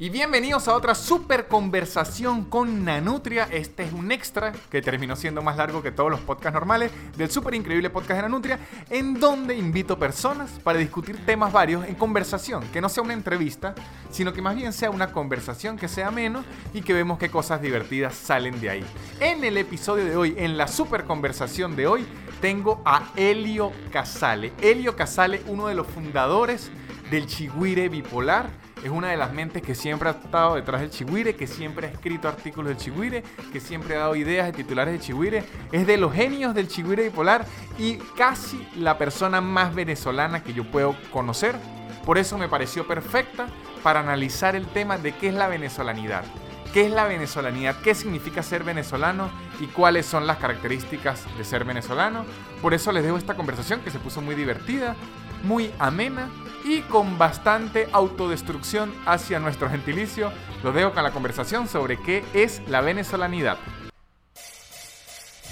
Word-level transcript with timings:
Y 0.00 0.10
bienvenidos 0.10 0.68
a 0.68 0.76
otra 0.76 0.94
super 0.94 1.48
conversación 1.48 2.44
con 2.44 2.84
Nanutria. 2.84 3.48
Este 3.50 3.82
es 3.82 3.92
un 3.92 4.12
extra 4.12 4.52
que 4.70 4.80
terminó 4.80 5.16
siendo 5.16 5.42
más 5.42 5.56
largo 5.56 5.82
que 5.82 5.90
todos 5.90 6.08
los 6.08 6.20
podcasts 6.20 6.54
normales 6.54 6.92
del 7.16 7.28
super 7.28 7.52
increíble 7.52 7.90
podcast 7.90 8.18
de 8.18 8.22
Nanutria, 8.22 8.60
en 8.90 9.18
donde 9.18 9.56
invito 9.56 9.98
personas 9.98 10.52
para 10.62 10.78
discutir 10.78 11.26
temas 11.26 11.52
varios 11.52 11.84
en 11.84 11.96
conversación, 11.96 12.62
que 12.68 12.80
no 12.80 12.88
sea 12.88 13.02
una 13.02 13.12
entrevista, 13.12 13.74
sino 14.12 14.32
que 14.32 14.40
más 14.40 14.54
bien 14.54 14.72
sea 14.72 14.90
una 14.90 15.10
conversación 15.10 15.76
que 15.76 15.88
sea 15.88 16.12
menos 16.12 16.46
y 16.72 16.82
que 16.82 16.94
vemos 16.94 17.18
qué 17.18 17.28
cosas 17.28 17.60
divertidas 17.60 18.14
salen 18.14 18.60
de 18.60 18.70
ahí. 18.70 18.84
En 19.18 19.42
el 19.42 19.56
episodio 19.56 20.04
de 20.04 20.14
hoy, 20.14 20.32
en 20.38 20.56
la 20.56 20.68
super 20.68 21.06
conversación 21.06 21.74
de 21.74 21.88
hoy, 21.88 22.06
tengo 22.40 22.82
a 22.84 23.10
Helio 23.16 23.72
Casale. 23.90 24.52
Helio 24.62 24.94
Casale, 24.94 25.42
uno 25.48 25.66
de 25.66 25.74
los 25.74 25.88
fundadores 25.88 26.70
del 27.10 27.26
Chigüire 27.26 27.88
Bipolar 27.88 28.67
es 28.82 28.90
una 28.90 29.08
de 29.08 29.16
las 29.16 29.32
mentes 29.32 29.62
que 29.62 29.74
siempre 29.74 30.08
ha 30.08 30.12
estado 30.12 30.54
detrás 30.54 30.80
del 30.80 30.90
Chihuire, 30.90 31.34
que 31.34 31.46
siempre 31.46 31.88
ha 31.88 31.90
escrito 31.90 32.28
artículos 32.28 32.68
del 32.68 32.76
Chihuire, 32.78 33.22
que 33.52 33.60
siempre 33.60 33.96
ha 33.96 34.00
dado 34.00 34.16
ideas 34.16 34.46
de 34.46 34.52
titulares 34.52 34.92
del 34.92 35.02
Chihuire. 35.02 35.44
Es 35.72 35.86
de 35.86 35.96
los 35.96 36.12
genios 36.12 36.54
del 36.54 36.68
Chihuire 36.68 37.04
bipolar 37.04 37.44
y 37.78 37.96
casi 38.16 38.66
la 38.76 38.96
persona 38.98 39.40
más 39.40 39.74
venezolana 39.74 40.42
que 40.42 40.52
yo 40.52 40.70
puedo 40.70 40.96
conocer. 41.12 41.56
Por 42.04 42.18
eso 42.18 42.38
me 42.38 42.48
pareció 42.48 42.86
perfecta 42.86 43.48
para 43.82 44.00
analizar 44.00 44.56
el 44.56 44.66
tema 44.66 44.96
de 44.96 45.12
qué 45.12 45.28
es 45.28 45.34
la 45.34 45.48
venezolanidad. 45.48 46.24
¿Qué 46.72 46.86
es 46.86 46.92
la 46.92 47.04
venezolanidad? 47.04 47.80
¿Qué 47.82 47.94
significa 47.94 48.42
ser 48.42 48.62
venezolano? 48.62 49.30
¿Y 49.58 49.66
cuáles 49.66 50.04
son 50.04 50.26
las 50.26 50.36
características 50.36 51.24
de 51.36 51.44
ser 51.44 51.64
venezolano? 51.64 52.24
Por 52.60 52.74
eso 52.74 52.92
les 52.92 53.02
dejo 53.02 53.16
esta 53.16 53.34
conversación 53.34 53.80
que 53.80 53.90
se 53.90 53.98
puso 53.98 54.20
muy 54.20 54.34
divertida, 54.34 54.94
muy 55.42 55.72
amena 55.78 56.28
y 56.64 56.82
con 56.82 57.18
bastante 57.18 57.88
autodestrucción 57.92 58.92
hacia 59.06 59.38
nuestro 59.38 59.70
gentilicio. 59.70 60.32
Los 60.62 60.74
dejo 60.74 60.92
con 60.92 61.02
la 61.02 61.12
conversación 61.12 61.68
sobre 61.68 61.96
qué 61.96 62.24
es 62.34 62.62
la 62.68 62.80
venezolanidad. 62.80 63.58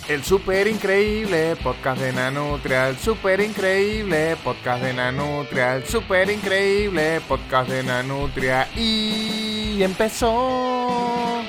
El 0.08 0.22
super 0.22 0.68
increíble 0.68 1.56
podcast 1.56 2.00
de 2.00 2.12
Nanutria, 2.12 2.88
el 2.88 2.96
super 2.96 3.40
increíble 3.40 4.36
podcast 4.44 4.82
de 4.84 4.94
Nanutria, 4.94 5.74
el 5.74 5.84
super 5.84 6.30
increíble 6.30 7.20
podcast 7.26 7.68
de 7.68 7.82
Nanutria 7.82 8.68
y 8.76 9.82
empezó. 9.82 11.42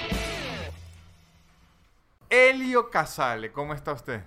Elio 2.30 2.89
Casale, 2.89 3.52
¿cómo 3.52 3.75
está 3.75 3.93
usted? 3.93 4.23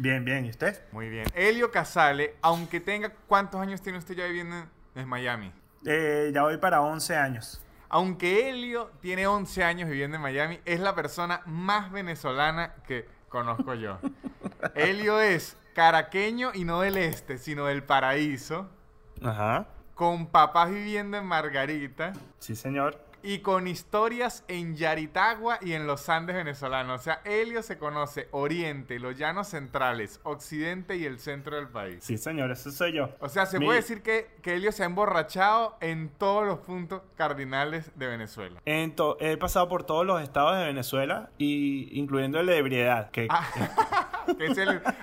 Bien, 0.00 0.24
bien, 0.24 0.46
¿y 0.46 0.50
usted? 0.50 0.80
Muy 0.92 1.08
bien. 1.08 1.26
Elio 1.34 1.72
Casale, 1.72 2.36
aunque 2.40 2.78
tenga, 2.78 3.10
¿cuántos 3.26 3.60
años 3.60 3.82
tiene 3.82 3.98
usted 3.98 4.14
ya 4.14 4.26
viviendo 4.26 4.54
en 4.94 5.08
Miami? 5.08 5.52
Eh, 5.84 6.30
ya 6.32 6.44
voy 6.44 6.56
para 6.58 6.82
11 6.82 7.16
años. 7.16 7.60
Aunque 7.88 8.48
Elio 8.48 8.92
tiene 9.00 9.26
11 9.26 9.64
años 9.64 9.90
viviendo 9.90 10.14
en 10.14 10.22
Miami, 10.22 10.60
es 10.64 10.78
la 10.78 10.94
persona 10.94 11.42
más 11.46 11.90
venezolana 11.90 12.74
que 12.86 13.08
conozco 13.28 13.74
yo. 13.74 13.98
Elio 14.76 15.20
es 15.20 15.56
caraqueño 15.74 16.52
y 16.54 16.64
no 16.64 16.80
del 16.80 16.96
este, 16.96 17.36
sino 17.36 17.66
del 17.66 17.82
paraíso. 17.82 18.70
Ajá. 19.20 19.66
Con 19.94 20.28
papás 20.28 20.70
viviendo 20.70 21.16
en 21.16 21.26
Margarita. 21.26 22.12
Sí, 22.38 22.54
señor 22.54 23.07
y 23.22 23.40
con 23.40 23.66
historias 23.66 24.44
en 24.48 24.76
Yaritagua 24.76 25.58
y 25.60 25.72
en 25.72 25.86
los 25.86 26.08
Andes 26.08 26.36
venezolanos. 26.36 27.00
O 27.00 27.04
sea, 27.04 27.20
Helio 27.24 27.62
se 27.62 27.78
conoce 27.78 28.28
Oriente, 28.30 28.98
los 28.98 29.16
llanos 29.16 29.48
centrales, 29.48 30.20
Occidente 30.22 30.96
y 30.96 31.04
el 31.04 31.18
centro 31.18 31.56
del 31.56 31.68
país. 31.68 32.04
Sí, 32.04 32.18
señor, 32.18 32.50
eso 32.50 32.70
soy 32.70 32.92
yo. 32.92 33.10
O 33.20 33.28
sea, 33.28 33.46
se 33.46 33.60
puede 33.60 33.80
decir 33.80 34.02
que, 34.02 34.30
que 34.42 34.54
Helio 34.54 34.72
se 34.72 34.82
ha 34.82 34.86
emborrachado 34.86 35.76
en 35.80 36.08
todos 36.10 36.46
los 36.46 36.58
puntos 36.60 37.02
cardinales 37.16 37.90
de 37.96 38.06
Venezuela. 38.06 38.60
En 38.64 38.94
he 39.20 39.36
pasado 39.36 39.68
por 39.68 39.84
todos 39.84 40.04
los 40.04 40.20
estados 40.22 40.58
de 40.58 40.64
Venezuela, 40.64 41.30
y 41.38 41.88
incluyendo 41.98 42.40
el 42.40 42.46
de 42.46 42.56
ebriedad. 42.58 43.10
Que, 43.10 43.28
ah, 43.30 43.48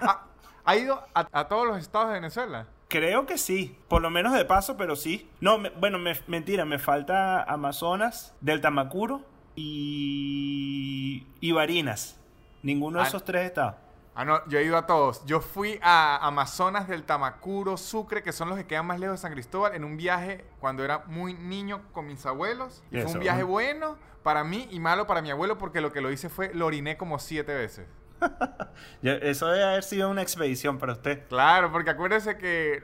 ah, 0.01 0.25
¿Ha 0.65 0.75
ido 0.75 1.03
a 1.13 1.47
todos 1.47 1.67
los 1.67 1.77
estados 1.77 2.09
de 2.09 2.15
Venezuela? 2.15 2.67
Creo 2.95 3.25
que 3.25 3.37
sí, 3.37 3.77
por 3.89 4.01
lo 4.01 4.09
menos 4.09 4.31
de 4.31 4.45
paso, 4.45 4.77
pero 4.77 4.95
sí. 4.95 5.29
No, 5.41 5.57
bueno, 5.81 5.99
mentira, 6.27 6.63
me 6.63 6.79
falta 6.79 7.43
Amazonas, 7.43 8.33
del 8.39 8.61
Tamacuro 8.61 9.21
y, 9.53 11.27
y 11.41 11.51
Barinas. 11.51 12.17
Ninguno 12.63 12.99
de 12.99 13.03
ah. 13.03 13.07
esos 13.09 13.25
tres 13.25 13.47
está. 13.47 13.79
Ah, 14.15 14.23
no, 14.23 14.47
yo 14.47 14.59
he 14.59 14.63
ido 14.63 14.77
a 14.77 14.85
todos. 14.85 15.25
Yo 15.25 15.41
fui 15.41 15.77
a 15.81 16.25
Amazonas 16.25 16.87
del 16.87 17.03
Tamacuro, 17.03 17.75
Sucre, 17.75 18.23
que 18.23 18.31
son 18.31 18.47
los 18.47 18.57
que 18.57 18.65
quedan 18.65 18.85
más 18.85 18.97
lejos 18.97 19.15
de 19.15 19.21
San 19.23 19.33
Cristóbal, 19.33 19.75
en 19.75 19.83
un 19.83 19.97
viaje 19.97 20.45
cuando 20.61 20.85
era 20.85 20.99
muy 21.07 21.33
niño 21.33 21.81
con 21.91 22.07
mis 22.07 22.25
abuelos. 22.25 22.81
Y 22.91 23.01
fue 23.01 23.11
un 23.11 23.19
viaje 23.19 23.43
bueno 23.43 23.97
para 24.23 24.45
mí 24.45 24.69
y 24.71 24.79
malo 24.79 25.05
para 25.05 25.21
mi 25.21 25.31
abuelo 25.31 25.57
porque 25.57 25.81
lo 25.81 25.91
que 25.91 25.99
lo 25.99 26.13
hice 26.13 26.29
fue 26.29 26.53
lo 26.53 26.65
oriné 26.65 26.95
como 26.95 27.19
siete 27.19 27.53
veces. 27.53 27.87
Eso 29.01 29.47
debe 29.47 29.63
haber 29.63 29.83
sido 29.83 30.09
una 30.09 30.21
expedición 30.21 30.77
para 30.77 30.93
usted. 30.93 31.27
Claro, 31.27 31.71
porque 31.71 31.91
acuérdese 31.91 32.37
que 32.37 32.83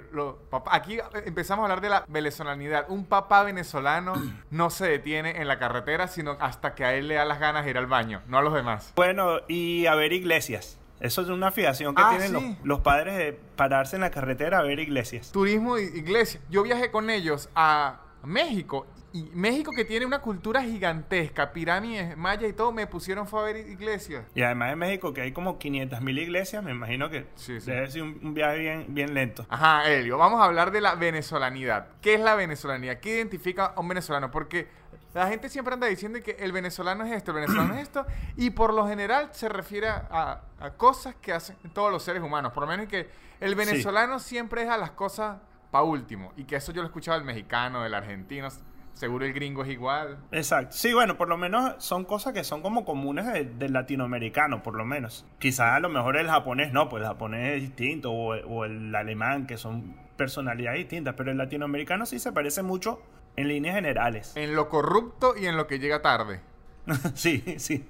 aquí 0.69 0.99
empezamos 1.25 1.63
a 1.63 1.65
hablar 1.65 1.81
de 1.81 1.89
la 1.89 2.05
venezolanidad. 2.07 2.85
Un 2.89 3.05
papá 3.05 3.43
venezolano 3.43 4.13
no 4.51 4.69
se 4.69 4.87
detiene 4.87 5.41
en 5.41 5.47
la 5.47 5.59
carretera, 5.59 6.07
sino 6.07 6.37
hasta 6.39 6.75
que 6.75 6.85
a 6.85 6.93
él 6.93 7.07
le 7.07 7.15
da 7.15 7.25
las 7.25 7.39
ganas 7.39 7.65
de 7.65 7.71
ir 7.71 7.77
al 7.77 7.87
baño, 7.87 8.21
no 8.27 8.37
a 8.37 8.41
los 8.41 8.53
demás. 8.53 8.93
Bueno, 8.95 9.39
y 9.47 9.85
a 9.85 9.95
ver 9.95 10.13
iglesias. 10.13 10.77
Eso 10.99 11.23
es 11.23 11.29
una 11.29 11.51
fijación 11.51 11.95
que 11.95 12.03
ah, 12.05 12.09
tienen 12.11 12.31
los, 12.31 12.43
los, 12.63 12.79
padres 12.81 13.17
de 13.17 13.33
pararse 13.55 13.95
en 13.95 14.03
la 14.03 14.11
carretera 14.11 14.59
a 14.59 14.61
ver 14.61 14.79
iglesias. 14.79 15.31
Turismo 15.31 15.79
y 15.79 15.83
iglesias. 15.85 16.43
Yo 16.51 16.61
viajé 16.61 16.91
con 16.91 17.09
ellos 17.09 17.49
a 17.55 18.01
México 18.23 18.85
y 19.13 19.23
México 19.33 19.71
que 19.75 19.83
tiene 19.83 20.05
una 20.05 20.19
cultura 20.19 20.63
gigantesca, 20.63 21.51
pirámides, 21.51 22.15
mayas 22.15 22.49
y 22.49 22.53
todo, 22.53 22.71
me 22.71 22.87
pusieron 22.87 23.27
a 23.31 23.41
ver 23.41 23.57
iglesias. 23.57 24.25
Y 24.35 24.41
además 24.41 24.69
de 24.69 24.75
México 24.77 25.13
que 25.13 25.21
hay 25.21 25.33
como 25.33 25.59
500 25.59 26.01
mil 26.01 26.17
iglesias, 26.17 26.63
me 26.63 26.71
imagino 26.71 27.09
que 27.09 27.27
debe 27.47 27.89
ser 27.89 28.03
un, 28.03 28.33
viaje 28.33 28.59
bien, 28.59 28.85
bien 28.89 29.13
lento. 29.13 29.45
Ajá, 29.49 29.89
Elio, 29.89 30.17
vamos 30.17 30.41
a 30.41 30.45
hablar 30.45 30.71
de 30.71 30.79
la 30.79 30.95
venezolanidad. 30.95 31.87
¿Qué 32.01 32.13
es 32.13 32.21
la 32.21 32.35
venezolanidad? 32.35 32.99
¿Qué 32.99 33.15
identifica 33.15 33.65
a 33.65 33.79
un 33.81 33.89
venezolano? 33.89 34.31
Porque 34.31 34.69
la 35.13 35.27
gente 35.27 35.49
siempre 35.49 35.73
anda 35.73 35.87
diciendo 35.87 36.19
que 36.23 36.37
el 36.39 36.53
venezolano 36.53 37.03
es 37.03 37.11
esto, 37.11 37.31
el 37.31 37.35
venezolano 37.35 37.73
es 37.75 37.81
esto, 37.81 38.05
y 38.37 38.51
por 38.51 38.73
lo 38.73 38.87
general 38.87 39.29
se 39.33 39.49
refiere 39.49 39.89
a, 39.89 40.41
cosas 40.77 41.15
que 41.15 41.33
hacen 41.33 41.57
todos 41.73 41.91
los 41.91 42.01
seres 42.01 42.23
humanos. 42.23 42.53
Por 42.53 42.63
lo 42.63 42.67
menos 42.67 42.87
que 42.87 43.09
el 43.41 43.55
venezolano 43.55 44.19
siempre 44.19 44.63
es 44.63 44.69
a 44.69 44.77
las 44.77 44.91
cosas 44.91 45.39
para 45.69 45.83
último, 45.83 46.31
y 46.37 46.45
que 46.45 46.55
eso 46.55 46.71
yo 46.71 46.81
lo 46.81 46.87
he 46.87 46.89
escuchado 46.89 47.17
del 47.17 47.25
mexicano, 47.25 47.83
del 47.83 47.93
argentino 47.93 48.47
Seguro 48.93 49.25
el 49.25 49.33
gringo 49.33 49.63
es 49.63 49.69
igual. 49.69 50.19
Exacto. 50.31 50.75
Sí, 50.75 50.93
bueno, 50.93 51.17
por 51.17 51.27
lo 51.27 51.37
menos 51.37 51.73
son 51.83 52.05
cosas 52.05 52.33
que 52.33 52.43
son 52.43 52.61
como 52.61 52.85
comunes 52.85 53.25
del 53.57 53.73
latinoamericano, 53.73 54.61
por 54.61 54.75
lo 54.75 54.85
menos. 54.85 55.25
Quizás 55.39 55.73
a 55.73 55.79
lo 55.79 55.89
mejor 55.89 56.17
el 56.17 56.27
japonés 56.27 56.71
no, 56.71 56.89
pues 56.89 57.01
el 57.01 57.07
japonés 57.07 57.55
es 57.55 57.61
distinto, 57.61 58.11
o, 58.11 58.65
el 58.65 58.93
alemán, 58.93 59.47
que 59.47 59.57
son 59.57 59.95
personalidades 60.17 60.79
distintas, 60.79 61.15
pero 61.15 61.31
el 61.31 61.37
latinoamericano 61.37 62.05
sí 62.05 62.19
se 62.19 62.31
parece 62.31 62.61
mucho 62.61 63.01
en 63.35 63.47
líneas 63.47 63.75
generales. 63.75 64.33
En 64.35 64.55
lo 64.55 64.69
corrupto 64.69 65.35
y 65.35 65.47
en 65.47 65.57
lo 65.57 65.67
que 65.67 65.79
llega 65.79 66.01
tarde. 66.01 66.41
sí, 67.15 67.43
sí. 67.57 67.87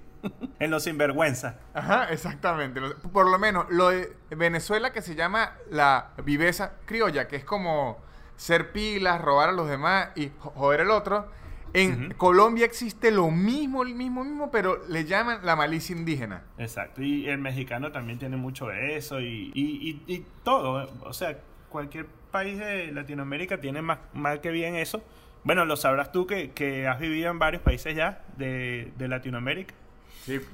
en 0.60 0.72
lo 0.72 0.80
sinvergüenza. 0.80 1.60
Ajá, 1.74 2.06
exactamente. 2.12 2.80
Por 3.12 3.30
lo 3.30 3.40
menos 3.40 3.66
lo 3.70 3.90
de 3.90 4.16
Venezuela 4.30 4.94
que 4.94 5.02
se 5.02 5.16
llama 5.16 5.58
la 5.70 6.12
viveza 6.24 6.74
criolla, 6.86 7.28
que 7.28 7.36
es 7.36 7.44
como 7.44 7.98
ser 8.42 8.72
pilas, 8.72 9.22
robar 9.22 9.50
a 9.50 9.52
los 9.52 9.70
demás 9.70 10.10
y 10.16 10.32
joder 10.40 10.82
al 10.82 10.90
otro. 10.90 11.28
En 11.74 12.12
Colombia 12.16 12.66
existe 12.66 13.12
lo 13.12 13.30
mismo, 13.30 13.84
el 13.84 13.94
mismo, 13.94 14.26
mismo, 14.26 14.50
pero 14.50 14.82
le 14.90 15.06
llaman 15.06 15.46
la 15.46 15.56
malicia 15.56 15.96
indígena. 15.96 16.44
Exacto, 16.58 17.04
y 17.04 17.30
el 17.30 17.38
mexicano 17.38 17.92
también 17.92 18.18
tiene 18.18 18.38
mucho 18.38 18.68
de 18.68 18.98
eso 18.98 19.22
y, 19.22 19.52
y, 19.54 20.02
y, 20.08 20.26
todo. 20.44 20.92
O 21.04 21.14
sea, 21.14 21.38
cualquier 21.70 22.08
país 22.32 22.58
de 22.58 22.92
Latinoamérica 22.92 23.62
tiene 23.62 23.84
más 23.84 24.00
mal 24.12 24.42
que 24.42 24.50
bien 24.50 24.76
eso. 24.76 25.04
Bueno, 25.44 25.64
lo 25.64 25.78
sabrás 25.78 26.12
tú 26.12 26.26
que, 26.26 26.50
que 26.52 26.88
has 26.88 27.00
vivido 27.00 27.30
en 27.30 27.38
varios 27.38 27.62
países 27.62 27.96
ya 27.96 28.24
de, 28.38 28.92
de 28.98 29.08
Latinoamérica 29.08 29.76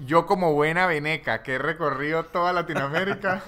yo 0.06 0.26
como 0.26 0.54
buena 0.54 0.88
veneca 0.88 1.44
que 1.44 1.56
he 1.56 1.58
recorrido 1.58 2.26
toda 2.26 2.54
Latinoamérica. 2.54 3.44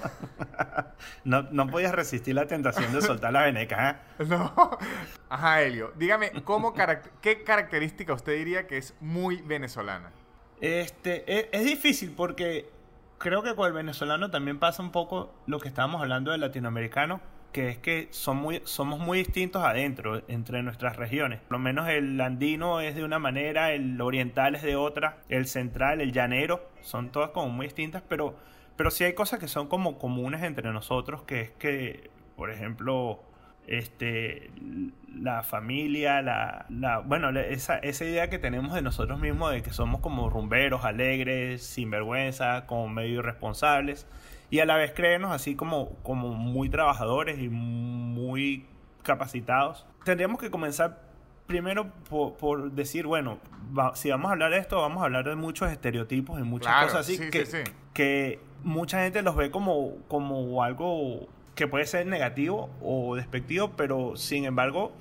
no, 1.24 1.42
no 1.50 1.66
podías 1.68 1.92
resistir 1.92 2.34
la 2.34 2.46
tentación 2.46 2.92
de 2.92 3.00
soltar 3.00 3.32
la 3.32 3.42
veneca, 3.42 3.90
¿eh? 4.18 4.24
No. 4.28 4.78
Ajá, 5.28 5.62
Helio. 5.62 5.92
Dígame, 5.96 6.30
¿cómo 6.44 6.74
¿qué 7.20 7.42
característica 7.44 8.12
usted 8.12 8.36
diría 8.36 8.66
que 8.66 8.78
es 8.78 8.94
muy 9.00 9.42
venezolana? 9.42 10.10
Este, 10.60 11.24
es, 11.38 11.46
es 11.52 11.64
difícil 11.64 12.12
porque 12.14 12.70
creo 13.18 13.42
que 13.42 13.54
con 13.54 13.66
el 13.66 13.72
venezolano 13.72 14.30
también 14.30 14.58
pasa 14.58 14.82
un 14.82 14.92
poco 14.92 15.34
lo 15.46 15.58
que 15.58 15.68
estábamos 15.68 16.02
hablando 16.02 16.32
del 16.32 16.40
latinoamericano 16.40 17.20
que 17.52 17.68
es 17.68 17.78
que 17.78 18.08
son 18.10 18.36
muy, 18.36 18.62
somos 18.64 19.00
muy 19.00 19.18
distintos 19.18 19.62
adentro, 19.62 20.22
entre 20.28 20.62
nuestras 20.62 20.96
regiones. 20.96 21.40
Por 21.40 21.52
lo 21.52 21.58
menos 21.58 21.88
el 21.88 22.20
andino 22.20 22.80
es 22.80 22.94
de 22.94 23.04
una 23.04 23.18
manera, 23.18 23.72
el 23.72 24.00
oriental 24.00 24.54
es 24.54 24.62
de 24.62 24.76
otra, 24.76 25.18
el 25.28 25.46
central, 25.46 26.00
el 26.00 26.12
llanero, 26.12 26.68
son 26.80 27.10
todas 27.10 27.30
como 27.30 27.48
muy 27.48 27.66
distintas, 27.66 28.02
pero, 28.08 28.36
pero 28.76 28.90
sí 28.90 29.04
hay 29.04 29.14
cosas 29.14 29.38
que 29.38 29.48
son 29.48 29.68
como 29.68 29.98
comunes 29.98 30.42
entre 30.42 30.72
nosotros, 30.72 31.22
que 31.22 31.40
es 31.42 31.50
que, 31.52 32.10
por 32.36 32.50
ejemplo, 32.50 33.22
este, 33.70 34.50
la 35.14 35.42
familia, 35.44 36.20
la, 36.22 36.66
la 36.68 36.98
bueno, 36.98 37.30
esa, 37.38 37.78
esa 37.78 38.04
idea 38.04 38.28
que 38.28 38.38
tenemos 38.38 38.74
de 38.74 38.82
nosotros 38.82 39.20
mismos 39.20 39.52
de 39.52 39.62
que 39.62 39.70
somos 39.70 40.00
como 40.00 40.28
rumberos, 40.28 40.84
alegres, 40.84 41.62
sinvergüenza, 41.62 42.66
como 42.66 42.88
medio 42.88 43.20
irresponsables 43.20 44.06
y 44.50 44.58
a 44.58 44.66
la 44.66 44.76
vez 44.76 44.92
creernos 44.92 45.30
así 45.30 45.54
como, 45.54 45.90
como 46.02 46.34
muy 46.34 46.68
trabajadores 46.68 47.38
y 47.38 47.48
muy 47.48 48.66
capacitados. 49.04 49.86
Tendríamos 50.04 50.40
que 50.40 50.50
comenzar 50.50 51.02
primero 51.46 51.92
por, 52.08 52.72
decir, 52.72 53.06
bueno, 53.06 53.38
si 53.94 54.10
vamos 54.10 54.30
a 54.30 54.32
hablar 54.32 54.50
de 54.50 54.58
esto, 54.58 54.80
vamos 54.80 55.02
a 55.02 55.06
hablar 55.06 55.28
de 55.28 55.36
muchos 55.36 55.70
estereotipos 55.70 56.40
y 56.40 56.42
muchas 56.42 56.84
cosas 56.84 57.00
así 57.00 57.30
que, 57.30 57.46
que 57.94 58.40
mucha 58.64 59.04
gente 59.04 59.22
los 59.22 59.36
ve 59.36 59.52
como, 59.52 59.96
como 60.08 60.64
algo 60.64 61.28
que 61.60 61.68
puede 61.68 61.84
ser 61.84 62.06
negativo 62.06 62.70
o 62.80 63.16
despectivo, 63.16 63.72
pero 63.76 64.16
sin 64.16 64.46
embargo 64.46 64.92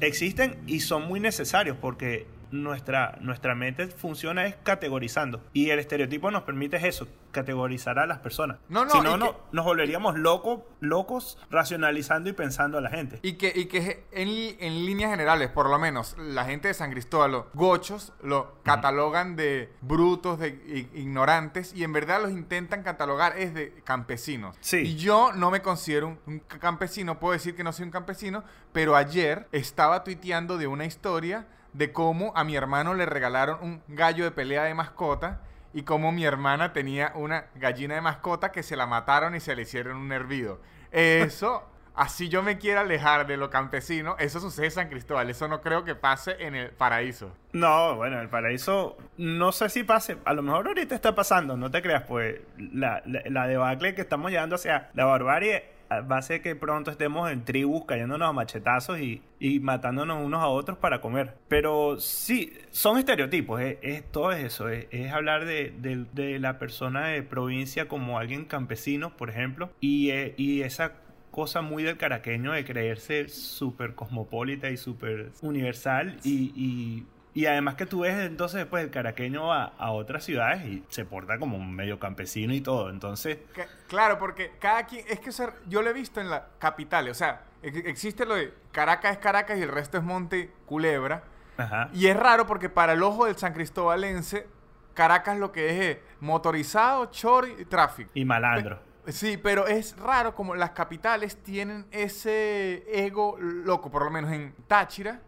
existen 0.00 0.58
y 0.66 0.80
son 0.80 1.06
muy 1.06 1.20
necesarios 1.20 1.76
porque 1.80 2.26
nuestra, 2.62 3.18
nuestra 3.20 3.54
mente 3.54 3.88
funciona 3.88 4.46
es 4.46 4.56
categorizando. 4.56 5.42
Y 5.52 5.70
el 5.70 5.78
estereotipo 5.78 6.30
nos 6.30 6.42
permite 6.42 6.76
eso, 6.86 7.08
categorizar 7.30 7.98
a 7.98 8.06
las 8.06 8.18
personas. 8.18 8.58
No, 8.68 8.84
no, 8.84 8.90
si 8.90 9.00
no, 9.00 9.16
no 9.16 9.36
nos 9.52 9.64
volveríamos 9.64 10.18
locos, 10.18 10.60
locos 10.80 11.38
racionalizando 11.50 12.30
y 12.30 12.32
pensando 12.32 12.78
a 12.78 12.80
la 12.80 12.90
gente. 12.90 13.18
Y 13.22 13.34
que, 13.34 13.52
y 13.54 13.66
que 13.66 14.04
en, 14.12 14.28
en, 14.60 14.86
líneas 14.86 15.10
generales, 15.10 15.50
por 15.50 15.68
lo 15.68 15.78
menos, 15.78 16.16
la 16.18 16.44
gente 16.44 16.68
de 16.68 16.74
San 16.74 16.90
Cristóbal, 16.90 17.32
los 17.32 17.44
gochos, 17.54 18.12
lo 18.22 18.56
catalogan 18.62 19.36
de 19.36 19.72
brutos, 19.80 20.38
de 20.38 20.88
ignorantes, 20.94 21.74
y 21.74 21.84
en 21.84 21.92
verdad 21.92 22.22
los 22.22 22.30
intentan 22.30 22.82
catalogar 22.82 23.38
es 23.38 23.54
de 23.54 23.72
campesinos. 23.84 24.56
Sí. 24.60 24.78
Y 24.78 24.96
yo 24.96 25.32
no 25.32 25.50
me 25.50 25.62
considero 25.62 26.18
un 26.26 26.38
campesino, 26.40 27.18
puedo 27.18 27.32
decir 27.32 27.54
que 27.54 27.64
no 27.64 27.72
soy 27.72 27.84
un 27.84 27.90
campesino, 27.90 28.44
pero 28.72 28.96
ayer 28.96 29.48
estaba 29.52 30.04
tuiteando 30.04 30.58
de 30.58 30.66
una 30.66 30.84
historia 30.84 31.46
de 31.76 31.92
cómo 31.92 32.32
a 32.34 32.44
mi 32.44 32.56
hermano 32.56 32.94
le 32.94 33.04
regalaron 33.04 33.58
un 33.60 33.82
gallo 33.88 34.24
de 34.24 34.30
pelea 34.30 34.64
de 34.64 34.74
mascota 34.74 35.40
y 35.74 35.82
cómo 35.82 36.10
mi 36.10 36.24
hermana 36.24 36.72
tenía 36.72 37.12
una 37.14 37.46
gallina 37.54 37.96
de 37.96 38.00
mascota 38.00 38.50
que 38.50 38.62
se 38.62 38.76
la 38.76 38.86
mataron 38.86 39.34
y 39.34 39.40
se 39.40 39.54
le 39.54 39.62
hicieron 39.62 39.98
un 39.98 40.10
hervido. 40.10 40.58
Eso, 40.90 41.68
así 41.94 42.30
yo 42.30 42.42
me 42.42 42.56
quiera 42.56 42.80
alejar 42.80 43.26
de 43.26 43.36
lo 43.36 43.50
campesino, 43.50 44.16
eso 44.18 44.40
sucede 44.40 44.66
en 44.66 44.72
San 44.72 44.88
Cristóbal. 44.88 45.28
Eso 45.28 45.48
no 45.48 45.60
creo 45.60 45.84
que 45.84 45.94
pase 45.94 46.36
en 46.38 46.54
el 46.54 46.70
paraíso. 46.70 47.30
No, 47.52 47.96
bueno, 47.96 48.22
el 48.22 48.30
paraíso 48.30 48.96
no 49.18 49.52
sé 49.52 49.68
si 49.68 49.84
pase. 49.84 50.16
A 50.24 50.32
lo 50.32 50.42
mejor 50.42 50.68
ahorita 50.68 50.94
está 50.94 51.14
pasando, 51.14 51.58
no 51.58 51.70
te 51.70 51.82
creas, 51.82 52.04
pues 52.04 52.40
la, 52.56 53.02
la, 53.04 53.20
la 53.26 53.46
debacle 53.46 53.94
que 53.94 54.00
estamos 54.00 54.30
llevando 54.30 54.54
hacia 54.54 54.88
la 54.94 55.04
barbarie 55.04 55.75
va 55.90 56.18
a 56.18 56.22
ser 56.22 56.42
que 56.42 56.56
pronto 56.56 56.90
estemos 56.90 57.30
en 57.30 57.44
tribus 57.44 57.84
cayéndonos 57.84 58.28
a 58.28 58.32
machetazos 58.32 58.98
y, 59.00 59.22
matándonos 59.60 60.24
unos 60.24 60.42
a 60.42 60.48
otros 60.48 60.78
para 60.78 61.00
comer. 61.00 61.34
Pero 61.48 61.98
sí, 62.00 62.52
son 62.70 62.98
estereotipos, 62.98 63.60
es, 63.60 64.04
todo 64.10 64.32
eso, 64.32 64.68
es, 64.68 65.12
hablar 65.12 65.44
de, 65.44 66.38
la 66.40 66.58
persona 66.58 67.08
de 67.08 67.22
provincia 67.22 67.88
como 67.88 68.18
alguien 68.18 68.44
campesino, 68.44 69.16
por 69.16 69.30
ejemplo, 69.30 69.70
y, 69.80 70.10
eh, 70.10 70.34
y 70.36 70.62
esa 70.62 70.92
cosa 71.30 71.60
muy 71.60 71.82
del 71.82 71.98
caraqueño 71.98 72.52
de 72.52 72.64
creerse 72.64 73.28
súper 73.28 73.94
cosmopolita 73.94 74.70
y 74.70 74.78
súper 74.78 75.32
universal 75.42 76.16
y 76.24 76.50
y 76.56 77.04
además 77.44 77.74
que 77.74 77.84
tú 77.84 78.00
ves 78.00 78.18
entonces 78.24 78.60
después 78.60 78.82
el 78.82 78.90
caraqueño 78.90 79.52
a, 79.52 79.64
a 79.64 79.90
otras 79.90 80.24
ciudades 80.24 80.64
y 80.64 80.82
se 80.88 81.04
porta 81.04 81.38
como 81.38 81.58
un 81.58 81.74
medio 81.74 81.98
campesino 81.98 82.54
y 82.54 82.62
todo. 82.62 82.88
Entonces... 82.88 83.40
claro, 83.88 84.18
porque 84.18 84.52
cada 84.58 84.86
quien... 84.86 85.04
Es 85.06 85.20
que 85.20 85.32
ser, 85.32 85.52
yo 85.68 85.82
lo 85.82 85.90
he 85.90 85.92
visto 85.92 86.18
en 86.18 86.30
la 86.30 86.46
capital. 86.58 87.10
O 87.10 87.14
sea, 87.14 87.42
existe 87.62 88.24
lo 88.24 88.36
de 88.36 88.54
Caracas 88.72 89.12
es 89.12 89.18
Caracas 89.18 89.58
y 89.58 89.62
el 89.62 89.68
resto 89.68 89.98
es 89.98 90.02
Monte 90.02 90.50
Culebra. 90.64 91.24
Ajá. 91.58 91.90
Y 91.92 92.06
es 92.06 92.16
raro 92.16 92.46
porque 92.46 92.70
para 92.70 92.94
el 92.94 93.02
ojo 93.02 93.26
del 93.26 93.36
San 93.36 93.52
Cristobalense, 93.52 94.46
Caracas 94.94 95.38
lo 95.38 95.52
que 95.52 95.90
es 95.90 95.98
motorizado, 96.20 97.04
chor 97.10 97.48
y 97.48 97.66
tráfico. 97.66 98.10
Y 98.14 98.24
malandro. 98.24 98.80
Sí, 99.08 99.36
pero 99.36 99.66
es 99.66 99.94
raro 99.98 100.34
como 100.34 100.54
las 100.56 100.70
capitales 100.70 101.42
tienen 101.42 101.86
ese 101.90 102.82
ego 102.90 103.36
loco, 103.38 103.90
por 103.90 104.04
lo 104.04 104.10
menos 104.10 104.32
en 104.32 104.54
Táchira 104.66 105.20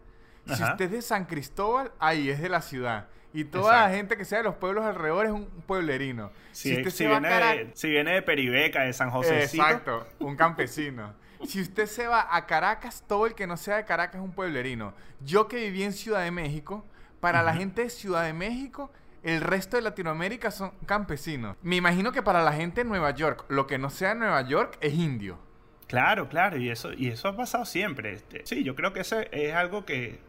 si 0.54 0.62
usted 0.62 0.84
es 0.86 0.90
de 0.90 1.02
San 1.02 1.24
Cristóbal, 1.24 1.92
ahí 1.98 2.30
es 2.30 2.40
de 2.40 2.48
la 2.48 2.60
ciudad. 2.60 3.08
Y 3.32 3.44
toda 3.44 3.82
la 3.82 3.94
gente 3.94 4.16
que 4.16 4.24
sea 4.24 4.38
de 4.38 4.44
los 4.44 4.56
pueblos 4.56 4.84
alrededor 4.84 5.26
es 5.26 5.32
un 5.32 5.46
pueblerino. 5.66 6.30
si, 6.52 6.76
usted 6.76 6.90
se 6.90 7.06
viene 7.06 7.28
de, 7.28 7.70
si 7.74 7.90
viene 7.90 8.12
de 8.12 8.22
Peribeca, 8.22 8.82
de 8.82 8.92
San 8.92 9.10
José. 9.10 9.44
Exacto, 9.44 10.06
un 10.18 10.34
campesino. 10.36 11.14
si 11.46 11.60
usted 11.60 11.86
se 11.86 12.06
va 12.06 12.34
a 12.34 12.46
Caracas, 12.46 13.04
todo 13.06 13.26
el 13.26 13.34
que 13.34 13.46
no 13.46 13.56
sea 13.56 13.76
de 13.76 13.84
Caracas 13.84 14.16
es 14.16 14.24
un 14.24 14.32
pueblerino. 14.32 14.94
Yo 15.20 15.46
que 15.46 15.56
viví 15.56 15.82
en 15.82 15.92
Ciudad 15.92 16.22
de 16.22 16.30
México, 16.30 16.86
para 17.20 17.42
la 17.42 17.54
gente 17.54 17.82
de 17.82 17.90
Ciudad 17.90 18.24
de 18.24 18.32
México, 18.32 18.90
el 19.22 19.40
resto 19.40 19.76
de 19.76 19.82
Latinoamérica 19.82 20.50
son 20.50 20.72
campesinos. 20.86 21.56
Me 21.62 21.76
imagino 21.76 22.12
que 22.12 22.22
para 22.22 22.42
la 22.42 22.52
gente 22.52 22.82
de 22.82 22.88
Nueva 22.88 23.10
York, 23.10 23.44
lo 23.48 23.66
que 23.66 23.78
no 23.78 23.90
sea 23.90 24.14
Nueva 24.14 24.40
York 24.42 24.78
es 24.80 24.94
indio. 24.94 25.38
Claro, 25.86 26.28
claro, 26.28 26.58
y 26.58 26.70
eso, 26.70 26.92
y 26.92 27.08
eso 27.08 27.28
ha 27.28 27.36
pasado 27.36 27.64
siempre. 27.64 28.12
Este, 28.12 28.42
sí, 28.44 28.62
yo 28.62 28.74
creo 28.74 28.92
que 28.92 29.00
eso 29.00 29.20
es 29.32 29.54
algo 29.54 29.84
que, 29.84 30.20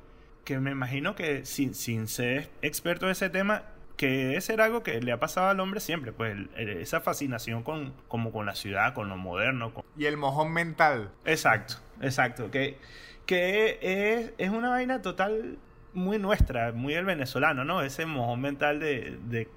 que 0.49 0.59
me 0.59 0.71
imagino 0.71 1.13
que 1.13 1.45
sin, 1.45 1.75
sin 1.75 2.07
ser 2.07 2.49
experto 2.63 3.05
en 3.05 3.11
ese 3.11 3.29
tema, 3.29 3.65
que 3.97 4.07
debe 4.07 4.41
ser 4.41 4.61
algo 4.61 4.81
que 4.81 4.99
le 4.99 5.11
ha 5.11 5.19
pasado 5.19 5.47
al 5.47 5.59
hombre 5.59 5.79
siempre, 5.79 6.11
pues 6.11 6.35
esa 6.57 7.01
fascinación 7.01 7.61
con, 7.61 7.93
como 8.07 8.31
con 8.31 8.47
la 8.47 8.55
ciudad, 8.55 8.95
con 8.95 9.09
lo 9.09 9.15
moderno. 9.15 9.71
Y 9.95 10.05
el 10.05 10.17
mojón 10.17 10.51
mental. 10.51 11.11
Exacto, 11.23 11.75
exacto, 12.01 12.49
que, 12.49 12.79
que 13.27 13.77
es, 13.83 14.33
es 14.39 14.49
una 14.49 14.71
vaina 14.71 15.03
total 15.03 15.59
muy 15.93 16.17
nuestra, 16.17 16.71
muy 16.71 16.95
el 16.95 17.05
venezolano, 17.05 17.63
¿no? 17.63 17.83
Ese 17.83 18.07
mojón 18.07 18.41
mental 18.41 18.79
de, 18.79 19.19
de, 19.25 19.47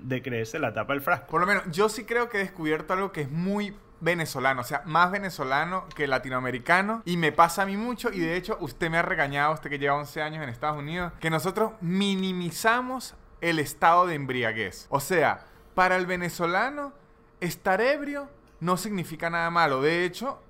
de 0.00 0.22
creerse 0.22 0.58
la 0.58 0.72
tapa 0.72 0.94
del 0.94 1.02
frasco. 1.02 1.26
Por 1.26 1.42
lo 1.42 1.46
menos, 1.46 1.64
yo 1.70 1.90
sí 1.90 2.04
creo 2.06 2.30
que 2.30 2.38
he 2.38 2.40
descubierto 2.40 2.94
algo 2.94 3.12
que 3.12 3.20
es 3.20 3.30
muy 3.30 3.74
venezolano, 4.00 4.60
o 4.60 4.64
sea, 4.64 4.82
más 4.84 5.10
venezolano 5.10 5.86
que 5.94 6.06
latinoamericano. 6.06 7.02
Y 7.04 7.16
me 7.16 7.32
pasa 7.32 7.62
a 7.62 7.66
mí 7.66 7.76
mucho, 7.76 8.10
y 8.12 8.20
de 8.20 8.36
hecho 8.36 8.56
usted 8.60 8.90
me 8.90 8.98
ha 8.98 9.02
regañado, 9.02 9.54
usted 9.54 9.70
que 9.70 9.78
lleva 9.78 9.96
11 9.96 10.22
años 10.22 10.42
en 10.42 10.48
Estados 10.48 10.78
Unidos, 10.78 11.12
que 11.20 11.30
nosotros 11.30 11.72
minimizamos 11.80 13.14
el 13.40 13.58
estado 13.58 14.06
de 14.06 14.14
embriaguez. 14.14 14.86
O 14.90 15.00
sea, 15.00 15.46
para 15.74 15.96
el 15.96 16.06
venezolano, 16.06 16.92
estar 17.40 17.80
ebrio 17.80 18.28
no 18.60 18.76
significa 18.76 19.30
nada 19.30 19.50
malo. 19.50 19.80
De 19.80 20.04
hecho, 20.04 20.42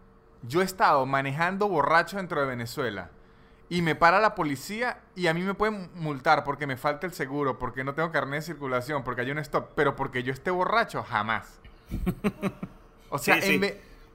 yo 0.43 0.63
he 0.63 0.65
estado 0.65 1.05
manejando 1.07 1.69
borracho 1.69 2.17
dentro 2.17 2.41
de 2.41 2.47
Venezuela. 2.47 3.11
Y 3.71 3.83
me 3.83 3.95
para 3.95 4.19
la 4.21 4.35
policía 4.35 5.03
y 5.15 5.27
a 5.27 5.35
mí 5.35 5.43
me 5.43 5.53
pueden 5.53 5.91
multar 5.95 6.43
porque 6.43 6.67
me 6.67 6.79
falta 6.79 7.07
el 7.07 7.13
seguro, 7.13 7.59
porque 7.59 7.85
no 7.85 7.95
tengo 7.95 8.11
carnet 8.11 8.41
de 8.41 8.47
circulación, 8.47 9.05
porque 9.05 9.21
hay 9.21 9.31
un 9.31 9.39
stop, 9.39 9.73
pero 9.75 9.95
porque 9.95 10.23
yo 10.23 10.33
esté 10.33 10.51
borracho, 10.51 11.03
jamás. 11.03 11.61
O 13.11 13.19
sea, 13.19 13.39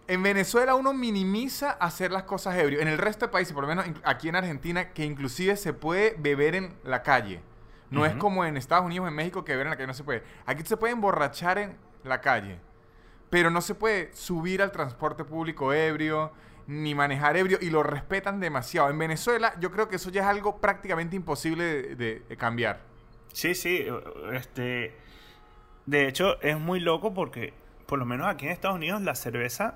en, 0.07 0.23
Venezuela 0.23 0.75
uno 0.75 0.93
minimiza 0.93 1.71
hacer 1.71 2.11
las 2.11 2.23
cosas 2.23 2.55
ebrio. 2.55 2.81
En 2.81 2.87
el 2.87 2.97
resto 2.97 3.25
de 3.25 3.31
países, 3.31 3.53
por 3.53 3.63
lo 3.63 3.69
menos 3.69 3.85
aquí 4.03 4.29
en 4.29 4.35
Argentina, 4.35 4.91
que 4.91 5.05
inclusive 5.05 5.55
se 5.55 5.73
puede 5.73 6.15
beber 6.17 6.55
en 6.55 6.73
la 6.83 7.03
calle. 7.03 7.41
No 7.89 8.05
es 8.05 8.15
como 8.15 8.43
en 8.43 8.57
Estados 8.57 8.85
Unidos 8.85 9.07
en 9.07 9.13
México 9.13 9.45
que 9.45 9.51
beber 9.51 9.67
en 9.67 9.71
la 9.71 9.75
calle 9.77 9.87
no 9.87 9.93
se 9.93 10.03
puede. 10.03 10.23
Aquí 10.47 10.63
se 10.65 10.77
puede 10.77 10.93
emborrachar 10.93 11.59
en 11.59 11.77
la 12.03 12.21
calle. 12.21 12.59
Pero 13.29 13.51
no 13.51 13.61
se 13.61 13.75
puede 13.75 14.11
subir 14.15 14.61
al 14.61 14.71
transporte 14.71 15.23
público 15.23 15.73
ebrio 15.73 16.31
ni 16.65 16.95
manejar 16.95 17.37
ebrio 17.37 17.59
y 17.61 17.69
lo 17.69 17.83
respetan 17.83 18.39
demasiado. 18.39 18.89
En 18.89 18.97
Venezuela 18.97 19.53
yo 19.59 19.71
creo 19.71 19.89
que 19.89 19.97
eso 19.97 20.09
ya 20.09 20.21
es 20.21 20.27
algo 20.27 20.57
prácticamente 20.57 21.15
imposible 21.15 21.95
de, 21.95 22.23
de 22.27 22.37
cambiar. 22.37 22.81
Sí, 23.31 23.53
sí, 23.53 23.85
este 24.33 24.95
de 25.85 26.07
hecho 26.07 26.41
es 26.41 26.57
muy 26.59 26.79
loco 26.79 27.13
porque 27.13 27.53
por 27.85 27.99
lo 27.99 28.05
menos 28.05 28.27
aquí 28.27 28.45
en 28.45 28.51
Estados 28.51 28.77
Unidos, 28.77 29.01
la 29.01 29.15
cerveza, 29.15 29.75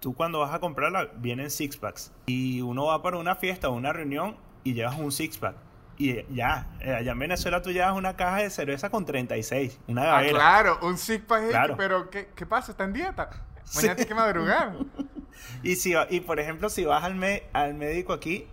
tú 0.00 0.14
cuando 0.14 0.40
vas 0.40 0.54
a 0.54 0.60
comprarla, 0.60 1.10
viene 1.16 1.44
en 1.44 1.50
six 1.50 1.76
packs. 1.76 2.12
Y 2.26 2.60
uno 2.60 2.86
va 2.86 3.02
para 3.02 3.18
una 3.18 3.36
fiesta 3.36 3.68
o 3.68 3.72
una 3.72 3.92
reunión 3.92 4.36
y 4.64 4.74
llevas 4.74 4.98
un 4.98 5.12
six 5.12 5.38
pack. 5.38 5.56
Y 5.98 6.22
ya, 6.34 6.68
eh, 6.80 6.92
allá 6.92 7.12
en 7.12 7.18
Venezuela 7.18 7.62
tú 7.62 7.70
llevas 7.70 7.96
una 7.96 8.16
caja 8.16 8.42
de 8.42 8.50
cerveza 8.50 8.90
con 8.90 9.06
36, 9.06 9.80
una 9.88 10.02
ah, 10.02 10.06
gavera. 10.06 10.28
Ah, 10.28 10.62
claro, 10.62 10.78
un 10.82 10.98
six 10.98 11.24
pack. 11.24 11.48
Claro. 11.48 11.74
Pero, 11.76 12.10
¿qué, 12.10 12.28
¿qué, 12.34 12.44
pasa? 12.44 12.72
¿Está 12.72 12.84
en 12.84 12.92
dieta? 12.92 13.30
Mañana 13.74 13.94
tienes 13.94 14.06
que 14.06 14.14
madrugar. 14.14 14.76
y, 15.62 15.76
si, 15.76 15.94
y 16.10 16.20
por 16.20 16.38
ejemplo, 16.38 16.68
si 16.68 16.84
vas 16.84 17.02
al, 17.02 17.18
al 17.52 17.74
médico 17.74 18.12
aquí, 18.12 18.46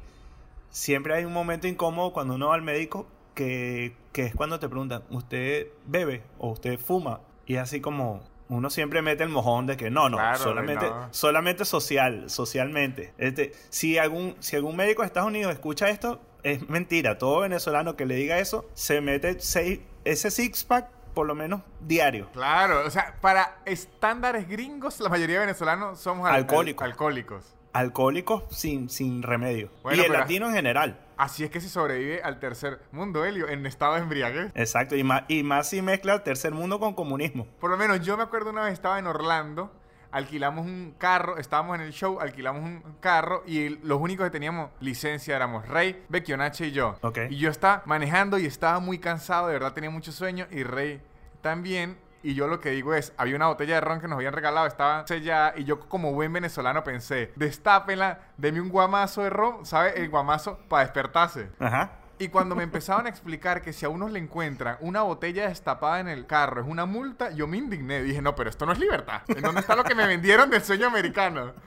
siempre 0.70 1.16
hay 1.16 1.26
un 1.26 1.34
momento 1.34 1.68
incómodo 1.68 2.14
cuando 2.14 2.36
uno 2.36 2.48
va 2.48 2.56
al 2.56 2.62
médico 2.62 3.08
que, 3.36 3.96
que 4.14 4.26
es 4.26 4.36
cuando 4.36 4.60
te 4.60 4.70
preguntan, 4.70 5.04
¿usted 5.10 5.68
bebe 5.86 6.24
o 6.38 6.52
usted 6.52 6.80
fuma? 6.80 7.20
Y 7.46 7.56
es 7.56 7.62
así 7.62 7.82
como, 7.82 8.22
uno 8.50 8.70
siempre 8.70 9.02
mete 9.02 9.24
el 9.24 9.30
mojón 9.30 9.66
de 9.68 9.78
que 9.78 9.90
no, 9.90 10.10
no, 10.10 10.18
solamente, 10.38 10.86
solamente 11.12 11.66
social, 11.66 12.30
socialmente. 12.30 13.14
Este, 13.18 13.54
si 13.70 13.98
algún, 13.98 14.36
si 14.40 14.56
algún 14.56 14.76
médico 14.76 15.02
de 15.02 15.08
Estados 15.08 15.28
Unidos 15.30 15.52
escucha 15.54 15.90
esto, 15.90 16.22
es 16.44 16.68
mentira. 16.70 17.18
Todo 17.18 17.40
venezolano 17.42 17.96
que 17.96 18.06
le 18.06 18.16
diga 18.16 18.40
eso 18.40 18.70
se 18.74 19.02
mete 19.02 19.40
seis, 19.40 19.80
ese 20.04 20.30
six 20.30 20.64
pack 20.64 20.90
por 21.14 21.28
lo 21.28 21.36
menos 21.36 21.62
diario. 21.80 22.28
Claro, 22.34 22.86
o 22.86 22.90
sea, 22.90 23.16
para 23.22 23.60
estándares 23.66 24.48
gringos, 24.48 25.00
la 25.00 25.10
mayoría 25.10 25.36
de 25.40 25.46
venezolanos 25.46 26.00
somos 26.00 26.28
alcohólicos. 26.30 26.84
alcohólicos. 26.86 27.56
alcohólicos 27.72 28.44
sin, 28.50 28.90
sin 28.90 29.22
remedio. 29.24 29.70
Bueno, 29.84 29.98
y 30.02 30.06
el 30.06 30.12
pero- 30.12 30.20
latino 30.20 30.48
en 30.48 30.54
general. 30.56 31.00
Así 31.24 31.46
es 31.46 31.50
que 31.50 31.62
se 31.62 31.70
sobrevive 31.70 32.22
al 32.22 32.38
tercer 32.42 32.82
mundo, 32.92 33.24
Helio, 33.24 33.48
en 33.48 33.66
estado 33.66 33.94
de 33.94 34.02
embriaguez. 34.02 34.52
Exacto. 34.56 34.98
Y 34.98 35.06
más, 35.06 35.24
y 35.30 35.42
más 35.44 35.70
si 35.70 35.82
mezcla 35.82 36.14
el 36.16 36.22
tercer 36.22 36.52
mundo 36.52 36.82
con 36.82 36.94
comunismo. 36.94 37.48
Por 37.62 37.72
lo 37.72 37.78
menos 37.78 38.02
yo 38.02 38.18
me 38.18 38.24
acuerdo 38.24 38.50
una 38.50 38.64
vez 38.66 38.74
estaba 38.74 39.00
en 39.00 39.08
Orlando, 39.08 39.72
alquilamos 40.12 40.66
un 40.66 40.94
carro, 40.98 41.38
estábamos 41.38 41.76
en 41.76 41.82
el 41.84 41.94
show, 41.94 42.20
alquilamos 42.20 42.62
un 42.64 42.84
carro 43.00 43.42
y 43.48 43.66
el- 43.68 43.80
los 43.84 44.02
únicos 44.02 44.26
que 44.26 44.32
teníamos 44.32 44.70
licencia 44.82 45.34
éramos 45.38 45.66
Rey, 45.66 46.04
Becchionache 46.10 46.68
y 46.68 46.72
yo. 46.74 46.98
Ok. 47.02 47.20
Y 47.30 47.38
yo 47.38 47.50
estaba 47.50 47.84
manejando 47.86 48.38
y 48.38 48.46
estaba 48.46 48.82
muy 48.82 49.00
cansado, 49.00 49.48
de 49.48 49.54
verdad 49.54 49.72
tenía 49.72 49.90
mucho 49.90 50.12
sueño 50.12 50.46
y 50.52 50.64
Rey 50.64 51.02
también. 51.42 51.98
Y 52.24 52.36
yo 52.36 52.48
lo 52.48 52.60
que 52.60 52.70
digo 52.70 52.94
es, 52.94 53.14
había 53.18 53.36
una 53.36 53.48
botella 53.48 53.76
de 53.76 53.82
ron 53.82 54.00
que 54.00 54.08
nos 54.08 54.16
habían 54.16 54.34
regalado, 54.34 54.66
estaba 54.66 55.06
sellada 55.06 55.54
y 55.58 55.66
yo 55.66 55.80
como 55.82 56.14
buen 56.14 56.32
venezolano 56.32 56.84
pensé, 56.84 57.34
destápenla, 57.36 58.20
deme 58.38 58.62
un 58.62 58.70
guamazo 58.70 59.24
de 59.24 59.30
ron, 59.30 59.66
¿sabe? 59.66 60.02
El 60.02 60.10
guamazo 60.10 60.58
para 60.70 60.84
despertarse. 60.84 61.50
Ajá. 61.60 61.92
Y 62.20 62.30
cuando 62.30 62.56
me 62.56 62.64
empezaron 62.64 63.06
a 63.06 63.10
explicar 63.10 63.62
que 63.62 63.74
si 63.74 63.86
a 63.86 63.90
unos 63.90 64.12
le 64.12 64.20
encuentran 64.20 64.78
una 64.80 65.02
botella 65.02 65.50
destapada 65.50 66.00
en 66.00 66.08
el 66.08 66.26
carro 66.26 66.62
es 66.62 66.68
una 66.68 66.86
multa, 66.86 67.32
yo 67.32 67.48
me 67.48 67.58
indigné. 67.58 68.02
Dije, 68.02 68.22
no, 68.22 68.36
pero 68.36 68.50
esto 68.50 68.66
no 68.66 68.72
es 68.72 68.80
libertad. 68.80 69.24
¿En 69.28 69.42
dónde 69.42 69.60
está 69.60 69.76
lo 69.76 69.84
que 69.84 69.96
me 69.96 70.08
vendieron 70.08 70.50
del 70.50 70.64
sueño 70.64 70.88
americano? 70.88 71.54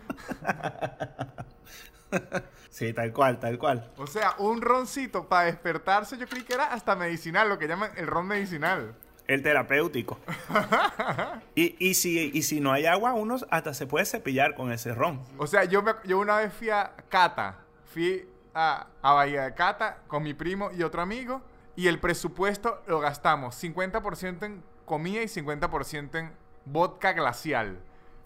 Sí, 2.71 2.93
tal 2.93 3.11
cual, 3.13 3.41
tal 3.41 3.59
cual. 3.59 3.91
O 3.97 4.07
sea, 4.07 4.35
un 4.37 4.61
roncito 4.61 5.29
para 5.29 5.47
despertarse, 5.47 6.19
yo 6.19 6.29
creí 6.29 6.43
que 6.43 6.53
era 6.53 6.67
hasta 6.75 6.95
medicinal, 6.95 7.49
lo 7.49 7.59
que 7.59 7.67
llaman 7.67 7.91
el 7.97 8.07
ron 8.07 8.27
medicinal. 8.27 8.95
El 9.29 9.43
terapéutico. 9.43 10.19
y, 11.55 11.77
y, 11.85 11.95
si, 11.95 12.31
y 12.33 12.43
si 12.43 12.61
no 12.61 12.73
hay 12.73 12.87
agua, 12.87 13.13
uno 13.15 13.37
hasta 13.51 13.75
se 13.75 13.87
puede 13.87 14.05
cepillar 14.07 14.55
con 14.55 14.71
ese 14.73 14.95
ron. 14.95 15.21
O 15.39 15.47
sea, 15.47 15.65
yo, 15.65 15.83
me, 15.83 15.93
yo 16.05 16.19
una 16.19 16.37
vez 16.39 16.53
fui 16.53 16.71
a 16.71 16.93
Cata, 17.09 17.59
fui 17.93 18.29
a, 18.55 18.87
a 19.03 19.13
Bahía 19.13 19.45
de 19.45 19.55
Cata 19.55 19.99
con 20.07 20.23
mi 20.23 20.35
primo 20.35 20.71
y 20.77 20.83
otro 20.83 21.03
amigo, 21.03 21.43
y 21.75 21.89
el 21.89 21.99
presupuesto 21.99 22.83
lo 22.87 23.01
gastamos 23.01 23.63
50% 23.63 24.45
en 24.45 24.63
comida 24.85 25.23
y 25.23 25.27
50% 25.27 26.19
en 26.19 26.33
vodka 26.65 27.13
glacial. 27.13 27.79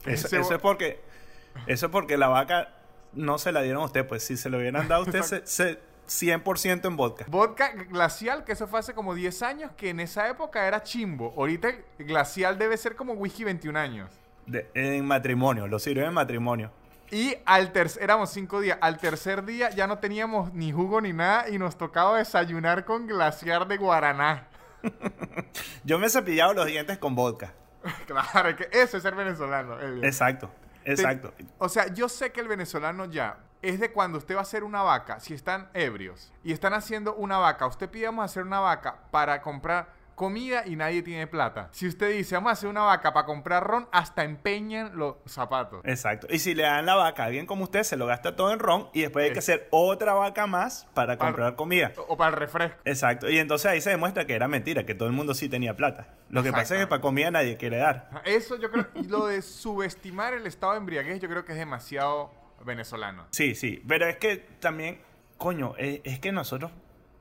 Eso, 0.05 0.27
ese 0.27 0.41
eso 0.41 0.51
vo- 0.51 0.55
es 0.57 0.61
porque 0.63 1.01
eso 1.67 1.87
es 1.87 1.93
porque 1.93 2.17
la 2.17 2.29
vaca 2.29 2.75
no 3.13 3.39
se 3.39 3.53
la 3.53 3.63
dieron 3.63 3.83
a 3.83 3.87
usted. 3.87 4.07
Pues 4.07 4.23
si 4.25 4.37
se 4.37 4.49
lo 4.51 4.59
hubieran 4.59 4.87
dado 4.87 5.03
a 5.03 5.05
usted, 5.07 5.23
se, 5.23 5.47
se- 5.47 5.81
100% 6.11 6.87
en 6.87 6.97
vodka. 6.97 7.25
Vodka 7.29 7.73
glacial, 7.89 8.43
que 8.45 8.53
eso 8.53 8.67
fue 8.67 8.81
hace 8.81 8.95
como 8.95 9.15
10 9.15 9.43
años, 9.43 9.71
que 9.77 9.91
en 9.91 10.01
esa 10.01 10.29
época 10.29 10.67
era 10.67 10.83
chimbo. 10.83 11.33
Ahorita 11.37 11.69
el 11.69 11.85
glacial 12.07 12.59
debe 12.59 12.77
ser 12.77 12.97
como 12.97 13.13
whisky 13.13 13.45
21 13.45 13.79
años. 13.79 14.11
De- 14.45 14.69
en 14.75 15.05
matrimonio, 15.07 15.69
lo 15.69 15.79
sirven 15.79 16.07
en 16.07 16.15
matrimonio. 16.15 16.73
Y 17.13 17.37
al 17.45 17.73
tercer, 17.73 18.03
éramos 18.03 18.31
5 18.31 18.61
días, 18.61 18.79
al 18.81 18.99
tercer 18.99 19.45
día 19.45 19.71
ya 19.71 19.87
no 19.87 19.99
teníamos 19.99 20.53
ni 20.53 20.73
jugo 20.73 21.01
ni 21.01 21.13
nada 21.13 21.49
y 21.49 21.59
nos 21.59 21.79
tocaba 21.79 22.19
desayunar 22.19 22.85
con 22.85 23.07
glaciar 23.07 23.69
de 23.69 23.77
guaraná. 23.77 24.49
Yo 25.85 25.99
me 25.99 26.07
he 26.07 26.11
cepillado 26.11 26.55
los 26.55 26.67
dientes 26.67 26.99
con 26.99 27.15
vodka. 27.15 27.53
claro, 28.07 28.49
es 28.51 28.57
que 28.57 28.69
eso 28.73 28.97
es 28.97 29.03
ser 29.03 29.15
venezolano. 29.15 29.77
Exacto, 30.03 30.51
Te- 30.85 30.91
exacto. 30.93 31.33
O 31.59 31.69
sea, 31.69 31.87
yo 31.89 32.09
sé 32.09 32.31
que 32.33 32.41
el 32.41 32.49
venezolano 32.49 33.07
ya 33.07 33.39
es 33.63 33.79
de 33.81 33.93
cuando 33.93 34.19
usted 34.19 34.35
va 34.35 34.41
a 34.41 34.43
hacer 34.43 34.65
una 34.65 34.83
vaca, 34.83 35.21
si 35.21 35.35
están 35.35 35.69
ebrios 35.75 36.33
y 36.43 36.53
están 36.53 36.73
haciendo 36.75 37.15
una 37.15 37.39
vaca, 37.39 37.67
usted 37.67 37.89
pide 37.91 38.07
vamos 38.07 38.23
a 38.23 38.25
hacer 38.27 38.43
una 38.45 38.61
vaca 38.61 38.97
para 39.11 39.43
comprar 39.43 39.99
comida 40.15 40.65
y 40.67 40.77
nadie 40.77 41.03
tiene 41.03 41.27
plata. 41.27 41.71
Si 41.73 41.89
usted 41.89 42.11
dice 42.11 42.35
vamos 42.35 42.51
a 42.51 42.53
hacer 42.53 42.69
una 42.69 42.83
vaca 42.83 43.15
para 43.15 43.25
comprar 43.25 43.65
ron, 43.67 43.89
hasta 43.91 44.23
empeñan 44.23 44.91
los 44.95 45.17
zapatos. 45.25 45.81
Exacto. 45.85 46.27
Y 46.29 46.39
si 46.41 46.55
le 46.55 46.63
dan 46.65 46.85
la 46.85 46.95
vaca 46.95 47.23
a 47.23 47.27
alguien 47.27 47.47
como 47.47 47.65
usted, 47.65 47.85
se 47.85 47.97
lo 47.97 48.05
gasta 48.05 48.37
todo 48.37 48.53
en 48.53 48.59
ron 48.59 48.91
y 48.93 49.01
después 49.01 49.25
hay 49.25 49.33
que 49.33 49.39
hacer 49.39 49.67
otra 49.71 50.13
vaca 50.13 50.47
más 50.47 50.87
para 50.93 51.17
Para- 51.17 51.31
comprar 51.31 51.57
comida. 51.57 51.93
O 52.09 52.19
para 52.19 52.33
el 52.33 52.37
refresco. 52.37 52.77
Exacto. 52.85 53.31
Y 53.31 53.39
entonces 53.39 53.71
ahí 53.71 53.81
se 53.81 53.89
demuestra 53.91 54.27
que 54.27 54.35
era 54.35 54.47
mentira, 54.47 54.85
que 54.85 54.95
todo 54.95 55.09
el 55.09 55.15
mundo 55.15 55.33
sí 55.33 55.49
tenía 55.49 55.75
plata. 55.75 56.09
Lo 56.29 56.43
que 56.43 56.53
pasa 56.53 56.75
es 56.75 56.81
que 56.83 56.87
para 56.87 57.01
comida 57.01 57.31
nadie 57.31 57.57
quiere 57.57 57.79
dar. 57.79 58.11
Eso 58.27 58.57
yo 58.57 58.71
creo, 58.71 58.89
y 58.97 59.05
lo 59.05 59.27
de 59.27 59.41
subestimar 59.41 60.35
el 60.35 60.47
estado 60.47 60.73
de 60.73 60.79
embriaguez, 60.81 61.19
yo 61.21 61.31
creo 61.31 61.47
que 61.47 61.53
es 61.53 61.59
demasiado 61.59 62.31
venezolano. 62.65 63.27
Sí, 63.31 63.55
sí. 63.55 63.83
Pero 63.87 64.07
es 64.07 64.17
que 64.17 64.37
también, 64.61 64.99
coño, 65.39 65.75
es, 65.79 66.01
es 66.05 66.19
que 66.21 66.33
nosotros 66.33 66.71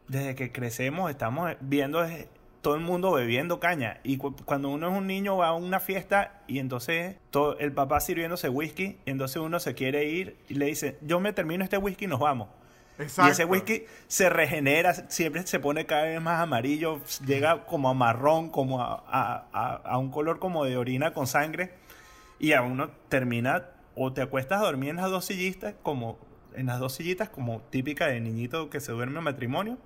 desde 0.07 0.35
que 0.35 0.51
crecemos 0.51 1.09
estamos 1.11 1.51
viendo 1.61 2.03
es- 2.03 2.27
todo 2.61 2.75
el 2.75 2.81
mundo 2.81 3.13
bebiendo 3.13 3.59
caña. 3.61 3.99
Y 4.03 4.17
cu- 4.17 4.35
cuando 4.43 4.67
uno 4.69 4.89
es 4.91 4.97
un 4.97 5.07
niño 5.07 5.37
va 5.37 5.47
a 5.49 5.53
una 5.53 5.79
fiesta 5.79 6.41
y 6.45 6.59
entonces 6.59 7.15
todo, 7.29 7.57
el 7.57 7.71
papá 7.71 8.01
sirviéndose 8.01 8.49
whisky, 8.49 8.97
y 9.05 9.11
entonces 9.11 9.37
uno 9.37 9.59
se 9.61 9.75
quiere 9.75 10.05
ir 10.09 10.35
y 10.49 10.55
le 10.55 10.65
dice, 10.65 10.97
yo 11.01 11.21
me 11.21 11.31
termino 11.31 11.63
este 11.63 11.77
whisky 11.77 12.03
y 12.05 12.07
nos 12.09 12.19
vamos. 12.19 12.49
Exacto. 12.97 13.29
Y 13.29 13.31
ese 13.31 13.45
whisky 13.45 13.83
se 14.07 14.29
regenera, 14.29 14.93
siempre 14.93 15.47
se 15.47 15.57
pone 15.61 15.85
cada 15.85 16.03
vez 16.03 16.21
más 16.21 16.41
amarillo, 16.41 16.99
llega 17.25 17.65
como 17.65 17.89
a 17.89 17.93
marrón, 17.93 18.49
como 18.49 18.81
a, 18.81 19.05
a- 19.07 19.45
a- 19.53 19.75
a 19.85 19.97
un 19.97 20.11
color 20.11 20.39
como 20.39 20.65
de 20.65 20.75
orina 20.75 21.13
con 21.13 21.27
sangre. 21.27 21.71
Y 22.39 22.51
a 22.51 22.61
uno 22.61 22.89
termina, 23.07 23.67
o 24.01 24.13
te 24.13 24.21
acuestas 24.21 24.61
a 24.61 24.65
dormir 24.65 24.91
en 24.91 24.95
las 24.95 25.09
dos 25.11 25.25
sillitas, 25.25 25.75
como 25.83 26.17
en 26.53 26.67
las 26.67 26.79
dos 26.79 26.93
sillitas, 26.93 27.27
como 27.29 27.61
típica 27.69 28.07
de 28.07 28.19
niñito 28.21 28.69
que 28.69 28.79
se 28.79 28.93
duerme 28.93 29.17
en 29.17 29.23
matrimonio, 29.25 29.77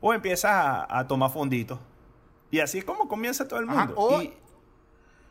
o 0.00 0.14
empiezas 0.14 0.52
a, 0.52 0.98
a 0.98 1.08
tomar 1.08 1.30
fondito. 1.32 1.80
Y 2.52 2.60
así 2.60 2.78
es 2.78 2.84
como 2.84 3.08
comienza 3.08 3.48
todo 3.48 3.58
el 3.60 3.68
Ajá, 3.68 3.86
mundo. 3.86 3.94
o- 3.96 4.22
Y- 4.22 4.32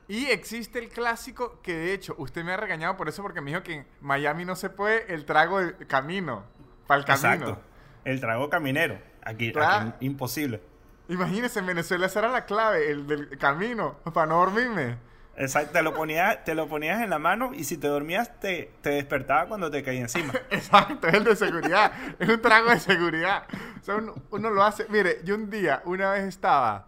Y 0.07 0.25
existe 0.25 0.77
el 0.79 0.89
clásico 0.89 1.61
que 1.61 1.73
de 1.73 1.93
hecho 1.93 2.15
usted 2.17 2.43
me 2.43 2.51
ha 2.51 2.57
regañado 2.57 2.97
por 2.97 3.07
eso 3.07 3.21
porque 3.21 3.39
me 3.39 3.51
dijo 3.51 3.63
que 3.63 3.75
en 3.75 3.85
Miami 4.01 4.43
no 4.43 4.57
se 4.57 4.69
puede 4.69 5.13
el 5.13 5.23
trago 5.25 5.59
de 5.59 5.73
camino. 5.87 6.43
Para 6.87 6.99
el 6.99 7.05
camino. 7.05 7.29
exacto. 7.33 7.61
El 8.03 8.19
trago 8.19 8.49
caminero. 8.49 8.99
Aquí, 9.23 9.53
aquí 9.55 9.93
imposible. 10.05 10.61
Imagínese, 11.07 11.59
en 11.59 11.67
Venezuela 11.67 12.07
esa 12.07 12.19
era 12.19 12.27
la 12.29 12.45
clave, 12.45 12.91
el 12.91 13.07
del 13.07 13.37
camino, 13.37 13.95
para 14.13 14.25
no 14.27 14.39
dormirme. 14.39 14.97
Exacto, 15.41 15.71
te 15.71 15.81
lo 15.81 15.93
ponías, 15.93 16.43
te 16.43 16.53
lo 16.55 16.67
ponías 16.67 17.01
en 17.01 17.09
la 17.09 17.17
mano 17.19 17.51
y 17.53 17.63
si 17.63 17.77
te 17.77 17.87
dormías 17.87 18.39
te, 18.39 18.71
te 18.81 18.91
despertaba 18.91 19.47
cuando 19.47 19.71
te 19.71 19.81
caía 19.83 20.01
encima. 20.01 20.33
Exacto, 20.51 21.07
es 21.07 21.13
el 21.15 21.23
de 21.23 21.35
seguridad. 21.35 21.91
es 22.19 22.29
un 22.29 22.41
trago 22.41 22.69
de 22.69 22.79
seguridad. 22.79 23.43
O 23.81 23.83
sea, 23.83 23.95
uno, 23.95 24.13
uno 24.29 24.49
lo 24.51 24.63
hace. 24.63 24.85
Mire, 24.89 25.21
yo 25.23 25.35
un 25.35 25.49
día, 25.49 25.81
una 25.85 26.11
vez 26.11 26.23
estaba. 26.25 26.85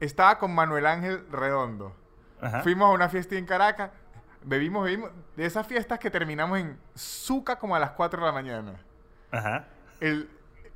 Estaba 0.00 0.38
con 0.38 0.54
Manuel 0.54 0.86
Ángel 0.86 1.24
Redondo. 1.30 1.94
Ajá. 2.40 2.62
Fuimos 2.62 2.88
a 2.88 2.92
una 2.92 3.08
fiesta 3.08 3.36
en 3.36 3.46
Caracas. 3.46 3.90
Bebimos, 4.44 4.84
bebimos. 4.84 5.10
De 5.36 5.46
esas 5.46 5.66
fiestas 5.66 5.98
que 5.98 6.10
terminamos 6.10 6.58
en 6.58 6.78
Zuca 6.96 7.56
como 7.56 7.76
a 7.76 7.78
las 7.78 7.90
4 7.92 8.18
de 8.20 8.26
la 8.26 8.32
mañana. 8.32 8.80
Ajá. 9.30 9.66
El- 10.00 10.28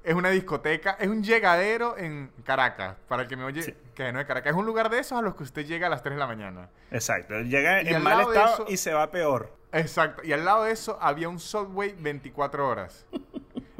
es 0.07 0.15
una 0.15 0.31
discoteca, 0.31 0.97
es 1.01 1.09
un 1.09 1.23
llegadero 1.23 1.99
en 1.99 2.31
Caracas. 2.45 2.97
Para 3.09 3.23
el 3.23 3.29
que 3.29 3.37
me 3.37 3.45
oye, 3.45 3.63
Sí. 3.63 3.75
que 3.95 4.13
no 4.13 4.21
es 4.21 4.27
Caracas. 4.27 4.53
Es 4.53 4.57
un 4.59 4.65
lugar 4.65 4.89
de 4.89 5.01
esos 5.01 5.19
a 5.19 5.23
los 5.23 5.35
que 5.35 5.43
usted 5.43 5.67
llega 5.67 5.89
a 5.89 5.91
las 5.91 6.03
3 6.03 6.15
de 6.15 6.21
la 6.21 6.27
mañana. 6.27 6.71
Exacto. 6.91 7.35
Llega 7.41 7.83
Y 7.83 7.89
en 7.89 7.97
al 7.97 8.03
mal 8.03 8.19
lado 8.19 8.31
de 8.31 8.37
estado 8.39 8.55
eso- 8.55 8.73
y 8.73 8.77
se 8.77 8.93
va 8.95 9.11
peor. 9.11 9.53
Exacto. 9.73 10.23
Y 10.25 10.33
al 10.33 10.45
lado 10.45 10.65
de 10.65 10.73
eso 10.73 10.97
había 11.03 11.29
un 11.29 11.39
Subway 11.41 11.95
24 11.99 12.69
horas. 12.69 13.05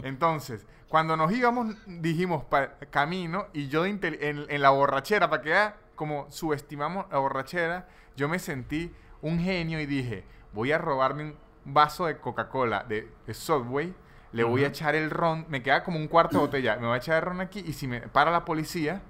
Entonces, 0.03 0.67
cuando 0.89 1.17
nos 1.17 1.33
íbamos, 1.33 1.75
dijimos 1.87 2.45
para 2.45 2.77
camino 2.91 3.47
y 3.53 3.69
yo 3.69 3.85
en, 3.87 4.01
en 4.03 4.63
la 4.63 4.71
borrachera, 4.71 5.31
para 5.31 5.43
que 5.43 5.73
como 5.95 6.31
subestimamos 6.31 7.07
la 7.11 7.19
borrachera, 7.19 7.89
yo 8.17 8.29
me 8.29 8.39
sentí 8.39 8.93
un 9.23 9.39
genio 9.41 9.81
y 9.81 9.87
dije, 9.87 10.25
voy 10.53 10.73
a 10.73 10.79
robarme 10.79 11.25
un 11.25 11.37
vaso 11.65 12.07
de 12.07 12.19
Coca-Cola 12.19 12.85
de, 12.89 13.09
de 13.27 13.35
Subway, 13.35 13.95
le 14.33 14.45
voy 14.45 14.65
a 14.65 14.69
echar 14.69 14.95
el 14.95 15.11
ron, 15.11 15.47
me 15.49 15.63
queda 15.63 15.83
como 15.85 15.99
un 15.99 16.09
cuarto 16.09 16.37
de 16.39 16.41
botella, 16.45 16.77
me 16.77 16.87
voy 16.87 16.95
a 16.95 16.99
echar 16.99 17.17
el 17.17 17.23
ron 17.23 17.41
aquí 17.41 17.65
y 17.67 17.73
si 17.73 17.87
me 17.87 18.01
para 18.03 18.31
la 18.31 18.45
policía, 18.45 19.03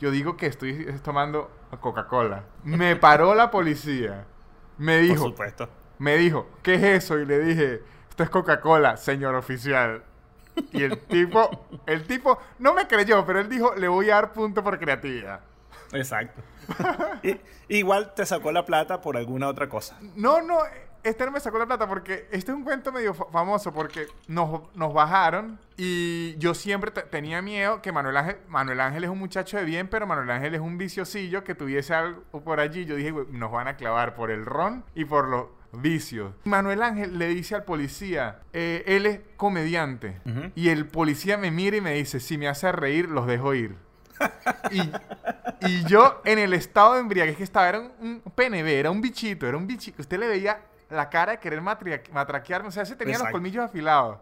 yo 0.00 0.10
digo 0.10 0.36
que 0.36 0.46
estoy 0.46 0.86
tomando 1.02 1.50
Coca-Cola. 1.80 2.44
Me 2.64 2.96
paró 2.96 3.34
la 3.34 3.50
policía. 3.50 4.24
Me 4.78 4.98
Por 4.98 5.06
dijo, 5.08 5.24
supuesto. 5.28 5.68
me 5.98 6.16
dijo, 6.16 6.48
¿qué 6.62 6.74
es 6.74 6.82
eso? 7.04 7.18
Y 7.18 7.26
le 7.26 7.38
dije, 7.40 7.82
esto 8.10 8.22
es 8.22 8.30
Coca-Cola, 8.30 8.96
señor 8.96 9.34
oficial. 9.36 10.02
Y 10.72 10.82
el 10.84 10.98
tipo, 11.00 11.66
el 11.86 12.04
tipo 12.06 12.38
no 12.58 12.74
me 12.74 12.86
creyó, 12.86 13.24
pero 13.26 13.40
él 13.40 13.48
dijo, 13.48 13.74
le 13.74 13.88
voy 13.88 14.10
a 14.10 14.14
dar 14.16 14.32
punto 14.32 14.62
por 14.62 14.78
creatividad. 14.78 15.40
Exacto. 15.92 16.42
Y- 17.22 17.40
igual 17.68 18.14
te 18.14 18.24
sacó 18.26 18.50
la 18.52 18.64
plata 18.64 19.00
por 19.00 19.16
alguna 19.16 19.48
otra 19.48 19.68
cosa. 19.68 19.98
No, 20.16 20.42
no, 20.42 20.58
este 21.04 21.24
no 21.26 21.30
me 21.32 21.40
sacó 21.40 21.58
la 21.58 21.66
plata 21.66 21.86
porque 21.86 22.26
este 22.32 22.50
es 22.50 22.56
un 22.56 22.64
cuento 22.64 22.90
medio 22.92 23.14
fa- 23.14 23.26
famoso 23.30 23.72
porque 23.72 24.06
nos, 24.26 24.74
nos 24.74 24.92
bajaron 24.94 25.58
y 25.76 26.36
yo 26.38 26.54
siempre 26.54 26.90
te- 26.90 27.02
tenía 27.02 27.40
miedo 27.42 27.80
que 27.82 27.92
Manuel 27.92 28.16
Ángel, 28.16 28.36
Manuel 28.48 28.80
Ángel 28.80 29.04
es 29.04 29.10
un 29.10 29.18
muchacho 29.18 29.56
de 29.58 29.64
bien, 29.64 29.88
pero 29.88 30.06
Manuel 30.06 30.30
Ángel 30.30 30.54
es 30.54 30.60
un 30.60 30.78
viciosillo 30.78 31.44
que 31.44 31.54
tuviese 31.54 31.94
algo 31.94 32.22
por 32.44 32.58
allí. 32.60 32.84
Yo 32.84 32.96
dije, 32.96 33.10
"Güey, 33.10 33.26
nos 33.30 33.52
van 33.52 33.68
a 33.68 33.76
clavar 33.76 34.14
por 34.14 34.30
el 34.30 34.44
ron 34.46 34.84
y 34.94 35.04
por 35.04 35.28
los 35.28 35.46
vicios. 35.72 36.32
Manuel 36.44 36.82
Ángel 36.82 37.18
le 37.18 37.26
dice 37.28 37.56
al 37.56 37.64
policía, 37.64 38.38
eh, 38.52 38.84
él 38.86 39.06
es 39.06 39.20
comediante. 39.36 40.20
Ujú. 40.24 40.52
Y 40.54 40.68
el 40.68 40.86
policía 40.86 41.36
me 41.36 41.50
mira 41.50 41.76
y 41.76 41.80
me 41.80 41.94
dice, 41.94 42.20
si 42.20 42.38
me 42.38 42.46
hace 42.48 42.70
reír, 42.72 43.08
los 43.08 43.26
dejo 43.26 43.54
ir. 43.54 43.74
Y, 44.70 44.80
y 45.66 45.84
yo 45.86 46.20
en 46.24 46.38
el 46.38 46.54
estado 46.54 46.94
de 46.94 47.00
embriaguez 47.00 47.36
que 47.36 47.42
estaba, 47.42 47.68
era 47.68 47.80
un, 47.80 47.90
un 48.24 48.32
PNB, 48.36 48.66
era 48.68 48.90
un 48.92 49.00
bichito, 49.00 49.46
era 49.48 49.56
un 49.56 49.66
bichito. 49.66 50.00
Usted 50.00 50.18
le 50.18 50.28
veía 50.28 50.60
la 50.90 51.08
cara 51.10 51.32
de 51.32 51.38
querer 51.38 51.60
matraquearme. 51.60 52.68
O 52.68 52.72
sea, 52.72 52.82
ese 52.84 52.96
tenía 52.96 53.14
los 53.14 53.22
Exacto. 53.22 53.32
colmillos 53.34 53.64
afilados. 53.64 54.18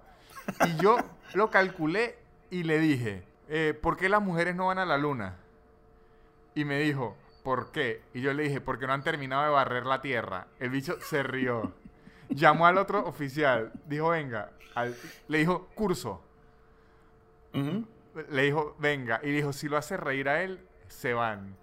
Y 0.66 0.83
yo 0.83 0.97
lo 1.35 1.50
calculé 1.50 2.19
y 2.50 2.62
le 2.64 2.78
dije, 2.78 3.25
eh, 3.49 3.78
¿por 3.81 3.97
qué 3.97 4.09
las 4.09 4.23
mujeres 4.23 4.54
no 4.57 4.66
van 4.66 4.78
a 4.78 4.85
la 4.87 4.97
luna? 4.99 5.37
Y 6.54 6.64
me 6.64 6.78
dijo, 6.81 7.16
¿por 7.42 7.71
qué? 7.73 8.02
Y 8.14 8.21
yo 8.21 8.33
le 8.35 8.42
dije, 8.45 8.61
porque 8.61 8.87
no 8.87 8.92
han 8.92 9.02
terminado 9.02 9.45
de 9.45 9.50
barrer 9.50 9.87
la 9.87 10.00
tierra. 10.02 10.47
El 10.61 10.71
bicho 10.71 10.99
se 11.00 11.23
rió. 11.23 11.73
Llamó 12.28 12.66
al 12.66 12.78
otro 12.78 13.04
oficial. 13.07 13.73
Dijo, 13.87 14.09
venga. 14.11 14.50
al- 14.75 14.97
le 15.28 15.38
dijo, 15.38 15.69
curso. 15.75 16.23
Le 18.31 18.42
dijo, 18.42 18.75
venga. 18.78 19.21
Y 19.23 19.31
dijo, 19.31 19.52
si 19.52 19.69
lo 19.69 19.76
hace 19.76 19.97
reír 19.97 20.28
a 20.28 20.42
él, 20.42 20.61
se 20.88 21.14
van. 21.14 21.57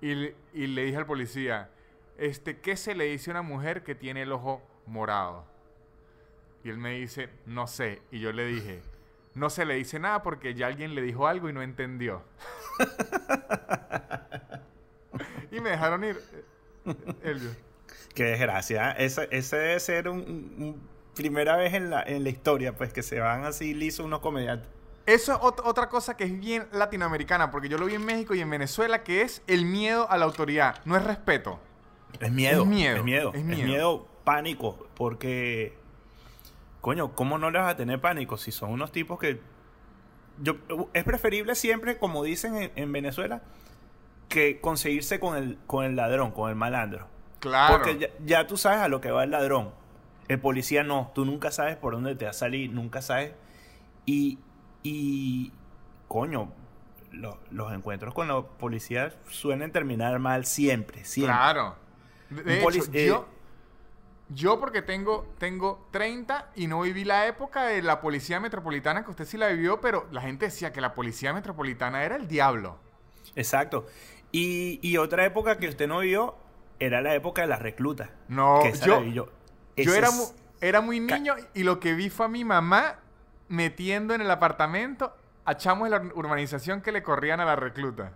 Y, 0.00 0.14
le- 0.14 0.36
y 0.54 0.66
le 0.66 0.84
dije 0.84 0.96
al 0.98 1.06
policía, 1.06 1.70
este, 2.20 2.60
¿qué 2.60 2.76
se 2.76 2.94
le 2.94 3.04
dice 3.06 3.30
a 3.30 3.34
una 3.34 3.42
mujer 3.42 3.82
que 3.82 3.94
tiene 3.94 4.22
el 4.22 4.32
ojo 4.32 4.62
morado? 4.86 5.44
Y 6.62 6.70
él 6.70 6.78
me 6.78 6.92
dice, 6.92 7.30
no 7.46 7.66
sé. 7.66 8.02
Y 8.10 8.20
yo 8.20 8.32
le 8.32 8.46
dije, 8.46 8.82
no 9.34 9.50
se 9.50 9.64
le 9.64 9.74
dice 9.74 9.98
nada 9.98 10.22
porque 10.22 10.54
ya 10.54 10.66
alguien 10.68 10.94
le 10.94 11.02
dijo 11.02 11.26
algo 11.26 11.48
y 11.48 11.52
no 11.52 11.62
entendió. 11.62 12.22
y 15.50 15.60
me 15.60 15.70
dejaron 15.70 16.04
ir. 16.04 16.20
Elvio. 17.22 17.50
Qué 18.14 18.24
desgracia. 18.24 18.92
Ese, 18.92 19.28
ese 19.30 19.56
debe 19.56 19.80
ser 19.80 20.08
un, 20.08 20.18
un- 20.20 20.62
un 20.62 20.90
primera 21.14 21.56
vez 21.56 21.74
en 21.74 21.90
la, 21.90 22.02
en 22.02 22.22
la 22.22 22.30
historia, 22.30 22.74
pues, 22.76 22.92
que 22.92 23.02
se 23.02 23.20
van 23.20 23.44
así 23.44 23.74
lisos 23.74 24.06
unos 24.06 24.20
comediantes. 24.20 24.68
Eso 25.06 25.32
es 25.32 25.38
ot- 25.40 25.62
otra 25.64 25.88
cosa 25.88 26.16
que 26.16 26.24
es 26.24 26.38
bien 26.38 26.68
latinoamericana, 26.72 27.50
porque 27.50 27.68
yo 27.68 27.78
lo 27.78 27.86
vi 27.86 27.94
en 27.94 28.04
México 28.04 28.34
y 28.34 28.40
en 28.40 28.50
Venezuela, 28.50 29.02
que 29.02 29.22
es 29.22 29.42
el 29.46 29.64
miedo 29.64 30.08
a 30.10 30.16
la 30.18 30.24
autoridad, 30.24 30.76
no 30.84 30.96
es 30.96 31.04
respeto. 31.04 31.58
Es 32.18 32.32
miedo. 32.32 32.62
Es 32.62 32.68
miedo, 32.68 32.96
Es 32.96 33.04
miedo. 33.04 33.30
es 33.34 33.40
Es 33.40 33.44
miedo. 33.46 34.06
pánico. 34.24 34.86
Porque. 34.96 35.76
Coño, 36.80 37.14
¿cómo 37.14 37.36
no 37.38 37.50
le 37.50 37.58
vas 37.58 37.72
a 37.72 37.76
tener 37.76 38.00
pánico 38.00 38.36
si 38.36 38.52
son 38.52 38.70
unos 38.70 38.90
tipos 38.92 39.18
que. 39.18 39.40
Yo, 40.42 40.54
es 40.94 41.04
preferible 41.04 41.54
siempre, 41.54 41.98
como 41.98 42.24
dicen 42.24 42.56
en, 42.56 42.72
en 42.74 42.90
Venezuela, 42.92 43.42
que 44.28 44.60
conseguirse 44.60 45.20
con 45.20 45.36
el, 45.36 45.58
con 45.66 45.84
el 45.84 45.96
ladrón, 45.96 46.30
con 46.32 46.48
el 46.48 46.56
malandro. 46.56 47.06
Claro. 47.40 47.74
Porque 47.76 47.98
ya, 47.98 48.08
ya 48.24 48.46
tú 48.46 48.56
sabes 48.56 48.80
a 48.80 48.88
lo 48.88 49.00
que 49.00 49.10
va 49.10 49.24
el 49.24 49.30
ladrón. 49.30 49.70
El 50.28 50.40
policía 50.40 50.82
no. 50.82 51.10
Tú 51.14 51.24
nunca 51.24 51.50
sabes 51.50 51.76
por 51.76 51.92
dónde 51.92 52.14
te 52.14 52.24
va 52.24 52.30
a 52.30 52.34
salir, 52.34 52.70
nunca 52.72 53.02
sabes. 53.02 53.32
Y. 54.06 54.38
Y. 54.82 55.52
Coño. 56.08 56.52
lo- 57.12 57.38
los 57.50 57.72
encuentros 57.72 58.14
con 58.14 58.28
los 58.28 58.44
policías 58.58 59.14
suelen 59.28 59.72
terminar 59.72 60.18
mal 60.20 60.46
siempre, 60.46 61.04
siempre. 61.04 61.34
Claro. 61.34 61.74
De, 62.30 62.42
hecho, 62.58 62.90
eh, 62.98 63.06
yo, 63.06 63.28
yo 64.28 64.60
porque 64.60 64.82
tengo, 64.82 65.26
tengo 65.38 65.86
30 65.90 66.50
y 66.54 66.66
no 66.68 66.80
viví 66.82 67.04
la 67.04 67.26
época 67.26 67.64
de 67.64 67.82
la 67.82 68.00
policía 68.00 68.38
metropolitana, 68.40 69.04
que 69.04 69.10
usted 69.10 69.24
sí 69.24 69.36
la 69.36 69.48
vivió, 69.48 69.80
pero 69.80 70.06
la 70.12 70.20
gente 70.22 70.46
decía 70.46 70.72
que 70.72 70.80
la 70.80 70.94
policía 70.94 71.32
metropolitana 71.32 72.04
era 72.04 72.16
el 72.16 72.28
diablo. 72.28 72.78
Exacto. 73.34 73.86
Y, 74.32 74.78
y 74.82 74.96
otra 74.98 75.24
época 75.24 75.58
que 75.58 75.68
usted 75.68 75.88
no 75.88 75.98
vio 76.00 76.36
era 76.78 77.00
la 77.02 77.14
época 77.14 77.42
de 77.42 77.48
las 77.48 77.60
reclutas. 77.60 78.10
No, 78.28 78.60
que 78.62 78.72
yo- 78.86 79.02
yo. 79.02 79.28
Era, 79.76 80.10
mu- 80.12 80.28
era 80.60 80.80
muy 80.80 81.00
niño 81.00 81.34
y 81.54 81.62
lo 81.64 81.80
que 81.80 81.94
vi 81.94 82.10
fue 82.10 82.26
a 82.26 82.28
mi 82.28 82.44
mamá 82.44 83.00
metiendo 83.48 84.14
en 84.14 84.20
el 84.20 84.30
apartamento 84.30 85.12
a 85.44 85.56
chamos 85.56 85.90
de 85.90 85.98
la 85.98 86.02
urbanización 86.14 86.82
que 86.82 86.92
le 86.92 87.02
corrían 87.02 87.40
a 87.40 87.44
la 87.44 87.56
recluta. 87.56 88.12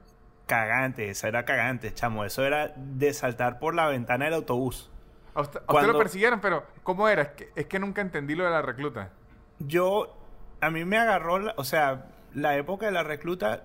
Cagante, 0.47 1.09
esa 1.11 1.29
era 1.29 1.45
cagante, 1.45 1.93
chamo. 1.95 2.25
Eso 2.25 2.45
era 2.45 2.73
de 2.77 3.13
saltar 3.15 3.59
por 3.59 3.75
la 3.75 3.87
ventana 3.89 4.27
del 4.27 4.35
autobús. 4.35 4.91
A 5.35 5.41
usted, 5.41 5.59
a 5.59 5.61
usted 5.63 5.67
Cuando- 5.67 5.93
lo 5.93 5.99
persiguieron, 5.99 6.41
pero 6.41 6.65
¿cómo 6.83 7.09
era? 7.09 7.23
Es 7.23 7.29
que, 7.31 7.49
es 7.57 7.67
que 7.67 7.79
nunca 7.79 8.01
entendí 8.03 8.35
lo 8.35 8.45
de 8.45 8.51
la 8.51 8.63
recluta. 8.63 9.11
Yo, 9.59 10.17
a 10.61 10.71
mí 10.71 10.85
me 10.85 10.99
agarró, 10.99 11.39
la- 11.39 11.55
o 11.57 11.65
sea, 11.65 12.07
la 12.35 12.57
época 12.57 12.87
de 12.87 12.93
la 12.93 13.03
recluta 13.03 13.65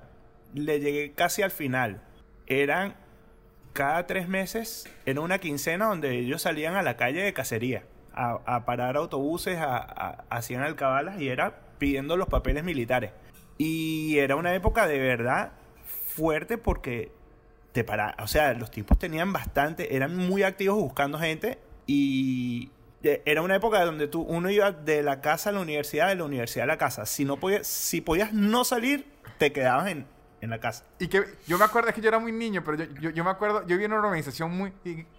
le 0.53 0.79
llegué 0.79 1.11
casi 1.13 1.41
al 1.41 1.51
final. 1.51 2.01
Eran 2.47 2.95
cada 3.73 4.07
tres 4.07 4.27
meses, 4.27 4.89
era 5.05 5.21
una 5.21 5.37
quincena 5.39 5.85
donde 5.85 6.17
ellos 6.17 6.41
salían 6.41 6.75
a 6.75 6.81
la 6.81 6.97
calle 6.97 7.21
de 7.23 7.33
cacería, 7.33 7.83
a, 8.13 8.39
a 8.45 8.65
parar 8.65 8.97
autobuses, 8.97 9.59
a, 9.59 9.77
a- 9.77 10.23
hacían 10.29 10.63
alcabalas 10.63 11.19
y 11.21 11.29
era 11.29 11.53
pidiendo 11.77 12.17
los 12.17 12.27
papeles 12.27 12.63
militares. 12.63 13.11
Y 13.57 14.17
era 14.17 14.35
una 14.35 14.53
época 14.55 14.87
de 14.87 14.97
verdad 14.99 15.51
fuerte 16.19 16.57
porque 16.57 17.11
te 17.71 17.83
para, 17.83 18.15
o 18.21 18.27
sea, 18.27 18.53
los 18.53 18.69
tipos 18.71 18.97
tenían 18.99 19.31
bastante, 19.31 19.95
eran 19.95 20.15
muy 20.15 20.43
activos 20.43 20.75
buscando 20.77 21.17
gente 21.19 21.59
y 21.87 22.71
eh, 23.03 23.21
era 23.25 23.41
una 23.41 23.55
época 23.55 23.83
donde 23.85 24.07
tú 24.07 24.21
uno 24.21 24.49
iba 24.49 24.71
de 24.71 25.01
la 25.03 25.21
casa 25.21 25.49
a 25.49 25.53
la 25.53 25.61
universidad, 25.61 26.07
de 26.09 26.15
la 26.15 26.23
universidad 26.25 26.63
a 26.63 26.67
la 26.67 26.77
casa. 26.77 27.05
Si 27.05 27.25
no 27.25 27.37
podías, 27.37 27.65
si 27.67 28.01
podías 28.01 28.33
no 28.33 28.63
salir, 28.63 29.05
te 29.37 29.51
quedabas 29.53 29.87
en, 29.87 30.05
en 30.41 30.49
la 30.49 30.59
casa. 30.59 30.83
Y 30.99 31.07
que 31.07 31.23
yo 31.47 31.57
me 31.57 31.65
acuerdo, 31.65 31.89
es 31.89 31.95
que 31.95 32.01
yo 32.01 32.09
era 32.09 32.19
muy 32.19 32.31
niño, 32.31 32.63
pero 32.65 32.77
yo, 32.83 33.09
yo, 33.11 33.23
me 33.23 33.29
acuerdo, 33.29 33.65
yo 33.67 33.77
vi 33.77 33.85
una 33.85 33.97
organización 33.97 34.51
muy 34.51 34.73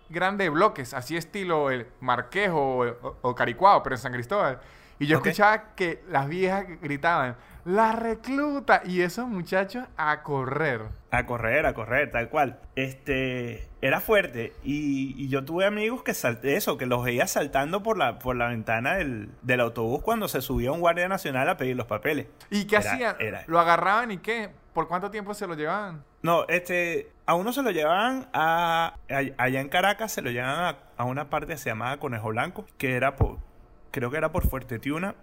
grande 0.09 0.45
de 0.45 0.51
bloques, 0.51 0.93
así 0.93 1.17
estilo 1.17 1.71
el 1.71 1.87
Marquejo 2.01 2.59
o, 2.61 2.87
o- 2.87 3.17
o 3.23 3.35
Caricuao, 3.35 3.83
pero 3.83 3.95
en 3.97 4.03
San 4.03 4.13
Cristóbal. 4.13 4.61
Y 5.01 5.07
yo 5.09 5.17
escuchaba 5.17 5.75
que 5.75 6.03
las 6.09 6.29
viejas 6.29 6.67
gritaban, 6.81 7.35
¡La 7.65 7.93
recluta! 7.93 8.81
Y 8.87 9.03
esos 9.03 9.27
muchachos 9.29 9.85
a 9.99 10.23
correr. 10.23 10.83
A 11.11 11.27
correr, 11.27 11.67
a 11.67 11.75
correr, 11.75 12.11
tal 12.11 12.29
cual. 12.31 12.59
Este, 12.75 13.69
era 13.83 14.01
fuerte. 14.01 14.55
Y, 14.65 15.15
y 15.23 15.29
yo 15.29 15.45
tuve 15.45 15.67
amigos 15.67 16.03
que 16.03 16.15
salté 16.15 16.57
eso, 16.57 16.79
que 16.79 16.87
los 16.87 17.05
veía 17.05 17.27
saltando 17.27 17.83
por 17.83 17.99
la, 17.99 18.19
por 18.19 18.37
la 18.37 18.49
ventana 18.49 18.95
del, 18.97 19.31
del 19.43 19.61
autobús 19.61 20.01
cuando 20.03 20.27
se 20.29 20.41
subía 20.41 20.73
un 20.73 20.81
guardia 20.81 21.07
nacional 21.09 21.49
a 21.51 21.57
pedir 21.59 21.77
los 21.77 21.87
papeles. 21.87 22.29
¿Y 22.51 22.65
qué 22.65 22.77
Era- 22.77 22.93
hacían? 22.93 23.17
era- 23.21 23.45
¿Lo 23.47 23.61
agarraban 23.61 24.11
y 24.11 24.19
qué? 24.19 24.51
¿Por 24.73 24.89
cuánto 24.89 25.11
tiempo 25.11 25.35
se 25.35 25.47
lo 25.47 25.55
llevaban? 25.55 26.03
No, 26.23 26.47
este, 26.49 27.11
a 27.27 27.35
uno 27.35 27.53
se 27.53 27.63
lo 27.63 27.71
llevaban 27.73 28.29
a, 28.33 28.95
a- 29.11 29.43
allá 29.43 29.61
en 29.61 29.69
Caracas, 29.69 30.13
se 30.13 30.23
lo 30.23 30.31
llevaban 30.31 30.75
a, 30.75 30.79
a 30.97 31.05
una 31.05 31.29
parte 31.29 31.49
que 31.53 31.59
se 31.59 31.69
llamaba 31.71 31.99
Conejo 31.99 32.29
Blanco, 32.29 32.67
que 32.79 32.95
era 32.95 33.17
por, 33.17 33.39
creo 33.91 34.11
que 34.11 34.17
era 34.17 34.33
por 34.33 34.47
Fuerte 34.49 34.79
Tiuna. 34.79 35.15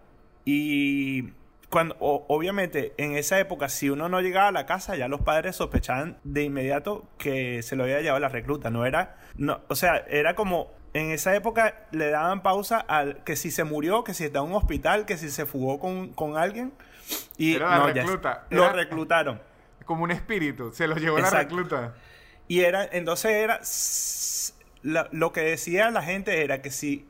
Y 0.46 1.32
cuando, 1.70 1.96
o- 2.00 2.26
obviamente, 2.30 2.94
en 2.98 3.16
esa 3.18 3.40
época, 3.40 3.68
si 3.70 3.90
uno 3.90 4.08
no 4.10 4.22
llegaba 4.22 4.48
a 4.48 4.52
la 4.52 4.66
casa, 4.66 4.96
ya 4.96 5.08
los 5.08 5.22
padres 5.22 5.56
sospechaban 5.58 6.18
de 6.24 6.44
inmediato 6.44 7.06
que 7.18 7.62
se 7.64 7.76
lo 7.76 7.84
había 7.84 8.00
llevado 8.02 8.20
la 8.22 8.30
recluta. 8.30 8.70
No 8.70 8.86
era, 8.86 9.18
no, 9.36 9.60
o 9.68 9.76
sea, 9.76 9.98
era 10.10 10.36
como, 10.36 10.72
en 10.94 11.12
esa 11.12 11.36
época 11.36 11.86
le 11.92 12.10
daban 12.10 12.42
pausa 12.44 12.78
al 12.78 13.24
que 13.26 13.36
si 13.36 13.52
se 13.52 13.64
murió, 13.66 14.04
que 14.04 14.14
si 14.14 14.24
está 14.24 14.40
en 14.40 14.46
un 14.46 14.54
hospital, 14.54 15.06
que 15.06 15.18
si 15.18 15.30
se 15.30 15.46
fugó 15.46 15.80
con, 15.80 16.14
con 16.14 16.38
alguien. 16.38 16.72
Y 17.38 17.56
Era 17.56 17.78
la 17.80 17.94
ya- 17.94 18.04
recluta, 18.04 18.46
lo 18.50 18.72
reclutaron. 18.72 19.42
Como 19.86 20.04
un 20.04 20.12
espíritu, 20.12 20.72
se 20.74 20.88
lo 20.88 20.96
llevó 20.96 21.18
la 21.20 21.26
Exacto. 21.28 21.56
recluta. 21.56 21.94
Y 22.50 22.62
era, 22.62 22.86
entonces 22.92 23.32
era, 23.32 23.60
la- 24.84 25.10
lo 25.12 25.32
que 25.34 25.42
decía 25.42 25.92
la 25.92 26.02
gente 26.02 26.44
era 26.44 26.62
que 26.62 26.72
si 26.72 27.06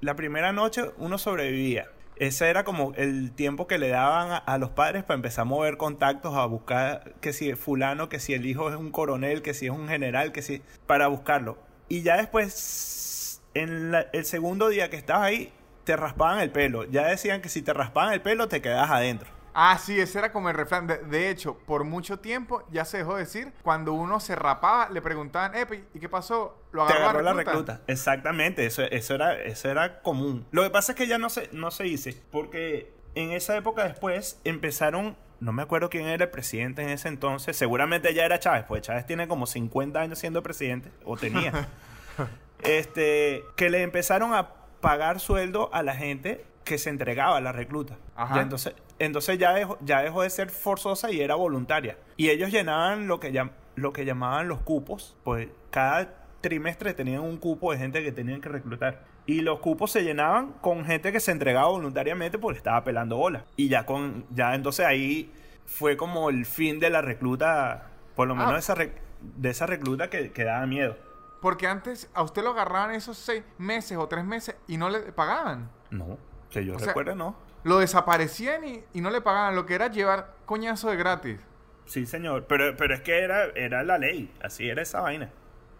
la 0.00 0.14
primera 0.16 0.52
noche 0.52 0.82
uno 0.98 1.18
sobrevivía, 1.18 1.88
ese 2.16 2.48
era 2.48 2.64
como 2.64 2.92
el 2.96 3.32
tiempo 3.32 3.66
que 3.66 3.78
le 3.78 3.88
daban 3.88 4.42
a, 4.44 4.58
los 4.58 4.70
padres 4.70 5.04
para 5.04 5.16
empezar 5.16 5.42
a 5.42 5.44
mover 5.44 5.76
contactos, 5.76 6.34
a 6.36 6.46
buscar 6.46 7.12
que 7.20 7.32
si 7.32 7.48
es 7.50 7.58
fulano, 7.58 8.08
que 8.08 8.18
si 8.18 8.34
el 8.34 8.44
hijo 8.46 8.70
es 8.70 8.76
un 8.76 8.90
coronel, 8.90 9.42
que 9.42 9.54
si 9.54 9.66
es 9.66 9.72
un 9.72 9.88
general, 9.88 10.32
que 10.32 10.42
si, 10.42 10.62
para 10.86 11.06
buscarlo. 11.06 11.58
Y 11.88 12.02
ya 12.02 12.16
después, 12.16 13.40
en 13.54 13.92
la- 13.92 14.06
el 14.12 14.24
segundo 14.24 14.68
día 14.68 14.90
que 14.90 14.96
estabas 14.96 15.26
ahí, 15.28 15.52
te 15.84 15.96
raspaban 15.96 16.40
el 16.40 16.50
pelo. 16.50 16.84
Ya 16.84 17.06
decían 17.06 17.40
que 17.40 17.48
si 17.48 17.62
te 17.62 17.72
raspaban 17.72 18.12
el 18.12 18.20
pelo, 18.20 18.48
te 18.48 18.60
quedabas 18.60 18.90
adentro. 18.90 19.30
Ah, 19.60 19.76
sí, 19.76 19.98
ese 19.98 20.20
era 20.20 20.30
como 20.30 20.48
el 20.50 20.54
refrán. 20.54 20.86
De, 20.86 20.98
de 20.98 21.30
hecho, 21.30 21.58
por 21.66 21.82
mucho 21.82 22.20
tiempo 22.20 22.62
ya 22.70 22.84
se 22.84 22.98
dejó 22.98 23.16
decir, 23.16 23.52
cuando 23.62 23.92
uno 23.92 24.20
se 24.20 24.36
rapaba, 24.36 24.88
le 24.88 25.02
preguntaban, 25.02 25.56
Epi, 25.56 25.82
¿y 25.94 25.98
qué 25.98 26.08
pasó? 26.08 26.62
¿Lo 26.70 26.86
Te 26.86 26.92
agarró, 26.92 27.18
agarró 27.18 27.22
la 27.22 27.32
recluta. 27.32 27.80
Exactamente, 27.88 28.64
eso, 28.64 28.82
eso, 28.84 29.16
era, 29.16 29.34
eso 29.34 29.68
era 29.68 30.00
común. 30.00 30.46
Lo 30.52 30.62
que 30.62 30.70
pasa 30.70 30.92
es 30.92 30.96
que 30.96 31.08
ya 31.08 31.18
no 31.18 31.28
se, 31.28 31.48
no 31.50 31.72
se 31.72 31.82
dice, 31.82 32.22
porque 32.30 32.92
en 33.16 33.32
esa 33.32 33.56
época 33.56 33.82
después 33.82 34.40
empezaron, 34.44 35.16
no 35.40 35.52
me 35.52 35.62
acuerdo 35.62 35.90
quién 35.90 36.06
era 36.06 36.26
el 36.26 36.30
presidente 36.30 36.82
en 36.82 36.90
ese 36.90 37.08
entonces, 37.08 37.56
seguramente 37.56 38.14
ya 38.14 38.24
era 38.24 38.38
Chávez, 38.38 38.64
pues 38.68 38.82
Chávez 38.82 39.06
tiene 39.06 39.26
como 39.26 39.46
50 39.46 39.98
años 39.98 40.20
siendo 40.20 40.40
presidente, 40.40 40.92
o 41.04 41.16
tenía. 41.16 41.68
este, 42.62 43.42
que 43.56 43.70
le 43.70 43.82
empezaron 43.82 44.34
a 44.34 44.52
pagar 44.80 45.18
sueldo 45.18 45.68
a 45.72 45.82
la 45.82 45.96
gente 45.96 46.44
que 46.68 46.78
se 46.78 46.90
entregaba 46.90 47.36
a 47.36 47.40
la 47.40 47.50
recluta. 47.52 47.96
Ajá. 48.14 48.36
Ya 48.36 48.42
entonces, 48.42 48.74
entonces 49.00 49.38
ya 49.38 49.52
dejó, 49.54 49.78
ya 49.80 50.02
dejó 50.02 50.22
de 50.22 50.30
ser 50.30 50.50
forzosa 50.50 51.10
y 51.10 51.20
era 51.20 51.34
voluntaria. 51.34 51.96
Y 52.16 52.28
ellos 52.30 52.50
llenaban 52.52 53.08
lo 53.08 53.18
que, 53.18 53.32
llam- 53.32 53.50
lo 53.74 53.92
que 53.92 54.04
llamaban 54.04 54.46
los 54.48 54.60
cupos, 54.60 55.16
pues 55.24 55.48
cada 55.70 56.14
trimestre 56.40 56.94
tenían 56.94 57.22
un 57.22 57.36
cupo 57.38 57.72
de 57.72 57.78
gente 57.78 58.04
que 58.04 58.12
tenían 58.12 58.40
que 58.40 58.48
reclutar. 58.48 59.02
Y 59.26 59.40
los 59.40 59.58
cupos 59.60 59.90
se 59.90 60.02
llenaban 60.04 60.52
con 60.60 60.84
gente 60.84 61.10
que 61.12 61.20
se 61.20 61.32
entregaba 61.32 61.68
voluntariamente 61.68 62.38
porque 62.38 62.58
estaba 62.58 62.84
pelando 62.84 63.16
bola. 63.16 63.44
Y 63.56 63.68
ya 63.68 63.84
con, 63.86 64.24
ya 64.30 64.54
entonces 64.54 64.86
ahí 64.86 65.32
fue 65.66 65.96
como 65.96 66.30
el 66.30 66.46
fin 66.46 66.78
de 66.80 66.90
la 66.90 67.02
recluta, 67.02 67.88
por 68.14 68.26
lo 68.28 68.34
menos 68.34 68.50
Ah. 68.50 68.54
de 68.54 68.58
esa, 68.60 68.74
rec- 68.74 69.00
de 69.20 69.50
esa 69.50 69.66
recluta 69.66 70.08
que, 70.10 70.32
que 70.32 70.44
daba 70.44 70.66
miedo. 70.66 70.96
Porque 71.42 71.66
antes 71.66 72.10
a 72.14 72.22
usted 72.22 72.42
lo 72.42 72.50
agarraban 72.50 72.92
esos 72.94 73.16
seis 73.18 73.44
meses 73.58 73.96
o 73.98 74.08
tres 74.08 74.24
meses 74.24 74.56
y 74.66 74.76
no 74.76 74.88
le 74.90 75.00
pagaban. 75.12 75.70
No, 75.90 76.18
que 76.50 76.64
yo 76.64 76.76
O 76.76 76.78
sea, 76.78 76.88
recuerde, 76.88 77.14
no. 77.14 77.36
Lo 77.64 77.78
desaparecían 77.78 78.64
y, 78.64 78.84
y 78.94 79.00
no 79.00 79.10
le 79.10 79.20
pagaban. 79.20 79.54
Lo 79.54 79.66
que 79.66 79.74
era 79.74 79.88
llevar 79.88 80.34
coñazo 80.46 80.90
de 80.90 80.96
gratis. 80.96 81.40
Sí, 81.86 82.06
señor. 82.06 82.46
Pero, 82.46 82.76
pero 82.76 82.94
es 82.94 83.00
que 83.00 83.18
era, 83.18 83.46
era 83.54 83.82
la 83.82 83.98
ley. 83.98 84.32
Así 84.42 84.68
era 84.68 84.82
esa 84.82 85.00
vaina. 85.00 85.30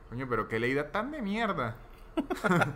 Coño, 0.09 0.27
pero 0.29 0.49
qué 0.49 0.59
leída 0.59 0.91
tan 0.91 1.11
de 1.11 1.23
mierda. 1.23 1.77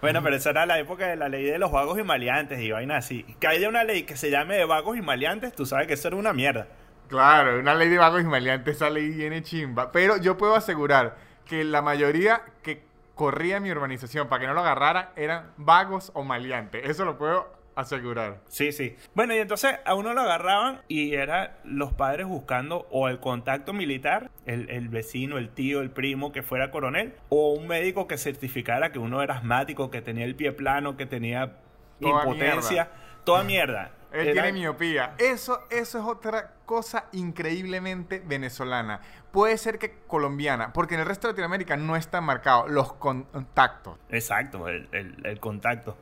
Bueno, 0.00 0.22
pero 0.22 0.36
esa 0.36 0.50
era 0.50 0.66
la 0.66 0.78
época 0.78 1.06
de 1.06 1.16
la 1.16 1.28
ley 1.28 1.44
de 1.44 1.58
los 1.58 1.72
vagos 1.72 1.98
y 1.98 2.02
maleantes 2.02 2.60
y 2.60 2.70
vaina 2.70 2.96
así. 2.96 3.24
Que 3.40 3.46
haya 3.46 3.68
una 3.68 3.84
ley 3.84 4.04
que 4.04 4.16
se 4.16 4.30
llame 4.30 4.56
de 4.56 4.64
vagos 4.64 4.96
y 4.96 5.02
maleantes, 5.02 5.54
tú 5.54 5.66
sabes 5.66 5.86
que 5.86 5.94
eso 5.94 6.08
era 6.08 6.16
una 6.16 6.32
mierda. 6.32 6.68
Claro, 7.08 7.58
una 7.58 7.74
ley 7.74 7.88
de 7.88 7.98
vagos 7.98 8.22
y 8.22 8.24
maleantes, 8.24 8.76
esa 8.76 8.90
ley 8.90 9.10
viene 9.10 9.42
chimba. 9.42 9.92
Pero 9.92 10.16
yo 10.16 10.36
puedo 10.36 10.54
asegurar 10.54 11.16
que 11.44 11.64
la 11.64 11.82
mayoría 11.82 12.42
corría 13.14 13.58
en 13.58 13.62
mi 13.64 13.70
urbanización 13.70 14.28
para 14.28 14.40
que 14.40 14.46
no 14.46 14.54
lo 14.54 14.60
agarraran 14.60 15.10
eran 15.16 15.52
vagos 15.56 16.10
o 16.14 16.22
maleantes. 16.24 16.88
Eso 16.88 17.04
lo 17.04 17.18
puedo 17.18 17.52
asegurar. 17.74 18.40
Sí, 18.48 18.70
sí. 18.72 18.96
Bueno, 19.14 19.34
y 19.34 19.38
entonces 19.38 19.78
a 19.86 19.94
uno 19.94 20.12
lo 20.12 20.20
agarraban 20.20 20.82
y 20.88 21.14
era 21.14 21.58
los 21.64 21.92
padres 21.94 22.26
buscando 22.26 22.86
o 22.90 23.08
el 23.08 23.18
contacto 23.18 23.72
militar, 23.72 24.30
el, 24.44 24.68
el 24.68 24.88
vecino, 24.90 25.38
el 25.38 25.48
tío, 25.50 25.80
el 25.80 25.90
primo 25.90 26.32
que 26.32 26.42
fuera 26.42 26.70
coronel, 26.70 27.14
o 27.30 27.52
un 27.54 27.66
médico 27.66 28.06
que 28.06 28.18
certificara 28.18 28.92
que 28.92 28.98
uno 28.98 29.22
era 29.22 29.36
asmático, 29.36 29.90
que 29.90 30.02
tenía 30.02 30.26
el 30.26 30.36
pie 30.36 30.52
plano, 30.52 30.96
que 30.98 31.06
tenía 31.06 31.56
Toda 32.00 32.24
impotencia, 32.24 32.90
toda 33.24 33.42
mierda. 33.44 33.92
Él 34.12 34.28
Era- 34.28 34.42
tiene 34.42 34.52
miopía. 34.58 35.14
Eso, 35.16 35.60
eso 35.70 35.98
es 35.98 36.04
otra 36.04 36.52
cosa 36.66 37.06
increíblemente 37.12 38.20
venezolana. 38.24 39.00
Puede 39.32 39.56
ser 39.58 39.78
que 39.78 39.94
colombiana, 40.06 40.72
porque 40.72 40.94
en 40.94 41.00
el 41.00 41.06
resto 41.06 41.26
de 41.26 41.32
Latinoamérica 41.32 41.76
no 41.76 41.96
están 41.96 42.24
marcados 42.24 42.70
los 42.70 42.92
contactos. 42.92 43.98
Exacto, 44.10 44.68
el, 44.68 44.88
el- 44.92 45.16
el 45.24 45.40
contacto. 45.40 45.96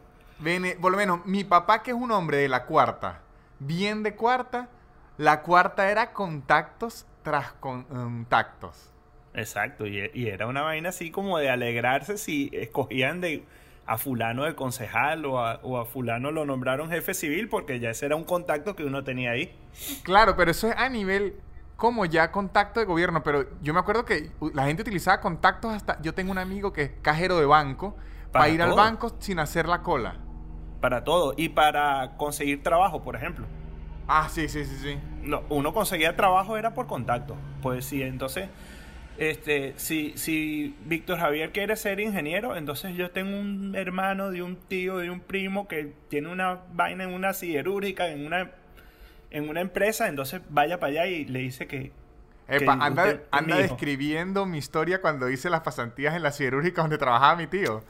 Por 0.80 0.90
lo 0.90 0.96
menos, 0.98 1.24
mi 1.26 1.44
papá, 1.44 1.82
que 1.82 1.90
es 1.92 1.96
un 1.96 2.10
hombre 2.10 2.38
de 2.38 2.48
la 2.48 2.64
cuarta, 2.64 3.20
bien 3.58 4.02
de 4.02 4.14
cuarta, 4.16 4.68
la 5.18 5.42
cuarta 5.42 5.90
era 5.90 6.12
contactos 6.12 7.06
tras 7.22 7.52
contactos. 7.52 8.90
Exacto, 9.34 9.86
y, 9.86 10.10
y 10.12 10.28
era 10.28 10.46
una 10.46 10.62
vaina 10.62 10.88
así 10.88 11.10
como 11.10 11.38
de 11.38 11.50
alegrarse 11.50 12.18
si 12.18 12.50
escogían 12.52 13.20
de 13.20 13.44
a 13.86 13.98
fulano 13.98 14.44
de 14.44 14.54
concejal 14.54 15.24
o 15.26 15.38
a, 15.44 15.60
o 15.62 15.78
a 15.78 15.84
fulano 15.84 16.30
lo 16.30 16.44
nombraron 16.46 16.90
jefe 16.90 17.12
civil 17.14 17.48
porque 17.48 17.78
ya 17.80 17.90
ese 17.90 18.06
era 18.06 18.16
un 18.16 18.24
contacto 18.24 18.74
que 18.76 18.84
uno 18.84 19.04
tenía 19.04 19.32
ahí. 19.32 19.54
Claro, 20.04 20.36
pero 20.36 20.50
eso 20.50 20.68
es 20.68 20.76
a 20.76 20.88
nivel 20.88 21.34
como 21.80 22.04
ya 22.04 22.30
contacto 22.30 22.78
de 22.78 22.86
gobierno. 22.86 23.24
Pero 23.24 23.46
yo 23.62 23.72
me 23.72 23.80
acuerdo 23.80 24.04
que 24.04 24.30
la 24.52 24.66
gente 24.66 24.82
utilizaba 24.82 25.20
contactos 25.20 25.72
hasta. 25.72 26.00
Yo 26.02 26.12
tengo 26.12 26.30
un 26.30 26.36
amigo 26.36 26.74
que 26.74 26.82
es 26.82 26.90
cajero 27.00 27.38
de 27.38 27.46
banco 27.46 27.96
para, 28.30 28.44
Para 28.44 28.48
ir 28.50 28.62
al 28.62 28.74
banco 28.74 29.16
sin 29.18 29.38
hacer 29.38 29.66
la 29.66 29.82
cola. 29.82 30.18
Para 30.82 31.04
todo. 31.04 31.32
Y 31.38 31.48
para 31.48 32.18
conseguir 32.18 32.62
trabajo, 32.62 33.02
por 33.02 33.16
ejemplo. 33.16 33.46
Ah, 34.06 34.28
sí, 34.30 34.46
sí, 34.48 34.64
sí, 34.66 34.76
sí. 34.76 34.98
No, 35.22 35.42
uno 35.48 35.72
conseguía 35.72 36.14
trabajo 36.16 36.58
era 36.58 36.74
por 36.74 36.86
contacto. 36.86 37.34
Pues 37.62 37.86
sí, 37.86 38.02
entonces, 38.02 38.50
este, 39.16 39.72
si, 39.76 40.12
si 40.18 40.76
Víctor 40.84 41.18
Javier 41.18 41.50
quiere 41.52 41.76
ser 41.76 41.98
ingeniero, 41.98 42.56
entonces 42.56 42.94
yo 42.94 43.10
tengo 43.10 43.40
un 43.40 43.74
hermano 43.74 44.30
de 44.30 44.42
un 44.42 44.56
tío, 44.56 44.98
de 44.98 45.08
un 45.08 45.20
primo 45.20 45.66
que 45.66 45.94
tiene 46.08 46.28
una 46.28 46.58
vaina 46.74 47.04
en 47.04 47.14
una 47.14 47.32
siderúrgica, 47.32 48.08
en 48.08 48.26
una, 48.26 48.50
en 49.30 49.48
una 49.48 49.60
empresa, 49.60 50.08
entonces 50.08 50.40
vaya 50.48 50.78
para 50.80 50.90
allá 50.92 51.06
y 51.06 51.24
le 51.24 51.38
dice 51.40 51.66
que... 51.66 51.92
Epa, 52.48 52.76
que 52.78 52.84
anda, 52.84 53.04
usted 53.04 53.22
anda 53.30 53.56
mi 53.56 53.62
describiendo 53.62 54.44
mi 54.44 54.58
historia 54.58 55.00
cuando 55.00 55.30
hice 55.30 55.48
las 55.50 55.60
pasantías 55.60 56.16
en 56.16 56.22
la 56.24 56.32
siderúrgica 56.32 56.82
donde 56.82 56.98
trabajaba 56.98 57.36
mi 57.36 57.46
tío. 57.46 57.84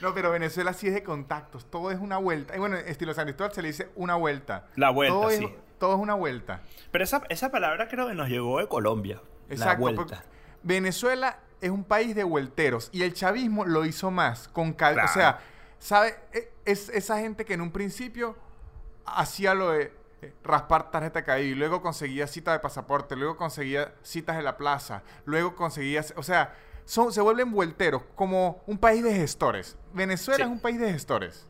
no, 0.00 0.14
pero 0.14 0.30
Venezuela 0.30 0.72
sí 0.72 0.86
es 0.88 0.94
de 0.94 1.02
contactos. 1.02 1.68
Todo 1.70 1.90
es 1.90 1.98
una 1.98 2.18
vuelta. 2.18 2.54
Y 2.54 2.58
bueno, 2.60 2.76
estilo 2.76 3.12
San 3.14 3.24
Cristóbal 3.24 3.52
se 3.52 3.62
le 3.62 3.68
dice 3.68 3.88
una 3.96 4.14
vuelta. 4.14 4.66
La 4.76 4.90
vuelta, 4.90 5.14
todo 5.14 5.30
sí. 5.30 5.44
Es, 5.44 5.50
todo 5.78 5.94
es 5.94 6.00
una 6.00 6.14
vuelta. 6.14 6.62
Pero 6.90 7.04
esa, 7.04 7.22
esa 7.28 7.50
palabra 7.50 7.88
creo 7.88 8.06
que 8.08 8.14
nos 8.14 8.28
llegó 8.28 8.58
de 8.60 8.68
Colombia. 8.68 9.20
la 9.48 9.54
Exacto. 9.54 9.80
vuelta. 9.80 10.00
porque 10.02 10.16
Venezuela 10.62 11.38
es 11.60 11.70
un 11.70 11.82
país 11.84 12.14
de 12.14 12.22
vuelteros 12.24 12.88
y 12.92 13.02
el 13.02 13.14
chavismo 13.14 13.64
lo 13.64 13.84
hizo 13.84 14.10
más 14.12 14.46
con 14.48 14.72
cal- 14.74 14.94
Claro. 14.94 15.08
O 15.10 15.12
sea, 15.12 15.38
¿sabe? 15.78 16.16
E- 16.32 16.50
Es 16.64 16.88
esa 16.90 17.18
gente 17.18 17.44
que 17.44 17.54
en 17.54 17.60
un 17.62 17.70
principio 17.72 18.36
hacía 19.06 19.54
lo 19.54 19.70
de 19.70 19.92
eh, 20.20 20.32
raspar 20.44 20.90
tarjeta 20.90 21.20
de 21.20 21.24
caído 21.24 21.52
y 21.52 21.54
luego 21.54 21.80
conseguía 21.80 22.26
cita 22.26 22.52
de 22.52 22.58
pasaporte, 22.58 23.16
luego 23.16 23.36
conseguía 23.36 23.94
citas 24.02 24.36
en 24.36 24.44
la 24.44 24.56
plaza, 24.56 25.02
luego 25.24 25.54
conseguía, 25.56 26.04
o 26.16 26.22
sea, 26.22 26.54
son, 26.84 27.12
se 27.12 27.20
vuelven 27.20 27.52
vuelteros 27.52 28.02
como 28.14 28.62
un 28.66 28.78
país 28.78 29.02
de 29.04 29.14
gestores. 29.14 29.76
Venezuela 29.94 30.36
Sí. 30.36 30.42
es 30.42 30.48
un 30.48 30.60
país 30.60 30.78
de 30.80 30.92
gestores. 30.92 31.46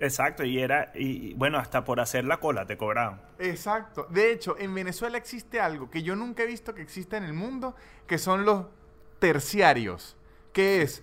Exacto, 0.00 0.42
y 0.44 0.58
era, 0.60 0.90
y 0.94 1.30
y, 1.30 1.34
bueno, 1.34 1.58
hasta 1.58 1.84
por 1.84 2.00
hacer 2.00 2.24
la 2.24 2.38
cola 2.40 2.66
te 2.66 2.76
cobraban. 2.76 3.20
Exacto. 3.38 4.06
De 4.10 4.32
hecho, 4.32 4.56
en 4.58 4.74
Venezuela 4.74 5.16
existe 5.18 5.60
algo 5.60 5.90
que 5.90 6.02
yo 6.02 6.16
nunca 6.16 6.42
he 6.42 6.46
visto 6.46 6.74
que 6.74 6.82
exista 6.82 7.16
en 7.16 7.24
el 7.24 7.32
mundo, 7.34 7.76
que 8.06 8.18
son 8.18 8.44
los 8.44 8.66
terciarios. 9.20 10.16
Que 10.52 10.82
es, 10.82 11.02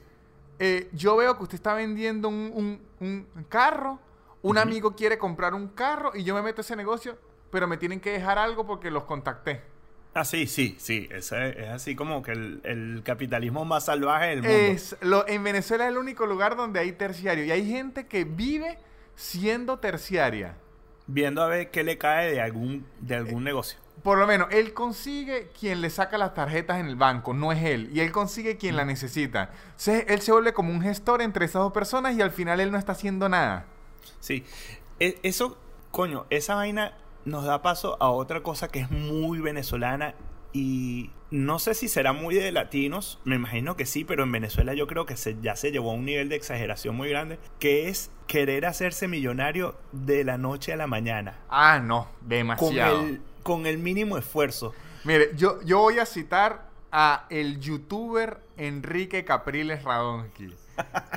eh, 0.59 0.89
yo 0.93 1.15
veo 1.17 1.37
que 1.37 1.43
usted 1.43 1.55
está 1.55 1.73
vendiendo 1.73 2.27
un, 2.29 2.79
un- 2.99 3.27
un 3.35 3.43
carro, 3.45 3.99
un 4.41 4.57
amigo 4.57 4.95
quiere 4.95 5.17
comprar 5.17 5.53
un 5.53 5.69
carro 5.69 6.11
y 6.15 6.23
yo 6.23 6.33
me 6.35 6.41
meto 6.41 6.61
a 6.61 6.63
ese 6.63 6.75
negocio, 6.75 7.17
pero 7.51 7.67
me 7.67 7.77
tienen 7.77 7.99
que 7.99 8.11
dejar 8.11 8.37
algo 8.37 8.65
porque 8.67 8.91
los 8.91 9.03
contacté. 9.05 9.61
Ah, 10.13 10.25
sí, 10.25 10.47
sí, 10.47 10.75
sí. 10.79 11.07
Ese 11.11 11.49
es 11.61 11.69
así 11.69 11.95
como 11.95 12.21
que 12.23 12.31
el, 12.31 12.61
el 12.63 13.01
capitalismo 13.03 13.63
más 13.63 13.85
salvaje 13.85 14.27
del 14.29 14.41
mundo. 14.41 14.55
Es, 14.55 14.95
lo, 15.01 15.27
en 15.27 15.43
Venezuela 15.43 15.85
es 15.85 15.91
el 15.91 15.97
único 15.97 16.25
lugar 16.25 16.55
donde 16.55 16.79
hay 16.79 16.91
terciario 16.93 17.45
y 17.45 17.51
hay 17.51 17.69
gente 17.69 18.07
que 18.07 18.23
vive 18.23 18.79
siendo 19.15 19.77
terciaria. 19.79 20.55
Viendo 21.05 21.41
a 21.41 21.47
ver 21.47 21.69
qué 21.71 21.83
le 21.83 21.97
cae 21.97 22.31
de 22.31 22.41
algún, 22.41 22.85
de 23.01 23.15
algún 23.15 23.43
negocio. 23.43 23.79
Por 24.03 24.17
lo 24.17 24.27
menos, 24.27 24.47
él 24.51 24.73
consigue 24.73 25.49
quien 25.59 25.81
le 25.81 25.89
saca 25.89 26.17
las 26.17 26.33
tarjetas 26.33 26.79
en 26.79 26.85
el 26.87 26.95
banco, 26.95 27.33
no 27.33 27.51
es 27.51 27.63
él. 27.63 27.89
Y 27.93 27.99
él 27.99 28.11
consigue 28.11 28.57
quien 28.57 28.75
la 28.75 28.85
necesita. 28.85 29.51
Entonces, 29.65 30.05
él 30.07 30.21
se 30.21 30.31
vuelve 30.31 30.53
como 30.53 30.71
un 30.71 30.81
gestor 30.81 31.21
entre 31.21 31.45
esas 31.45 31.61
dos 31.63 31.73
personas 31.73 32.15
y 32.15 32.21
al 32.21 32.31
final 32.31 32.59
él 32.59 32.71
no 32.71 32.77
está 32.77 32.93
haciendo 32.93 33.27
nada. 33.29 33.65
Sí. 34.19 34.45
E- 34.99 35.19
eso, 35.23 35.57
coño, 35.91 36.25
esa 36.29 36.55
vaina 36.55 36.93
nos 37.25 37.43
da 37.45 37.61
paso 37.61 37.97
a 38.01 38.09
otra 38.09 38.41
cosa 38.41 38.69
que 38.69 38.79
es 38.79 38.89
muy 38.91 39.39
venezolana 39.39 40.15
y 40.53 41.11
no 41.31 41.59
sé 41.59 41.75
si 41.75 41.87
será 41.87 42.11
muy 42.11 42.33
de 42.33 42.51
latinos, 42.51 43.19
me 43.23 43.35
imagino 43.35 43.75
que 43.77 43.85
sí, 43.85 44.03
pero 44.03 44.23
en 44.23 44.31
Venezuela 44.31 44.73
yo 44.73 44.87
creo 44.87 45.05
que 45.05 45.15
se, 45.15 45.37
ya 45.41 45.55
se 45.55 45.71
llevó 45.71 45.91
a 45.91 45.93
un 45.93 46.05
nivel 46.05 46.27
de 46.27 46.35
exageración 46.37 46.95
muy 46.95 47.07
grande, 47.09 47.37
que 47.59 47.87
es 47.87 48.09
querer 48.25 48.65
hacerse 48.65 49.07
millonario 49.07 49.77
de 49.91 50.23
la 50.23 50.39
noche 50.39 50.73
a 50.73 50.75
la 50.75 50.87
mañana, 50.87 51.37
Ah, 51.49 51.79
no, 51.83 52.05
con 52.19 52.29
demasiado. 52.29 53.01
el, 53.01 53.21
con 53.43 53.65
el 53.65 53.77
mínimo 53.77 54.17
esfuerzo. 54.17 54.73
Mire, 55.03 55.31
yo, 55.35 55.61
yo 55.63 55.79
voy 55.79 55.99
a 55.99 56.05
citar 56.05 56.67
a 56.91 57.25
el 57.29 57.59
youtuber 57.59 58.39
Enrique 58.57 59.23
Capriles 59.25 59.83
Radonsky. 59.83 60.53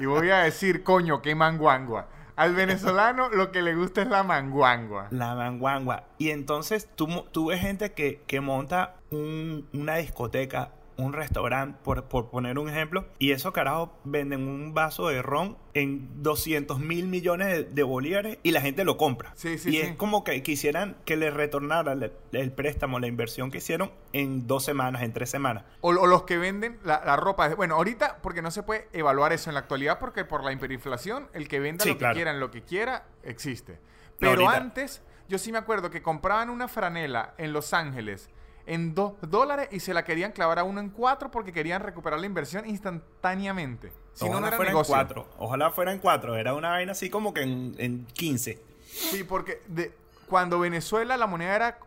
Y 0.00 0.06
voy 0.06 0.30
a 0.30 0.38
decir, 0.38 0.82
coño, 0.82 1.22
qué 1.22 1.34
manguangua. 1.34 2.08
Al 2.34 2.54
venezolano 2.54 3.28
lo 3.28 3.52
que 3.52 3.62
le 3.62 3.74
gusta 3.74 4.02
es 4.02 4.08
la 4.08 4.22
manguangua. 4.22 5.08
La 5.10 5.34
manguangua. 5.34 6.04
Y 6.18 6.30
entonces 6.30 6.88
tú, 6.96 7.06
tú 7.30 7.46
ves 7.46 7.60
gente 7.60 7.92
que, 7.92 8.22
que 8.26 8.40
monta 8.40 8.96
un- 9.10 9.68
una 9.72 9.96
discoteca, 9.96 10.70
un 10.96 11.12
restaurante, 11.12 11.78
por, 11.82 12.04
por 12.04 12.30
poner 12.30 12.58
un 12.58 12.68
ejemplo, 12.68 13.06
y 13.18 13.32
esos 13.32 13.52
carajos 13.52 13.90
venden 14.04 14.46
un 14.46 14.74
vaso 14.74 15.08
de 15.08 15.22
ron 15.22 15.56
en 15.74 16.22
200 16.22 16.78
mil 16.80 17.08
millones 17.08 17.48
de, 17.48 17.64
de 17.64 17.82
bolívares 17.82 18.38
y 18.42 18.50
la 18.50 18.60
gente 18.60 18.84
lo 18.84 18.96
compra. 18.96 19.32
Sí, 19.34 19.58
sí, 19.58 19.70
y 19.70 19.72
sí. 19.72 19.78
es 19.80 19.96
como 19.96 20.24
que 20.24 20.42
quisieran 20.42 20.96
que 21.04 21.16
les 21.16 21.32
retornara 21.32 21.92
el, 21.92 22.12
el 22.32 22.52
préstamo, 22.52 23.00
la 23.00 23.06
inversión 23.06 23.50
que 23.50 23.58
hicieron 23.58 23.90
en 24.12 24.46
dos 24.46 24.64
semanas, 24.64 25.02
en 25.02 25.12
tres 25.12 25.30
semanas. 25.30 25.64
O, 25.80 25.90
o 25.90 26.06
los 26.06 26.24
que 26.24 26.38
venden 26.38 26.78
la, 26.84 27.02
la 27.04 27.16
ropa. 27.16 27.48
Bueno, 27.54 27.76
ahorita, 27.76 28.18
porque 28.22 28.42
no 28.42 28.50
se 28.50 28.62
puede 28.62 28.88
evaluar 28.92 29.32
eso 29.32 29.50
en 29.50 29.54
la 29.54 29.60
actualidad, 29.60 29.98
porque 29.98 30.24
por 30.24 30.44
la 30.44 30.52
hiperinflación, 30.52 31.28
el 31.32 31.48
que 31.48 31.60
venda 31.60 31.84
lo 31.84 31.92
que 31.92 31.98
claro. 31.98 32.14
quiera 32.14 32.30
en 32.30 32.40
lo 32.40 32.50
que 32.50 32.62
quiera, 32.62 33.06
existe. 33.22 33.78
Pero 34.18 34.42
ahorita. 34.42 34.56
antes, 34.56 35.02
yo 35.28 35.38
sí 35.38 35.50
me 35.52 35.58
acuerdo 35.58 35.90
que 35.90 36.02
compraban 36.02 36.50
una 36.50 36.68
franela 36.68 37.34
en 37.38 37.52
Los 37.52 37.72
Ángeles 37.72 38.30
en 38.66 38.94
2 38.94 39.14
dólares 39.22 39.68
y 39.72 39.80
se 39.80 39.94
la 39.94 40.04
querían 40.04 40.32
clavar 40.32 40.58
a 40.58 40.64
uno 40.64 40.80
en 40.80 40.90
4 40.90 41.30
porque 41.30 41.52
querían 41.52 41.82
recuperar 41.82 42.20
la 42.20 42.26
inversión 42.26 42.68
instantáneamente. 42.68 43.92
Si 44.14 44.28
no, 44.28 44.32
no 44.32 44.36
Ojalá 44.38 44.48
era 44.48 44.56
fuera 44.56 44.70
negocio. 44.70 44.94
en 44.94 44.98
cuatro. 45.00 45.28
Ojalá 45.38 45.70
fuera 45.70 45.92
en 45.92 45.98
cuatro. 45.98 46.36
Era 46.36 46.54
una 46.54 46.70
vaina 46.70 46.92
así 46.92 47.10
como 47.10 47.32
que 47.32 47.42
en, 47.42 47.74
en 47.78 48.04
15. 48.06 48.58
Sí, 48.84 49.24
porque 49.24 49.62
de, 49.68 49.92
cuando 50.28 50.58
Venezuela 50.58 51.16
la 51.16 51.26
moneda 51.26 51.54
era, 51.56 51.78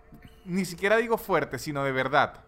ni 0.46 0.66
siquiera 0.66 0.98
digo 0.98 1.18
fuerte, 1.18 1.60
sino 1.60 1.84
de 1.84 1.92
verdad. 1.92 2.42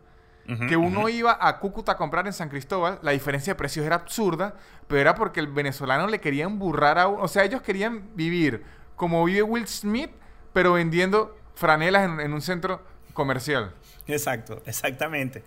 Que 0.70 0.78
uno 0.78 1.10
iba 1.10 1.38
a 1.42 1.60
Cúcuta 1.60 1.92
a 1.92 1.98
comprar 1.98 2.26
en 2.26 2.32
San 2.32 2.48
Cristóbal, 2.48 3.00
la 3.02 3.12
diferencia 3.12 3.52
de 3.52 3.58
precios 3.58 3.86
era 3.86 3.96
absurda, 3.98 4.56
pero 4.88 5.02
era 5.02 5.14
porque 5.14 5.42
el 5.42 5.48
venezolano 5.48 6.08
le 6.08 6.22
quería 6.22 6.46
emburrar 6.46 6.98
a 7.00 7.10
uno. 7.10 7.22
O 7.22 7.28
sea, 7.28 7.44
ellos 7.44 7.62
querían 7.62 8.16
vivir 8.16 8.64
como 8.96 9.26
vive 9.26 9.44
Will 9.44 9.68
Smith, 9.68 10.10
pero 10.54 10.72
vendiendo 10.72 11.36
franelas 11.54 12.06
en, 12.06 12.22
en 12.22 12.32
un 12.32 12.42
centro 12.42 12.82
comercial. 13.14 13.74
Exacto, 14.08 14.62
exactamente. 14.66 15.44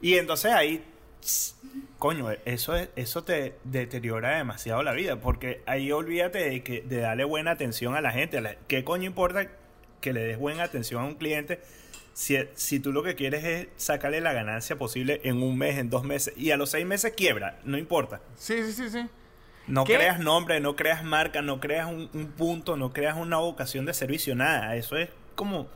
Y 0.00 0.14
entonces 0.14 0.52
ahí, 0.52 0.84
coño, 1.98 2.30
eso, 2.44 2.76
es, 2.76 2.88
eso 2.96 3.24
te 3.24 3.56
deteriora 3.64 4.36
demasiado 4.36 4.82
la 4.82 4.92
vida, 4.92 5.20
porque 5.20 5.62
ahí 5.66 5.92
olvídate 5.92 6.38
de, 6.38 6.62
que, 6.62 6.82
de 6.82 6.98
darle 6.98 7.24
buena 7.24 7.52
atención 7.52 7.94
a 7.94 8.00
la 8.00 8.12
gente. 8.12 8.58
¿Qué 8.68 8.84
coño 8.84 9.04
importa 9.04 9.48
que 10.00 10.12
le 10.12 10.20
des 10.20 10.38
buena 10.38 10.64
atención 10.64 11.02
a 11.02 11.06
un 11.06 11.14
cliente? 11.14 11.60
Si, 12.12 12.36
si, 12.54 12.80
tú 12.80 12.92
lo 12.92 13.02
que 13.02 13.14
quieres 13.14 13.44
es 13.44 13.68
sacarle 13.76 14.20
la 14.20 14.32
ganancia 14.32 14.76
posible 14.76 15.20
en 15.24 15.42
un 15.42 15.56
mes, 15.56 15.78
en 15.78 15.88
dos 15.90 16.04
meses, 16.04 16.34
y 16.36 16.50
a 16.50 16.56
los 16.56 16.70
seis 16.70 16.84
meses 16.84 17.12
quiebra, 17.16 17.60
no 17.64 17.78
importa. 17.78 18.20
Sí, 18.36 18.62
sí, 18.64 18.72
sí, 18.72 18.90
sí. 18.90 19.08
No 19.70 19.84
creas 19.84 20.18
nombre, 20.18 20.58
no 20.60 20.74
creas 20.74 21.04
marca, 21.04 21.42
no 21.42 21.60
creas 21.60 21.86
un, 21.86 22.08
punto, 22.36 22.76
no 22.76 22.92
creas 22.92 23.16
una 23.16 23.36
vocación 23.36 23.86
de 23.86 23.94
servicio, 23.94 24.34
nada. 24.34 24.74
Eso 24.74 24.96
es 24.96 25.10
como 25.36 25.68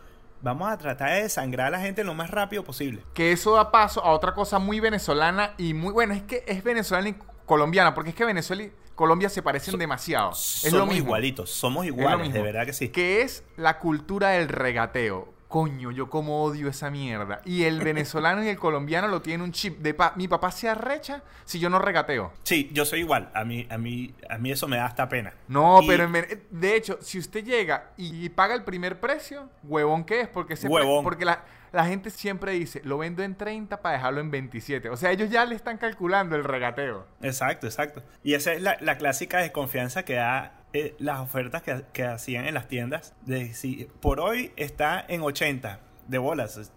vamos 0.45 0.71
a 0.71 0.77
tratar 0.77 1.11
de 1.11 1.23
desangrar 1.23 1.69
a 1.69 1.71
la 1.71 1.81
gente 1.81 2.05
lo 2.05 2.15
más 2.15 2.31
rápido 2.31 2.63
posible. 2.63 3.03
Que 3.15 3.33
eso 3.33 3.57
da 3.57 3.73
paso 3.73 4.05
a 4.05 4.13
otra 4.13 4.35
cosa 4.35 4.59
muy 4.59 4.79
venezolana 4.79 5.55
y 5.59 5.75
muy 5.75 5.93
buena. 5.93 6.15
Es 6.15 6.23
que 6.23 6.45
es 6.47 6.63
venezolana 6.63 7.09
y 7.09 7.17
colombiana, 7.47 7.95
porque 7.95 8.11
es 8.11 8.17
que 8.17 8.25
Venezuela 8.25 8.63
y 8.63 8.73
Colombia 8.95 9.29
se 9.29 9.43
parecen 9.43 9.79
demasiado. 9.79 10.31
Es 10.31 10.73
lo 10.73 10.87
mismo. 10.87 11.07
igualitos, 11.07 11.51
somos 11.51 11.87
iguales, 11.87 12.33
de 12.33 12.43
verdad 12.43 12.67
que 12.67 12.73
sí. 12.73 12.91
Que 12.91 13.23
es 13.23 13.43
la 13.57 13.79
cultura 13.79 14.31
del 14.31 14.49
regateo 14.49 15.34
coño, 15.55 15.93
yo 15.93 16.11
como 16.11 16.43
odio 16.43 16.69
esa 16.69 16.91
mierda. 16.91 17.41
Y 17.45 17.63
el 17.63 17.79
venezolano 17.79 18.43
y 18.43 18.49
el 18.49 18.59
colombiano 18.59 19.07
lo 19.07 19.23
tienen 19.23 19.43
un 19.43 19.53
chip 19.53 19.79
de 19.79 19.95
mi 20.17 20.27
papá 20.27 20.51
se 20.51 20.69
arrecha 20.69 21.23
si 21.45 21.61
yo 21.61 21.71
no 21.71 21.79
regateo. 21.79 22.33
Sí, 22.43 22.71
yo 22.73 22.85
soy 22.85 22.99
igual. 23.03 23.31
A 23.35 23.45
mí, 23.45 23.65
a 23.71 23.79
mí, 23.79 24.13
a 24.29 24.37
mí 24.39 24.51
eso 24.51 24.67
me 24.67 24.79
da 24.79 24.87
hasta 24.87 25.09
pena. 25.09 25.33
No, 25.47 25.79
pero 25.87 26.11
de 26.51 26.77
hecho, 26.77 26.99
si 27.01 27.21
usted 27.21 27.45
llega 27.45 27.93
y, 27.97 28.29
paga 28.31 28.57
el 28.57 28.65
primer 28.65 28.99
precio, 28.99 29.49
huevón 29.63 30.03
que 30.03 30.23
es, 30.23 30.29
porque 30.29 30.57
se 30.57 30.69
porque 30.69 31.25
la, 31.25 31.45
la 31.71 31.85
gente 31.87 32.11
siempre 32.11 32.51
dice, 32.51 32.81
lo 32.83 32.99
vendo 32.99 33.23
en 33.23 33.37
30 33.37 33.81
para 33.81 33.95
dejarlo 33.95 34.21
en 34.23 34.33
27. 34.33 34.91
O 34.91 34.97
sea, 34.97 35.13
ellos 35.13 35.31
ya 35.31 35.45
le 35.45 35.55
están 35.55 35.79
calculando 35.79 36.35
el 36.35 36.43
regateo. 36.43 37.07
Exacto, 37.23 37.69
exacto. 37.69 38.03
Y 38.25 38.35
esa 38.35 38.55
es 38.55 38.61
la, 38.61 38.77
la 38.81 38.99
clásica 38.99 39.39
desconfianza 39.39 40.05
que 40.05 40.15
da 40.15 40.64
eh, 40.75 40.97
las 40.99 41.21
ofertas 41.21 41.63
que, 41.63 42.05
hacían 42.05 42.47
en 42.47 42.55
las 42.55 42.67
tiendas. 42.67 43.15
De 43.23 43.55
si 43.55 43.89
por 44.01 44.19
hoy 44.19 44.53
está 44.57 45.05
en 45.09 45.23
80 45.23 45.79
de 46.09 46.19
bolas. 46.19 46.73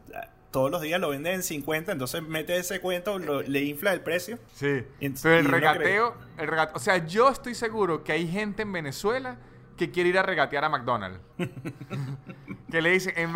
Todos 0.52 0.70
los 0.70 0.82
días 0.82 1.02
lo 1.02 1.10
venden 1.10 1.34
en 1.34 1.44
50, 1.44 1.94
entonces 1.94 2.22
mete 2.22 2.58
ese 2.58 2.80
cuento, 2.80 3.18
le 3.18 3.64
infla 3.64 3.94
el 3.94 4.02
precio. 4.02 4.38
Sí. 4.54 4.86
pero 5.24 5.40
el 5.40 5.46
regateo, 5.46 6.16
el 6.38 6.50
o 6.74 6.80
sea, 6.80 7.08
yo 7.08 7.30
estoy 7.30 7.56
seguro 7.56 8.04
que 8.04 8.12
hay 8.12 8.28
gente 8.28 8.62
en 8.62 8.72
Venezuela 8.72 9.38
que 9.78 9.90
quiere 9.90 10.10
ir 10.10 10.20
a 10.20 10.24
regatear 10.24 10.64
a 10.64 10.70
McDonald's. 10.70 11.20
que 12.72 12.82
le 12.84 12.92
dicen, 12.92 13.14
en 13.18 13.34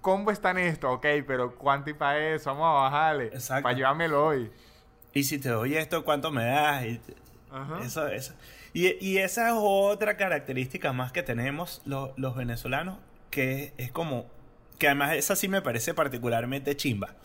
¿cómo 0.00 0.32
están 0.32 0.58
esto? 0.58 0.90
Ok, 0.90 1.06
pero 1.24 1.54
¿cuánto 1.54 1.90
y 1.90 1.94
para 1.94 2.34
eso? 2.34 2.50
Vamos 2.50 2.66
a 2.66 2.82
bajarle. 2.82 3.26
Exacto. 3.26 3.62
Para 3.62 3.76
llevármelo 3.76 4.26
hoy. 4.26 4.50
Y 5.14 5.22
si 5.22 5.38
te 5.38 5.50
doy 5.50 5.76
esto, 5.76 6.04
¿cuánto 6.04 6.32
me 6.32 6.46
das? 6.46 6.84
Eso, 7.84 8.08
eso. 8.08 8.34
Y, 8.72 9.18
esa 9.18 9.48
es 9.48 9.54
otra 9.56 10.16
característica 10.16 10.92
más 10.92 11.12
que 11.12 11.22
tenemos 11.22 11.82
los, 11.84 12.36
venezolanos, 12.36 12.98
que 13.30 13.72
es 13.78 13.90
como, 13.90 14.26
que 14.78 14.86
además 14.86 15.14
esa 15.14 15.36
sí 15.36 15.48
me 15.48 15.62
parece 15.62 15.94
particularmente 15.94 16.76
chimba, 16.76 17.16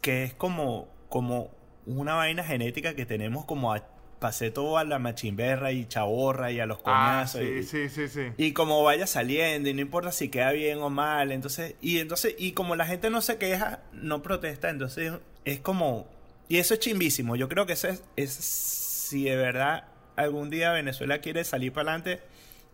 que 0.00 0.24
es 0.24 0.34
como, 0.34 0.88
como 1.08 1.50
una 1.86 2.14
vaina 2.14 2.44
genética 2.44 2.94
que 2.94 3.06
tenemos 3.06 3.44
como 3.44 3.72
a 3.72 3.84
pasé 4.18 4.50
todo 4.50 4.78
a 4.78 4.84
la 4.84 4.98
machimberra 4.98 5.72
y 5.72 5.86
chaborra 5.86 6.50
y 6.50 6.60
a 6.60 6.66
los 6.66 6.78
ah, 6.84 7.24
coñazos. 7.24 7.40
sí, 7.40 7.62
sí, 7.62 7.88
sí, 7.88 8.08
sí. 8.08 8.32
Y 8.36 8.52
como 8.52 8.82
vaya 8.82 9.06
saliendo 9.06 9.68
y 9.68 9.74
no 9.74 9.80
importa 9.80 10.12
si 10.12 10.28
queda 10.28 10.52
bien 10.52 10.78
o 10.78 10.90
mal, 10.90 11.30
entonces 11.32 11.76
y 11.80 11.98
entonces 11.98 12.34
y 12.36 12.52
como 12.52 12.76
la 12.76 12.86
gente 12.86 13.10
no 13.10 13.20
se 13.20 13.38
queja, 13.38 13.80
no 13.92 14.22
protesta, 14.22 14.70
entonces 14.70 15.12
es 15.44 15.60
como 15.60 16.08
y 16.48 16.58
eso 16.58 16.74
es 16.74 16.80
chimbísimo. 16.80 17.36
Yo 17.36 17.48
creo 17.48 17.66
que 17.66 17.74
eso 17.74 17.88
es, 17.88 18.02
es 18.16 18.32
si 18.32 19.24
de 19.24 19.36
verdad 19.36 19.84
algún 20.18 20.50
día 20.50 20.72
Venezuela 20.72 21.20
quiere 21.20 21.44
salir 21.44 21.72
para 21.72 21.92
adelante, 21.92 22.22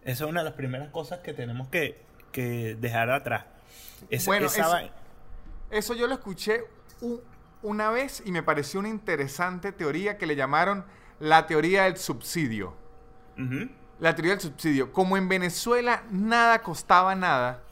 esa 0.03 0.25
es 0.25 0.31
una 0.31 0.41
de 0.41 0.45
las 0.45 0.55
primeras 0.55 0.89
cosas 0.89 1.21
que 1.21 1.35
tenemos 1.35 1.69
que, 1.69 2.03
dejar 2.81 3.11
atrás. 3.11 3.45
bueno, 4.27 4.49
eso, 5.71 5.95
yo 5.95 6.09
lo 6.09 6.15
escuché 6.15 6.65
una 7.63 7.91
vez 7.91 8.23
y 8.25 8.33
me 8.33 8.43
pareció 8.43 8.81
una 8.81 8.89
interesante 8.89 9.71
teoría 9.71 10.19
que 10.19 10.27
le 10.27 10.35
llamaron 10.35 10.85
la 11.21 11.47
teoría 11.47 11.85
del 11.85 11.97
subsidio. 11.97 12.75
La 14.01 14.15
teoría 14.15 14.33
del 14.33 14.41
subsidio. 14.41 14.93
Como 14.93 15.17
en 15.17 15.29
Venezuela 15.29 16.03
nada 16.11 16.63
costaba 16.63 17.15
nada, 17.15 17.63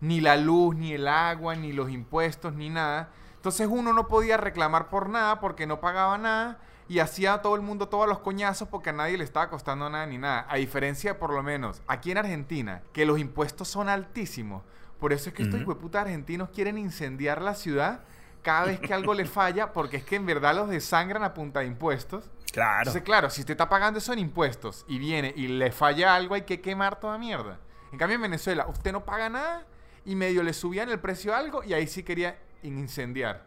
ni 0.00 0.20
la 0.20 0.36
luz, 0.36 0.76
ni 0.76 0.92
el 0.92 1.08
agua, 1.08 1.54
ni 1.54 1.72
los 1.72 1.90
impuestos, 1.90 2.54
ni 2.54 2.68
nada. 2.68 3.10
Entonces 3.36 3.66
uno 3.70 3.92
no 3.92 4.08
podía 4.08 4.36
reclamar 4.36 4.90
por 4.90 5.08
nada 5.08 5.40
porque 5.40 5.66
no 5.66 5.80
pagaba 5.80 6.18
nada 6.18 6.58
y 6.92 7.00
hacía 7.00 7.32
a 7.32 7.40
todo 7.40 7.54
el 7.54 7.62
mundo 7.62 7.88
todos 7.88 8.06
los 8.06 8.18
coñazos 8.18 8.68
porque 8.68 8.90
a 8.90 8.92
nadie 8.92 9.16
le 9.16 9.24
estaba 9.24 9.48
costando 9.48 9.88
nada 9.88 10.04
ni 10.04 10.18
nada. 10.18 10.44
A 10.46 10.56
diferencia, 10.56 11.18
por 11.18 11.32
lo 11.32 11.42
menos, 11.42 11.80
aquí 11.86 12.10
en 12.10 12.18
Argentina, 12.18 12.82
que 12.92 13.06
los 13.06 13.18
impuestos 13.18 13.68
son 13.68 13.88
altísimos. 13.88 14.62
Por 15.00 15.14
eso 15.14 15.30
es 15.30 15.34
que 15.34 15.42
estos 15.42 15.62
uh 15.62 15.96
argentinos 15.96 16.50
quieren 16.50 16.76
incendiar 16.76 17.40
la 17.40 17.54
ciudad 17.54 18.00
cada 18.42 18.66
vez 18.66 18.78
que 18.78 18.92
algo 18.92 19.14
le 19.14 19.24
falla, 19.40 19.72
porque 19.72 19.96
es 19.96 20.04
que 20.04 20.16
en 20.16 20.26
verdad 20.26 20.54
los 20.54 20.68
desangran 20.68 21.24
a 21.24 21.32
punta 21.32 21.60
de 21.60 21.66
impuestos. 21.66 22.28
Claro. 22.52 22.80
Entonces, 22.80 23.02
claro, 23.04 23.30
si 23.30 23.40
usted 23.40 23.52
está 23.52 23.70
pagando 23.70 23.98
eso 23.98 24.12
en 24.12 24.18
impuestos 24.18 24.84
y 24.86 24.98
viene 24.98 25.32
y 25.34 25.48
le 25.48 25.72
falla 25.72 26.14
algo, 26.14 26.34
hay 26.34 26.42
que 26.42 26.60
quemar 26.60 27.00
toda 27.00 27.16
mierda. 27.16 27.58
En 27.90 27.96
cambio, 27.96 28.16
en 28.16 28.22
Venezuela, 28.22 28.66
usted 28.66 28.92
no 28.92 29.06
paga 29.06 29.30
nada 29.30 29.64
y 30.04 30.14
medio 30.14 30.42
le 30.42 30.52
subían 30.52 30.90
el 30.90 31.00
precio 31.00 31.34
a 31.34 31.38
algo 31.38 31.64
y 31.64 31.72
ahí 31.72 31.86
sí 31.86 32.02
quería 32.02 32.38
incendiar. 32.62 33.46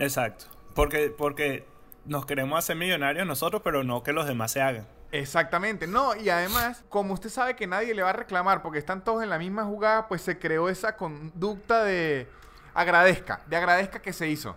Exacto. 0.00 0.46
Porque, 0.74 1.14
porque 1.16 1.70
nos 2.04 2.26
queremos 2.26 2.58
hacer 2.58 2.76
millonarios 2.76 3.26
nosotros, 3.26 3.62
pero 3.64 3.84
no 3.84 4.02
que 4.02 4.12
los 4.12 4.26
demás 4.26 4.52
se 4.52 4.60
hagan. 4.60 4.86
Exactamente, 5.12 5.86
no, 5.86 6.16
y 6.16 6.30
además, 6.30 6.84
como 6.88 7.12
usted 7.12 7.28
sabe 7.28 7.54
que 7.54 7.66
nadie 7.66 7.94
le 7.94 8.02
va 8.02 8.10
a 8.10 8.14
reclamar 8.14 8.62
porque 8.62 8.78
están 8.78 9.04
todos 9.04 9.22
en 9.22 9.28
la 9.28 9.38
misma 9.38 9.64
jugada, 9.64 10.08
pues 10.08 10.22
se 10.22 10.38
creó 10.38 10.70
esa 10.70 10.96
conducta 10.96 11.84
de 11.84 12.26
agradezca, 12.72 13.42
de 13.46 13.56
agradezca 13.56 14.00
que 14.00 14.14
se 14.14 14.28
hizo. 14.28 14.56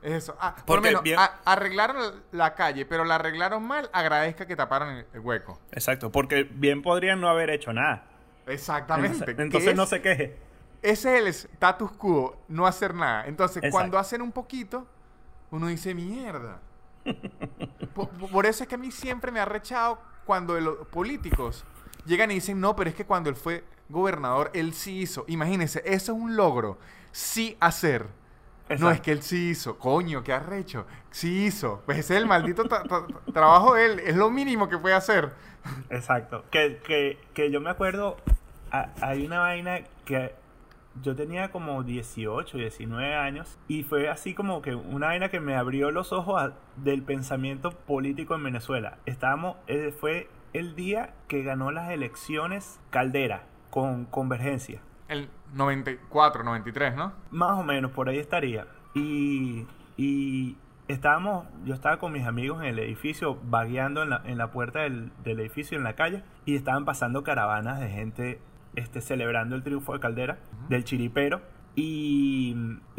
Es 0.00 0.12
eso. 0.12 0.36
Ah, 0.40 0.54
por 0.64 0.76
lo 0.76 0.82
menos, 1.02 1.02
arreglaron 1.44 2.22
la 2.30 2.54
calle, 2.54 2.86
pero 2.86 3.04
la 3.04 3.16
arreglaron 3.16 3.64
mal, 3.64 3.90
agradezca 3.92 4.46
que 4.46 4.54
taparon 4.54 5.04
el, 5.12 5.20
hueco. 5.20 5.58
Exacto, 5.72 6.12
porque 6.12 6.44
bien 6.44 6.82
podrían 6.82 7.20
no 7.20 7.28
haber 7.28 7.50
hecho 7.50 7.72
nada. 7.72 8.06
Exactamente. 8.46 9.34
Entonces, 9.36 9.74
no 9.74 9.86
se 9.86 10.00
queje. 10.00 10.36
Ese 10.82 11.16
es 11.16 11.20
el 11.20 11.26
status 11.26 11.90
quo, 11.92 12.36
no 12.46 12.66
hacer 12.66 12.94
nada. 12.94 13.26
Entonces, 13.26 13.62
cuando 13.72 13.98
hacen 13.98 14.22
un 14.22 14.30
poquito, 14.30 14.86
uno 15.50 15.66
dice, 15.68 15.94
mierda. 15.94 16.60
por, 17.94 18.46
eso 18.46 18.62
es 18.62 18.68
que 18.68 18.74
a 18.74 18.78
mí 18.78 18.90
siempre 18.90 19.32
me 19.32 19.40
ha 19.40 19.44
rechado 19.44 19.98
cuando 20.24 20.58
los 20.60 20.86
políticos 20.88 21.64
llegan 22.04 22.30
y 22.30 22.34
dicen, 22.34 22.60
no, 22.60 22.76
pero 22.76 22.90
es 22.90 22.96
que 22.96 23.06
cuando 23.06 23.30
él 23.30 23.36
fue 23.36 23.64
gobernador, 23.88 24.50
él 24.54 24.74
sí 24.74 25.00
hizo. 25.00 25.24
Imagínense, 25.28 25.82
eso 25.84 26.12
es 26.12 26.18
un 26.18 26.36
logro. 26.36 26.78
Sí 27.12 27.56
hacer. 27.60 28.06
No 28.78 28.90
es 28.90 29.00
que 29.00 29.12
él 29.12 29.22
sí 29.22 29.50
hizo. 29.50 29.78
Coño, 29.78 30.22
¿qué 30.22 30.32
arrecho? 30.32 30.86
Sí 31.10 31.46
hizo. 31.46 31.82
Pues 31.86 31.98
ese 31.98 32.16
es 32.16 32.20
el 32.20 32.28
maldito 32.28 32.64
trabajo 33.32 33.74
de 33.74 33.86
él. 33.86 34.00
Es 34.00 34.14
lo 34.14 34.30
mínimo 34.30 34.68
que 34.68 34.76
puede 34.76 34.94
hacer. 34.94 35.32
Exacto. 35.88 36.44
Que, 36.50 36.80
que, 36.86 37.18
que 37.32 37.50
yo 37.50 37.62
me 37.62 37.70
acuerdo, 37.70 38.18
hay 38.70 39.24
una 39.24 39.40
vaina 39.40 39.80
que 40.04 40.34
yo 41.02 41.14
tenía 41.14 41.50
como 41.50 41.82
18, 41.82 42.58
19 42.58 43.14
años 43.14 43.58
y 43.68 43.82
fue 43.82 44.08
así 44.08 44.34
como 44.34 44.62
que 44.62 44.74
una 44.74 45.08
vaina 45.08 45.28
que 45.28 45.40
me 45.40 45.56
abrió 45.56 45.90
los 45.90 46.12
ojos 46.12 46.52
del 46.76 47.02
pensamiento 47.02 47.70
político 47.70 48.34
en 48.34 48.44
Venezuela. 48.44 48.98
Estábamos, 49.06 49.56
eh, 49.66 49.94
fue 49.98 50.28
el 50.52 50.74
día 50.74 51.14
que 51.28 51.42
ganó 51.42 51.70
las 51.70 51.90
elecciones 51.90 52.80
Caldera 52.90 53.44
con 53.70 54.06
Convergencia. 54.06 54.80
El 55.08 55.30
94, 55.54 56.42
93, 56.44 56.96
¿no? 56.96 57.12
Más 57.30 57.58
o 57.58 57.64
menos, 57.64 57.92
por 57.92 58.08
ahí 58.08 58.18
estaría. 58.18 58.66
Y, 58.94 59.66
y 59.96 60.56
estábamos, 60.88 61.46
yo 61.64 61.74
estaba 61.74 61.98
con 61.98 62.12
mis 62.12 62.26
amigos 62.26 62.60
en 62.60 62.66
el 62.66 62.78
edificio, 62.78 63.38
vagueando 63.44 64.02
en 64.02 64.10
la, 64.10 64.22
en 64.24 64.38
la 64.38 64.50
puerta 64.50 64.80
del, 64.80 65.12
del 65.22 65.40
edificio, 65.40 65.78
en 65.78 65.84
la 65.84 65.94
calle, 65.94 66.22
y 66.44 66.56
estaban 66.56 66.84
pasando 66.84 67.22
caravanas 67.22 67.80
de 67.80 67.88
gente 67.88 68.40
este, 68.78 69.00
celebrando 69.00 69.56
el 69.56 69.62
triunfo 69.62 69.92
de 69.92 70.00
Caldera, 70.00 70.38
del 70.68 70.84
chiripero. 70.84 71.40
Y, 71.74 72.56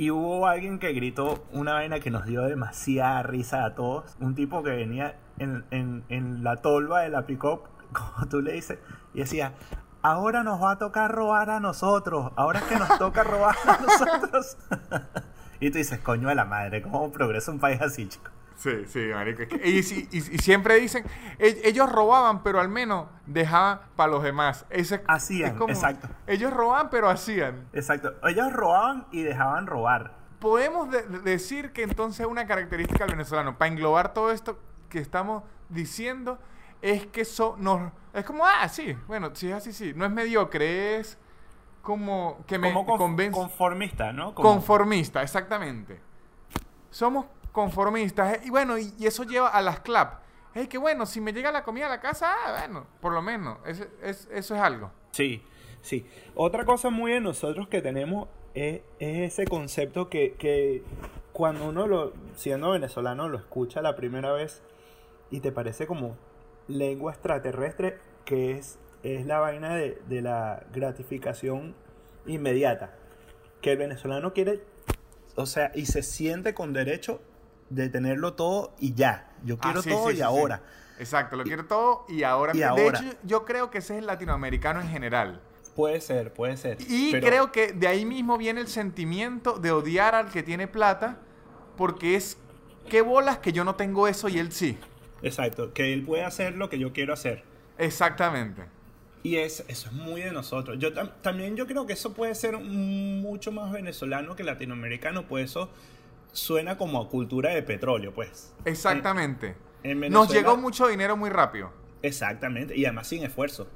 hubo 0.09 0.47
alguien 0.47 0.79
que 0.79 0.93
gritó 0.93 1.43
una 1.51 1.73
vaina 1.73 1.99
que 1.99 2.11
nos 2.11 2.25
dio 2.25 2.43
demasiada 2.43 3.23
risa 3.23 3.65
a 3.65 3.75
todos. 3.75 4.15
Un 4.19 4.35
tipo 4.35 4.63
que 4.63 4.71
venía 4.71 5.15
en, 5.37 6.43
la 6.43 6.57
tolva 6.57 7.01
de 7.01 7.09
la 7.09 7.25
pick-up, 7.25 7.63
como 7.93 8.27
tú 8.29 8.41
le 8.41 8.53
dices, 8.53 8.79
y 9.13 9.19
decía, 9.19 9.53
ahora 10.01 10.43
nos 10.43 10.61
va 10.61 10.71
a 10.71 10.77
tocar 10.77 11.11
robar 11.11 11.49
a 11.49 11.59
nosotros, 11.59 12.31
ahora 12.35 12.59
es 12.59 12.65
que 12.65 12.77
nos 12.77 12.97
toca 12.97 13.23
robar 13.23 13.55
a 13.65 13.77
nosotros. 13.81 14.57
y 15.59 15.71
tú 15.71 15.77
dices, 15.77 15.99
coño 15.99 16.29
de 16.29 16.35
la 16.35 16.45
madre, 16.45 16.81
¿cómo 16.81 17.11
progresa 17.11 17.51
un 17.51 17.59
país 17.59 17.81
así, 17.81 18.07
chico? 18.07 18.31
Sí, 18.59 18.85
sí, 18.87 18.99
marico. 19.13 19.43
Y, 19.63 19.81
siempre 19.83 20.75
dicen, 20.75 21.05
e, 21.37 21.61
ellos 21.63 21.89
robaban, 21.89 22.43
pero 22.43 22.59
al 22.59 22.67
menos 22.67 23.07
dejaban 23.25 23.79
para 23.95 24.11
los 24.11 24.21
demás. 24.21 24.65
hacían, 25.07 25.57
exacto. 25.69 26.09
Ellos 26.27 26.51
robaban, 26.53 26.89
pero 26.89 27.09
hacían. 27.09 27.69
Exacto. 27.71 28.13
Ellos 28.23 28.51
robaban 28.51 29.07
y 29.11 29.23
dejaban 29.23 29.65
robar. 29.65 30.17
podemos 30.39 30.89
de- 30.89 31.03
de- 31.03 31.19
decir 31.19 31.71
que 31.73 31.83
entonces 31.83 32.25
una 32.25 32.45
característica 32.47 33.05
del 33.05 33.15
venezolano, 33.15 33.57
para 33.57 33.71
englobar 33.71 34.13
todo 34.13 34.31
esto 34.31 34.57
que 34.89 34.99
estamos 34.99 35.43
diciendo, 35.69 36.37
es 36.81 37.05
que 37.07 37.23
so, 37.25 37.55
nos, 37.59 37.91
es 38.13 38.23
como, 38.25 38.45
ah, 38.45 38.67
sí, 38.69 38.95
bueno, 39.07 39.31
sí 39.33 39.49
es 39.49 39.55
así, 39.55 39.73
sí, 39.73 39.91
no 39.95 40.05
es 40.05 40.11
mediocre, 40.11 40.97
es 40.97 41.17
como 41.81 42.43
que 42.47 42.57
me 42.57 42.71
Como 42.73 42.85
conf- 42.85 42.97
convence. 42.97 43.37
conformista, 43.39 44.11
¿no? 44.13 44.33
Como- 44.35 44.49
Conformista, 44.49 45.21
exactamente. 45.21 45.99
Somos 46.89 47.25
conformistas. 47.51 48.35
eh, 48.37 48.41
Y 48.45 48.49
bueno, 48.49 48.77
y, 48.77 48.93
eso 49.05 49.23
lleva 49.23 49.49
a 49.49 49.61
las 49.61 49.79
clap. 49.81 50.21
Es 50.55 50.67
que 50.67 50.77
bueno, 50.77 51.05
si 51.05 51.21
me 51.21 51.31
llega 51.33 51.51
la 51.51 51.63
comida 51.63 51.85
a 51.85 51.89
la 51.89 51.99
casa, 52.01 52.33
ah, 52.33 52.55
bueno, 52.59 52.87
por 53.01 53.13
lo 53.13 53.21
menos. 53.21 53.57
Es- 53.65 53.87
es- 54.01 54.27
eso 54.31 54.55
es 54.55 54.61
algo. 54.61 54.91
Sí, 55.11 55.43
sí. 55.81 56.05
Otra 56.35 56.65
cosa 56.65 56.89
muy 56.89 57.11
de 57.11 57.21
nosotros 57.21 57.67
que 57.67 57.81
tenemos 57.81 58.27
es, 58.53 58.81
es 58.99 59.33
ese 59.33 59.45
concepto 59.45 60.09
que, 60.09 60.33
que 60.33 60.83
cuando 61.33 61.67
uno, 61.69 61.87
lo, 61.87 62.13
siendo 62.35 62.71
venezolano, 62.71 63.29
lo 63.29 63.37
escucha 63.37 63.81
la 63.81 63.95
primera 63.95 64.31
vez 64.33 64.61
y 65.31 65.39
te 65.39 65.51
parece 65.51 65.85
como 65.87 66.17
lengua 66.67 67.11
extraterrestre, 67.13 67.99
que 68.25 68.51
es, 68.57 68.79
es 69.03 69.25
la 69.25 69.39
vaina 69.39 69.75
de, 69.75 70.01
de 70.07 70.21
la 70.21 70.63
gratificación 70.73 71.75
inmediata. 72.25 72.95
Que 73.61 73.71
el 73.73 73.77
venezolano 73.77 74.33
quiere, 74.33 74.63
o 75.35 75.45
sea, 75.45 75.71
y 75.75 75.85
se 75.85 76.01
siente 76.03 76.53
con 76.53 76.73
derecho 76.73 77.21
de 77.69 77.89
tenerlo 77.89 78.33
todo 78.33 78.75
y 78.79 78.93
ya. 78.93 79.31
Yo 79.43 79.55
Ah, 79.59 79.63
quiero 79.63 79.81
sí, 79.81 79.89
todo 79.89 80.07
sí, 80.07 80.13
y 80.13 80.17
sí. 80.17 80.21
ahora. 80.21 80.61
Exacto, 80.99 81.35
lo 81.37 81.43
quiero 81.43 81.65
todo 81.65 82.05
y 82.09 82.23
ahora. 82.23 82.53
Y 82.53 82.59
de 82.59 82.65
ahora. 82.65 82.99
hecho, 82.99 83.17
yo 83.23 83.45
creo 83.45 83.69
que 83.71 83.77
ese 83.77 83.93
es 83.93 83.99
el 83.99 84.07
latinoamericano 84.07 84.81
en 84.81 84.89
general. 84.89 85.41
Puede 85.75 86.01
ser, 86.01 86.33
puede 86.33 86.57
ser. 86.57 86.77
Y 86.89 87.11
pero- 87.11 87.27
creo 87.27 87.51
que 87.53 87.71
de 87.71 87.87
ahí 87.87 88.05
mismo 88.05 88.37
viene 88.37 88.59
el 88.59 88.67
sentimiento 88.67 89.59
de 89.59 89.71
odiar 89.71 90.13
al 90.15 90.29
que 90.29 90.43
tiene 90.43 90.67
plata, 90.67 91.19
porque 91.77 92.15
es, 92.15 92.37
qué 92.89 93.01
bolas 93.01 93.37
que 93.37 93.53
yo 93.53 93.63
no 93.63 93.75
tengo 93.75 94.07
eso 94.09 94.27
y 94.27 94.39
él 94.39 94.51
sí. 94.51 94.77
Exacto, 95.21 95.73
que 95.73 95.93
él 95.93 96.03
puede 96.03 96.23
hacer 96.25 96.55
lo 96.55 96.69
que 96.69 96.79
yo 96.79 96.91
quiero 96.91 97.13
hacer. 97.13 97.43
Exactamente. 97.77 98.63
Y 99.23 99.35
es, 99.37 99.63
eso 99.67 99.87
es 99.89 99.93
muy 99.93 100.21
de 100.21 100.31
nosotros. 100.31 100.77
Yo 100.79 100.93
tam- 100.93 101.11
también 101.21 101.55
yo 101.55 101.65
creo 101.67 101.85
que 101.85 101.93
eso 101.93 102.13
puede 102.13 102.35
ser 102.35 102.57
mucho 102.57 103.51
más 103.51 103.71
venezolano 103.71 104.35
que 104.35 104.43
latinoamericano, 104.43 105.27
pues 105.27 105.51
eso 105.51 105.69
suena 106.31 106.77
como 106.77 107.01
a 107.01 107.09
cultura 107.09 107.51
de 107.51 107.63
petróleo, 107.63 108.13
pues. 108.13 108.53
Exactamente. 108.65 109.55
En 109.83 109.99
Nos 110.11 110.29
llegó 110.31 110.57
mucho 110.57 110.87
dinero 110.87 111.15
muy 111.15 111.29
rápido. 111.29 111.71
Exactamente, 112.01 112.75
y 112.75 112.85
además 112.85 113.07
sin 113.07 113.23
esfuerzo. 113.23 113.67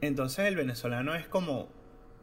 Entonces 0.00 0.46
el 0.46 0.56
venezolano 0.56 1.14
es 1.14 1.26
como 1.26 1.68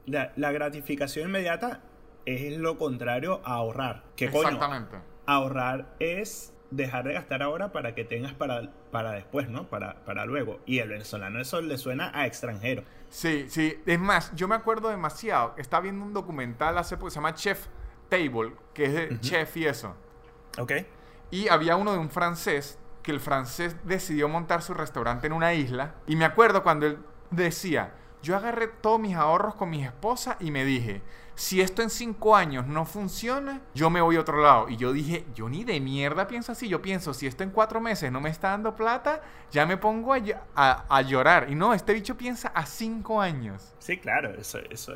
la, 0.05 0.31
la 0.35 0.51
gratificación 0.51 1.29
inmediata 1.29 1.81
es 2.25 2.57
lo 2.57 2.77
contrario 2.77 3.41
a 3.43 3.55
ahorrar. 3.55 4.03
¿Qué 4.15 4.29
coño? 4.29 4.49
Exactamente. 4.49 4.97
Ahorrar 5.25 5.95
es 5.99 6.53
dejar 6.71 7.05
de 7.05 7.13
gastar 7.13 7.43
ahora 7.43 7.71
para 7.71 7.95
que 7.95 8.03
tengas 8.03 8.33
para, 8.33 8.71
para 8.91 9.11
después, 9.11 9.49
¿no? 9.49 9.69
Para, 9.69 10.03
para 10.05 10.25
luego. 10.25 10.59
Y 10.65 10.79
el 10.79 10.89
venezolano 10.89 11.39
eso 11.39 11.61
le 11.61 11.77
suena 11.77 12.11
a 12.13 12.25
extranjero. 12.25 12.83
Sí, 13.09 13.45
sí. 13.49 13.77
Es 13.85 13.99
más, 13.99 14.33
yo 14.35 14.47
me 14.47 14.55
acuerdo 14.55 14.89
demasiado. 14.89 15.53
Estaba 15.57 15.81
viendo 15.81 16.03
un 16.03 16.13
documental 16.13 16.77
hace 16.77 16.97
poco, 16.97 17.09
se 17.09 17.15
llama 17.15 17.33
Chef 17.35 17.67
Table, 18.09 18.53
que 18.73 18.85
es 18.85 18.93
de 18.93 19.19
chef 19.19 19.57
y 19.57 19.65
eso. 19.65 19.95
¿Ok? 20.57 20.71
Y 21.31 21.47
había 21.49 21.75
uno 21.75 21.93
de 21.93 21.99
un 21.99 22.09
francés, 22.09 22.77
que 23.03 23.11
el 23.11 23.19
francés 23.19 23.75
decidió 23.83 24.27
montar 24.29 24.61
su 24.61 24.73
restaurante 24.73 25.27
en 25.27 25.33
una 25.33 25.53
isla. 25.53 25.95
Y 26.07 26.15
me 26.15 26.25
acuerdo 26.25 26.63
cuando 26.63 26.87
él 26.87 26.97
decía, 27.29 27.93
yo 28.23 28.35
agarré 28.35 28.67
todos 28.67 28.99
mis 28.99 29.15
ahorros 29.15 29.55
con 29.55 29.69
mi 29.69 29.83
esposa 29.83 30.37
y 30.39 30.49
me 30.49 30.65
dije, 30.65 31.03
si 31.35 31.61
esto 31.61 31.81
en 31.81 31.89
cinco 31.89 32.35
años 32.35 32.65
no 32.65 32.85
funciona, 32.85 33.61
yo 33.75 33.89
me 33.89 34.01
voy 34.01 34.15
a 34.15 34.21
otro 34.21 34.41
lado. 34.41 34.69
Y 34.69 34.77
yo 34.77 34.93
dije, 34.93 35.25
yo 35.35 35.49
ni 35.49 35.63
de 35.63 35.79
mierda 35.79 36.27
pienso 36.27 36.53
así. 36.53 36.67
Yo 36.67 36.81
pienso, 36.81 37.13
si 37.13 37.27
esto 37.27 37.43
en 37.43 37.51
cuatro 37.51 37.79
meses 37.81 38.11
no 38.11 38.21
me 38.21 38.29
está 38.29 38.49
dando 38.49 38.75
plata, 38.75 39.21
ya 39.51 39.65
me 39.65 39.77
pongo 39.77 40.13
a, 40.13 40.85
a 40.89 41.01
llorar. 41.01 41.47
Y 41.51 41.55
no, 41.55 41.73
este 41.73 41.93
bicho 41.93 42.17
piensa 42.17 42.47
a 42.49 42.65
cinco 42.65 43.21
años. 43.21 43.75
Sí, 43.79 43.97
claro, 43.97 44.33
eso, 44.33 44.59
eso, 44.69 44.93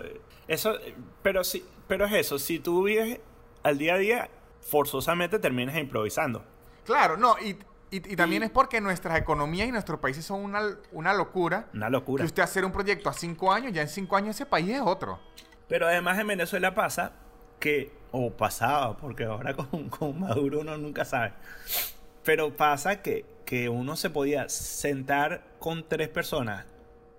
eso, 0.47 0.73
pero 1.21 1.43
sí, 1.43 1.63
pero 1.89 2.05
es 2.05 2.13
eso, 2.13 2.39
si 2.39 2.59
tú 2.59 2.83
vives 2.83 3.19
al 3.63 3.77
día 3.77 3.95
a 3.95 3.97
día, 3.97 4.29
forzosamente 4.61 5.39
terminas 5.39 5.75
improvisando. 5.77 6.43
Claro, 6.85 7.17
no, 7.17 7.35
y, 7.39 7.49
y- 7.91 8.13
y 8.13 8.15
también 8.15 8.43
Y- 8.43 8.45
es 8.45 8.51
porque 8.51 8.79
nuestras 8.79 9.17
economías 9.19 9.67
y 9.67 9.71
nuestros 9.71 9.99
países 9.99 10.23
son 10.25 10.41
una, 10.43 10.61
una 10.93 11.13
locura. 11.13 11.67
Una 11.73 11.89
locura. 11.89 12.21
Que 12.21 12.27
usted 12.27 12.43
hacer 12.43 12.63
un 12.63 12.71
proyecto 12.71 13.09
a 13.09 13.13
cinco 13.13 13.51
años, 13.51 13.73
ya 13.73 13.81
en 13.81 13.89
cinco 13.89 14.15
años 14.15 14.35
ese 14.37 14.45
país 14.45 14.69
es 14.69 14.81
otro. 14.81 15.19
Pero 15.67 15.87
además 15.87 16.17
en 16.19 16.27
Venezuela 16.27 16.73
pasa 16.73 17.11
que, 17.59 17.91
o 18.11 18.31
pasaba, 18.31 18.95
porque 18.97 19.25
ahora 19.25 19.53
con, 19.55 19.89
con 19.89 20.19
Maduro 20.19 20.61
uno 20.61 20.77
nunca 20.77 21.03
sabe, 21.05 21.33
pero 22.23 22.55
pasa 22.55 23.01
que, 23.01 23.25
que 23.45 23.67
uno 23.69 23.95
se 23.95 24.09
podía 24.09 24.47
sentar 24.49 25.43
con 25.59 25.83
tres 25.87 26.09
personas 26.09 26.65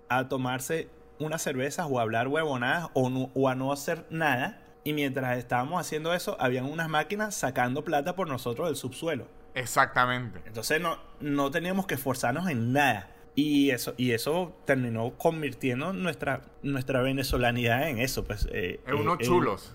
a 0.09 0.27
tomarse 0.27 0.89
unas 1.19 1.41
cervezas 1.41 1.85
o 1.89 1.99
a 1.99 2.01
hablar 2.01 2.27
huevonadas 2.27 2.89
o, 2.93 3.09
no- 3.09 3.29
o 3.35 3.47
a 3.49 3.55
no 3.55 3.71
hacer 3.71 4.05
nada. 4.09 4.60
Y 4.83 4.93
mientras 4.93 5.37
estábamos 5.37 5.79
haciendo 5.79 6.13
eso, 6.13 6.35
habían 6.39 6.65
unas 6.65 6.89
máquinas 6.89 7.35
sacando 7.35 7.83
plata 7.83 8.15
por 8.15 8.27
nosotros 8.27 8.67
del 8.67 8.75
subsuelo. 8.75 9.27
Exactamente. 9.53 10.41
Entonces 10.45 10.81
no, 10.81 10.97
no 11.19 11.51
teníamos 11.51 11.85
que 11.85 11.95
esforzarnos 11.95 12.49
en 12.49 12.73
nada. 12.73 13.09
Y 13.35 13.69
eso, 13.69 13.93
y 13.95 14.11
eso 14.11 14.53
terminó 14.65 15.11
convirtiendo 15.17 15.93
nuestra, 15.93 16.41
nuestra 16.63 17.01
venezolanidad 17.01 17.87
en 17.87 17.99
eso. 17.99 18.23
Pues, 18.25 18.47
eh, 18.51 18.81
Es 18.85 18.93
unos 18.93 19.19
eh, 19.19 19.23
chulos. 19.23 19.73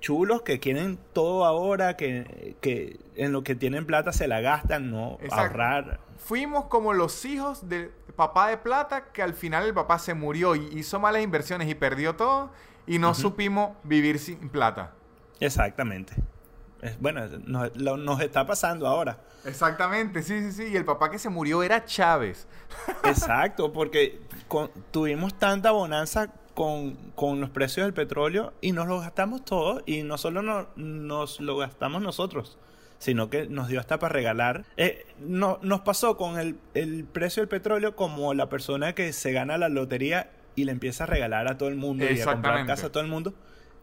chulos 0.00 0.42
que 0.42 0.58
quieren 0.58 0.98
todo 1.12 1.44
ahora, 1.44 1.96
que, 1.96 2.56
que 2.60 2.98
en 3.14 3.32
lo 3.32 3.44
que 3.44 3.54
tienen 3.54 3.86
plata 3.86 4.12
se 4.12 4.26
la 4.26 4.40
gastan, 4.40 4.90
no 4.90 5.18
Exacto. 5.20 5.36
ahorrar. 5.36 6.00
Fuimos 6.18 6.64
como 6.66 6.94
los 6.94 7.24
hijos 7.26 7.68
del 7.68 7.90
papá 8.16 8.48
de 8.48 8.56
plata 8.58 9.12
que 9.12 9.22
al 9.22 9.34
final 9.34 9.66
el 9.66 9.74
papá 9.74 9.98
se 9.98 10.14
murió 10.14 10.56
y 10.56 10.66
hizo 10.78 10.98
malas 10.98 11.22
inversiones 11.22 11.68
y 11.68 11.74
perdió 11.74 12.16
todo 12.16 12.50
y 12.86 12.98
no 12.98 13.14
supimos 13.14 13.76
vivir 13.84 14.18
sin 14.18 14.48
plata. 14.48 14.92
Exactamente. 15.40 16.14
Es- 16.82 16.98
bueno, 17.00 17.26
nos, 17.46 17.74
lo- 17.76 17.96
nos 17.96 18.20
está 18.20 18.46
pasando 18.46 18.86
ahora. 18.86 19.18
Exactamente, 19.44 20.22
sí, 20.22 20.40
sí, 20.40 20.52
sí. 20.52 20.64
Y 20.72 20.76
el 20.76 20.84
papá 20.84 21.10
que 21.10 21.18
se 21.18 21.28
murió 21.28 21.62
era 21.62 21.84
Chávez. 21.84 22.46
Exacto, 23.04 23.72
porque 23.72 24.20
con- 24.48 24.70
tuvimos 24.90 25.34
tanta 25.38 25.70
bonanza 25.70 26.32
con, 26.54 26.94
con 27.14 27.40
los 27.40 27.50
precios 27.50 27.84
del 27.86 27.94
petróleo 27.94 28.52
y 28.60 28.72
nos 28.72 28.86
lo 28.86 29.00
gastamos 29.00 29.44
todo 29.44 29.82
y 29.86 30.02
no 30.02 30.18
solo 30.18 30.42
no- 30.42 30.68
nos 30.76 31.40
lo 31.40 31.56
gastamos 31.56 32.00
nosotros, 32.02 32.58
sino 32.98 33.28
que 33.28 33.46
nos 33.48 33.68
dio 33.68 33.80
hasta 33.80 33.98
para 33.98 34.12
regalar. 34.12 34.64
Eh, 34.76 35.04
no, 35.18 35.58
nos 35.62 35.80
pasó 35.80 36.16
con 36.16 36.38
el, 36.38 36.58
el 36.74 37.04
precio 37.04 37.40
del 37.42 37.48
petróleo 37.48 37.96
como 37.96 38.34
la 38.34 38.48
persona 38.48 38.94
que 38.94 39.12
se 39.12 39.32
gana 39.32 39.58
la 39.58 39.68
lotería 39.68 40.30
y 40.56 40.64
le 40.64 40.72
empieza 40.72 41.04
a 41.04 41.06
regalar 41.06 41.48
a 41.48 41.58
todo 41.58 41.68
el 41.68 41.76
mundo 41.76 42.04
y 42.04 42.20
a 42.20 42.24
comprar 42.24 42.66
casa 42.66 42.86
a 42.86 42.92
todo 42.92 43.02
el 43.02 43.08
mundo 43.08 43.34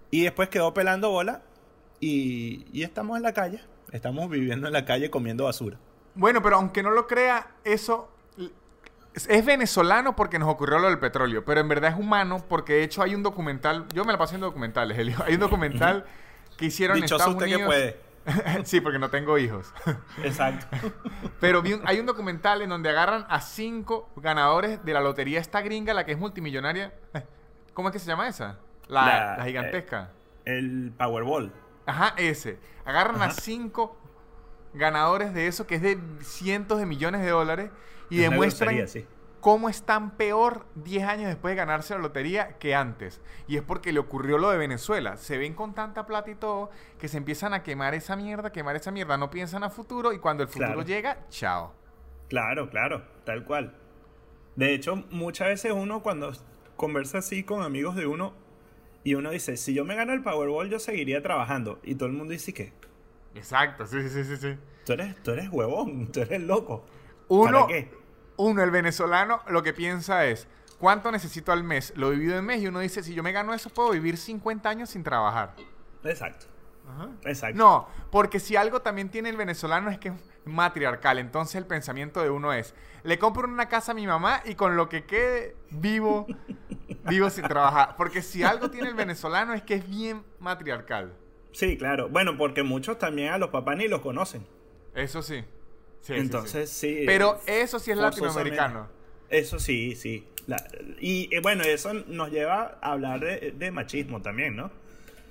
y 0.09 0.23
después 0.23 0.49
quedó 0.49 0.73
pelando 0.73 1.09
bola 1.09 1.41
y, 1.99 2.65
y 2.71 2.83
estamos 2.83 3.17
en 3.17 3.23
la 3.23 3.33
calle, 3.33 3.61
estamos 3.91 4.29
viviendo 4.29 4.67
en 4.67 4.73
la 4.73 4.85
calle 4.85 5.09
comiendo 5.09 5.45
basura. 5.45 5.77
Bueno, 6.15 6.41
pero 6.41 6.57
aunque 6.57 6.83
no 6.83 6.91
lo 6.91 7.07
crea, 7.07 7.51
eso 7.63 8.09
es 9.15 9.45
venezolano 9.45 10.15
porque 10.15 10.39
nos 10.39 10.49
ocurrió 10.49 10.79
lo 10.79 10.87
del 10.87 10.99
petróleo, 10.99 11.43
pero 11.45 11.61
en 11.61 11.67
verdad 11.67 11.91
es 11.91 11.97
humano 11.97 12.45
porque 12.47 12.73
de 12.73 12.83
hecho 12.83 13.01
hay 13.01 13.15
un 13.15 13.23
documental, 13.23 13.87
yo 13.93 14.05
me 14.05 14.11
la 14.11 14.17
paso 14.17 14.35
en 14.35 14.41
documentales, 14.41 14.97
Elio. 14.97 15.17
hay 15.25 15.35
un 15.35 15.39
documental 15.39 16.05
que 16.57 16.65
hicieron 16.65 16.97
en 16.97 17.03
Dichoso 17.03 17.23
Estados 17.23 17.41
usted 17.41 17.57
que 17.57 17.65
puede. 17.65 18.10
sí, 18.63 18.81
porque 18.81 18.99
no 18.99 19.09
tengo 19.09 19.37
hijos. 19.37 19.73
Exacto. 20.23 20.65
Pero 21.39 21.61
vi 21.61 21.73
un- 21.73 21.81
hay 21.85 21.99
un 21.99 22.05
documental 22.05 22.61
en 22.61 22.69
donde 22.69 22.89
agarran 22.89 23.25
a 23.29 23.41
cinco 23.41 24.09
ganadores 24.15 24.83
de 24.85 24.93
la 24.93 25.01
lotería 25.01 25.39
esta 25.39 25.61
gringa, 25.61 25.93
la 25.93 26.05
que 26.05 26.11
es 26.13 26.17
multimillonaria. 26.19 26.93
¿Cómo 27.73 27.89
es 27.89 27.93
que 27.93 27.99
se 27.99 28.05
llama 28.07 28.27
esa? 28.27 28.59
La, 28.87 29.05
La- 29.05 29.37
la 29.37 29.45
gigantesca. 29.45 30.11
El 30.45 30.93
Powerball. 30.97 31.51
Ajá, 31.85 32.13
ese. 32.17 32.59
Agarran 32.85 33.21
a 33.21 33.31
cinco 33.31 33.97
ganadores 34.73 35.33
de 35.33 35.47
eso, 35.47 35.67
que 35.67 35.75
es 35.75 35.81
de 35.81 35.99
cientos 36.21 36.79
de 36.79 36.85
millones 36.85 37.21
de 37.21 37.29
dólares, 37.29 37.71
y 38.09 38.21
Es 38.21 38.27
una 38.27 38.31
demuestran 38.31 38.75
grosería, 38.75 38.87
sí. 38.87 39.07
Cómo 39.41 39.67
están 39.69 40.11
peor 40.17 40.65
10 40.75 41.03
años 41.03 41.27
después 41.27 41.51
de 41.51 41.55
ganarse 41.57 41.93
la 41.93 41.99
lotería 41.99 42.57
que 42.59 42.73
antes. 42.75 43.19
Y 43.47 43.57
es 43.57 43.63
porque 43.63 43.91
le 43.91 43.99
ocurrió 43.99 44.37
lo 44.37 44.49
de 44.51 44.57
Venezuela. 44.57 45.17
Se 45.17 45.37
ven 45.37 45.53
con 45.53 45.73
tanta 45.73 46.05
plata 46.05 46.31
y 46.31 46.35
todo 46.35 46.69
que 46.99 47.07
se 47.09 47.17
empiezan 47.17 47.53
a 47.53 47.63
quemar 47.63 47.93
esa 47.93 48.15
mierda, 48.15 48.51
quemar 48.51 48.75
esa 48.77 48.91
mierda. 48.91 49.17
No 49.17 49.29
piensan 49.29 49.63
a 49.63 49.69
futuro 49.69 50.13
y 50.13 50.19
cuando 50.19 50.43
el 50.43 50.49
futuro 50.49 50.67
Claro. 50.73 50.83
llega, 50.83 51.27
chao. 51.29 51.73
Claro, 52.29 52.69
claro, 52.69 53.03
tal 53.25 53.43
cual. 53.43 53.75
De 54.55 54.73
hecho, 54.73 54.95
muchas 55.09 55.47
veces 55.47 55.71
uno 55.73 56.01
cuando 56.01 56.31
conversa 56.77 57.17
así 57.17 57.43
con 57.43 57.63
amigos 57.63 57.95
de 57.95 58.05
uno 58.05 58.33
y 59.03 59.15
uno 59.15 59.31
dice, 59.31 59.57
si 59.57 59.73
yo 59.73 59.83
me 59.85 59.95
gano 59.95 60.13
el 60.13 60.21
Powerball, 60.21 60.69
yo 60.69 60.79
seguiría 60.79 61.21
trabajando. 61.23 61.79
Y 61.83 61.95
todo 61.95 62.07
el 62.07 62.13
mundo 62.13 62.31
dice 62.31 62.53
que 62.53 62.73
Exacto, 63.33 63.87
sí, 63.87 64.07
sí, 64.09 64.23
sí, 64.23 64.37
sí. 64.37 64.57
tú 64.85 64.93
eres, 64.93 65.15
tú 65.23 65.31
eres 65.31 65.49
huevón, 65.49 66.07
tú 66.11 66.19
eres 66.21 66.41
loco. 66.41 66.85
Uno, 67.27 67.51
¿Para 67.61 67.67
qué? 67.67 68.00
Uno, 68.41 68.63
el 68.63 68.71
venezolano, 68.71 69.41
lo 69.47 69.63
que 69.63 69.73
piensa 69.73 70.25
es, 70.25 70.47
¿cuánto 70.79 71.11
necesito 71.11 71.51
al 71.51 71.63
mes? 71.63 71.93
Lo 71.95 72.11
divido 72.11 72.37
en 72.37 72.45
mes 72.45 72.61
y 72.61 72.67
uno 72.67 72.79
dice, 72.79 73.03
si 73.03 73.13
yo 73.13 73.23
me 73.23 73.31
gano 73.31 73.53
eso, 73.53 73.69
puedo 73.69 73.91
vivir 73.91 74.17
50 74.17 74.69
años 74.69 74.89
sin 74.89 75.03
trabajar. 75.03 75.55
Exacto. 76.03 76.47
Exacto. 77.23 77.57
No, 77.57 77.87
porque 78.11 78.39
si 78.39 78.55
algo 78.55 78.81
también 78.81 79.09
tiene 79.09 79.29
el 79.29 79.37
venezolano 79.37 79.89
es 79.89 79.97
que 79.97 80.09
es 80.09 80.15
matriarcal. 80.45 81.19
Entonces 81.19 81.55
el 81.55 81.65
pensamiento 81.65 82.21
de 82.21 82.29
uno 82.29 82.53
es, 82.53 82.73
le 83.03 83.17
compro 83.17 83.47
una 83.47 83.69
casa 83.69 83.91
a 83.91 83.95
mi 83.95 84.07
mamá 84.07 84.41
y 84.45 84.55
con 84.55 84.75
lo 84.75 84.89
que 84.89 85.05
quede 85.05 85.55
vivo, 85.69 86.27
vivo 87.05 87.29
sin 87.29 87.47
trabajar. 87.47 87.95
Porque 87.95 88.21
si 88.21 88.43
algo 88.43 88.69
tiene 88.69 88.89
el 88.89 88.95
venezolano 88.95 89.53
es 89.53 89.61
que 89.61 89.75
es 89.75 89.89
bien 89.89 90.23
matriarcal. 90.39 91.13
Sí, 91.53 91.77
claro. 91.77 92.09
Bueno, 92.09 92.37
porque 92.37 92.63
muchos 92.63 92.97
también 92.97 93.31
a 93.33 93.37
los 93.37 93.49
papás 93.49 93.77
ni 93.77 93.87
los 93.87 94.01
conocen. 94.01 94.45
Eso 94.95 95.21
sí. 95.21 95.43
Sí, 96.01 96.13
Entonces, 96.15 96.69
sí. 96.69 96.99
sí. 96.99 97.03
Pero 97.05 97.39
eso 97.45 97.79
sí 97.79 97.91
es 97.91 97.97
latinoamericano. 97.97 98.87
Eso 99.29 99.59
sí, 99.59 99.95
sí. 99.95 100.27
La- 100.47 100.63
y 100.99 101.29
eh, 101.33 101.39
bueno, 101.41 101.63
eso 101.63 101.93
nos 101.93 102.31
lleva 102.31 102.77
a 102.81 102.91
hablar 102.93 103.19
de, 103.19 103.53
de 103.57 103.71
machismo 103.71 104.21
también, 104.21 104.55
¿no? 104.55 104.71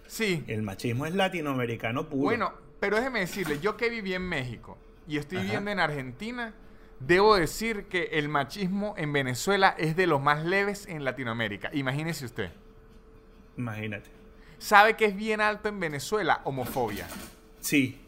Sí. 0.07 0.45
El 0.47 0.63
machismo 0.63 1.07
es 1.07 1.15
latinoamericano 1.15 2.09
puro. 2.09 2.23
Bueno, 2.23 2.53
pero 2.79 2.97
déjeme 2.97 3.21
decirle, 3.21 3.59
yo 3.61 3.77
que 3.77 3.91
viví 3.91 4.15
en 4.15 4.23
México 4.23 4.79
y 5.07 5.19
estoy 5.19 5.39
Ajá. 5.39 5.45
viviendo 5.47 5.71
en 5.73 5.81
Argentina, 5.81 6.55
debo 7.01 7.35
decir 7.37 7.85
que 7.87 8.05
el 8.13 8.29
machismo 8.29 8.95
en 8.97 9.13
Venezuela 9.13 9.75
es 9.77 9.97
de 9.97 10.07
los 10.07 10.21
más 10.23 10.45
leves 10.45 10.87
en 10.87 11.05
Latinoamérica. 11.05 11.71
Imagínese 11.73 12.25
usted. 12.25 12.51
imagínate. 13.57 14.11
¿Sabe 14.59 14.95
que 14.97 15.07
es 15.07 15.17
bien 15.17 15.41
alto 15.41 15.69
en 15.69 15.81
Venezuela? 15.81 16.41
Homofobia. 16.45 17.07
Sí, 17.61 17.99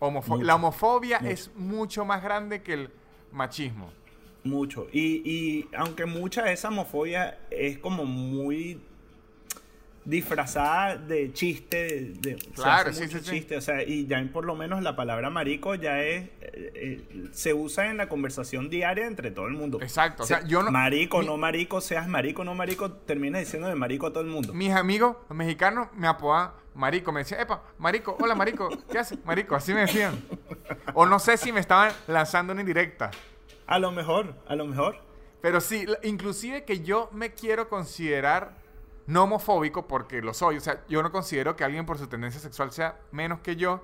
Homofo- 0.00 0.28
Mucho, 0.36 0.44
la 0.44 0.54
homofobia 0.56 1.18
mucho. 1.20 1.32
es 1.32 1.50
mucho 1.56 2.04
más 2.04 2.22
grande 2.22 2.62
que 2.62 2.74
el 2.74 2.90
machismo. 3.32 3.90
mucho. 4.44 4.86
Y, 4.92 5.22
y 5.28 5.68
aunque 5.76 6.06
mucha 6.06 6.42
de 6.44 6.52
esa 6.52 6.68
homofobia 6.68 7.38
es 7.50 7.78
como 7.78 8.04
muy 8.04 8.80
disfrazada 10.06 10.96
de 10.96 11.32
chiste, 11.32 12.12
de, 12.20 12.36
Claro, 12.54 12.92
sí, 12.92 13.02
mucho 13.02 13.18
sí, 13.18 13.24
sí. 13.24 13.30
chiste, 13.32 13.56
o 13.56 13.60
sea, 13.60 13.82
y 13.82 14.06
ya 14.06 14.24
por 14.32 14.44
lo 14.44 14.54
menos 14.54 14.82
la 14.82 14.96
palabra 14.96 15.28
marico 15.30 15.74
ya 15.74 16.00
es, 16.02 16.24
eh, 16.40 16.72
eh, 16.74 17.24
se 17.32 17.52
usa 17.52 17.90
en 17.90 17.96
la 17.96 18.08
conversación 18.08 18.70
diaria 18.70 19.06
entre 19.06 19.30
todo 19.30 19.46
el 19.46 19.52
mundo. 19.54 19.78
Exacto, 19.82 20.22
o 20.22 20.26
Se- 20.26 20.34
sea, 20.36 20.46
yo 20.46 20.62
no- 20.62 20.70
Marico, 20.70 21.18
mi- 21.20 21.26
no 21.26 21.36
marico, 21.36 21.80
seas 21.80 22.08
marico, 22.08 22.44
no 22.44 22.54
marico, 22.54 22.92
termina 22.92 23.38
diciendo 23.38 23.68
de 23.68 23.74
marico 23.74 24.06
a 24.06 24.12
todo 24.12 24.22
el 24.22 24.30
mundo. 24.30 24.54
Mis 24.54 24.72
amigos 24.72 25.16
mexicanos 25.28 25.88
me 25.94 26.06
apodaban 26.06 26.52
marico. 26.74 27.10
Me 27.10 27.20
decían, 27.20 27.40
epa, 27.40 27.62
marico, 27.78 28.16
hola 28.20 28.34
marico, 28.34 28.68
¿qué 28.90 28.98
haces? 28.98 29.18
Marico, 29.24 29.54
así 29.56 29.72
me 29.74 29.80
decían. 29.80 30.14
O 30.94 31.06
no 31.06 31.18
sé 31.18 31.36
si 31.36 31.50
me 31.52 31.60
estaban 31.60 31.92
lanzando 32.06 32.52
una 32.52 32.60
indirecta. 32.62 33.10
A 33.66 33.78
lo 33.78 33.90
mejor, 33.92 34.34
a 34.46 34.54
lo 34.54 34.66
mejor. 34.66 34.98
Pero 35.40 35.60
sí, 35.60 35.86
inclusive 36.02 36.64
que 36.64 36.80
yo 36.80 37.08
me 37.12 37.32
quiero 37.32 37.68
considerar 37.68 38.52
no 39.06 39.24
homofóbico 39.24 39.86
porque 39.86 40.20
lo 40.22 40.34
soy. 40.34 40.56
O 40.56 40.60
sea, 40.60 40.84
yo 40.88 41.02
no 41.02 41.12
considero 41.12 41.56
que 41.56 41.64
alguien 41.64 41.86
por 41.86 41.98
su 41.98 42.06
tendencia 42.08 42.40
sexual 42.40 42.72
sea 42.72 43.00
menos 43.12 43.40
que 43.40 43.56
yo. 43.56 43.82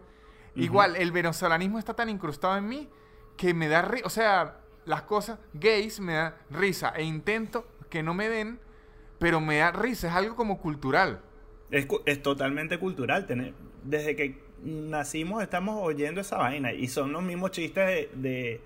Igual, 0.54 0.96
el 0.96 1.12
venezolanismo 1.12 1.78
está 1.78 1.94
tan 1.94 2.08
incrustado 2.10 2.56
en 2.58 2.68
mí 2.68 2.88
que 3.36 3.54
me 3.54 3.68
da 3.68 3.82
risa. 3.82 4.06
O 4.06 4.10
sea, 4.10 4.60
las 4.84 5.02
cosas 5.02 5.38
gays 5.54 6.00
me 6.00 6.14
da 6.14 6.36
risa. 6.50 6.90
E 6.96 7.04
intento 7.04 7.66
que 7.88 8.02
no 8.02 8.14
me 8.14 8.28
den, 8.28 8.58
pero 9.18 9.40
me 9.40 9.58
da 9.58 9.70
risa. 9.72 10.08
Es 10.08 10.14
algo 10.14 10.36
como 10.36 10.58
cultural. 10.58 11.20
Es, 11.70 11.86
totalmente 12.22 12.78
cultural. 12.78 13.26
tener- 13.26 13.54
desde 13.84 14.14
que 14.14 14.42
nacimos 14.62 15.42
estamos 15.42 15.80
oyendo 15.82 16.20
esa 16.20 16.36
vaina 16.36 16.72
y 16.72 16.86
son 16.88 17.12
los 17.12 17.22
mismos 17.22 17.50
chistes 17.50 17.84
de, 17.86 18.10
de, 18.14 18.60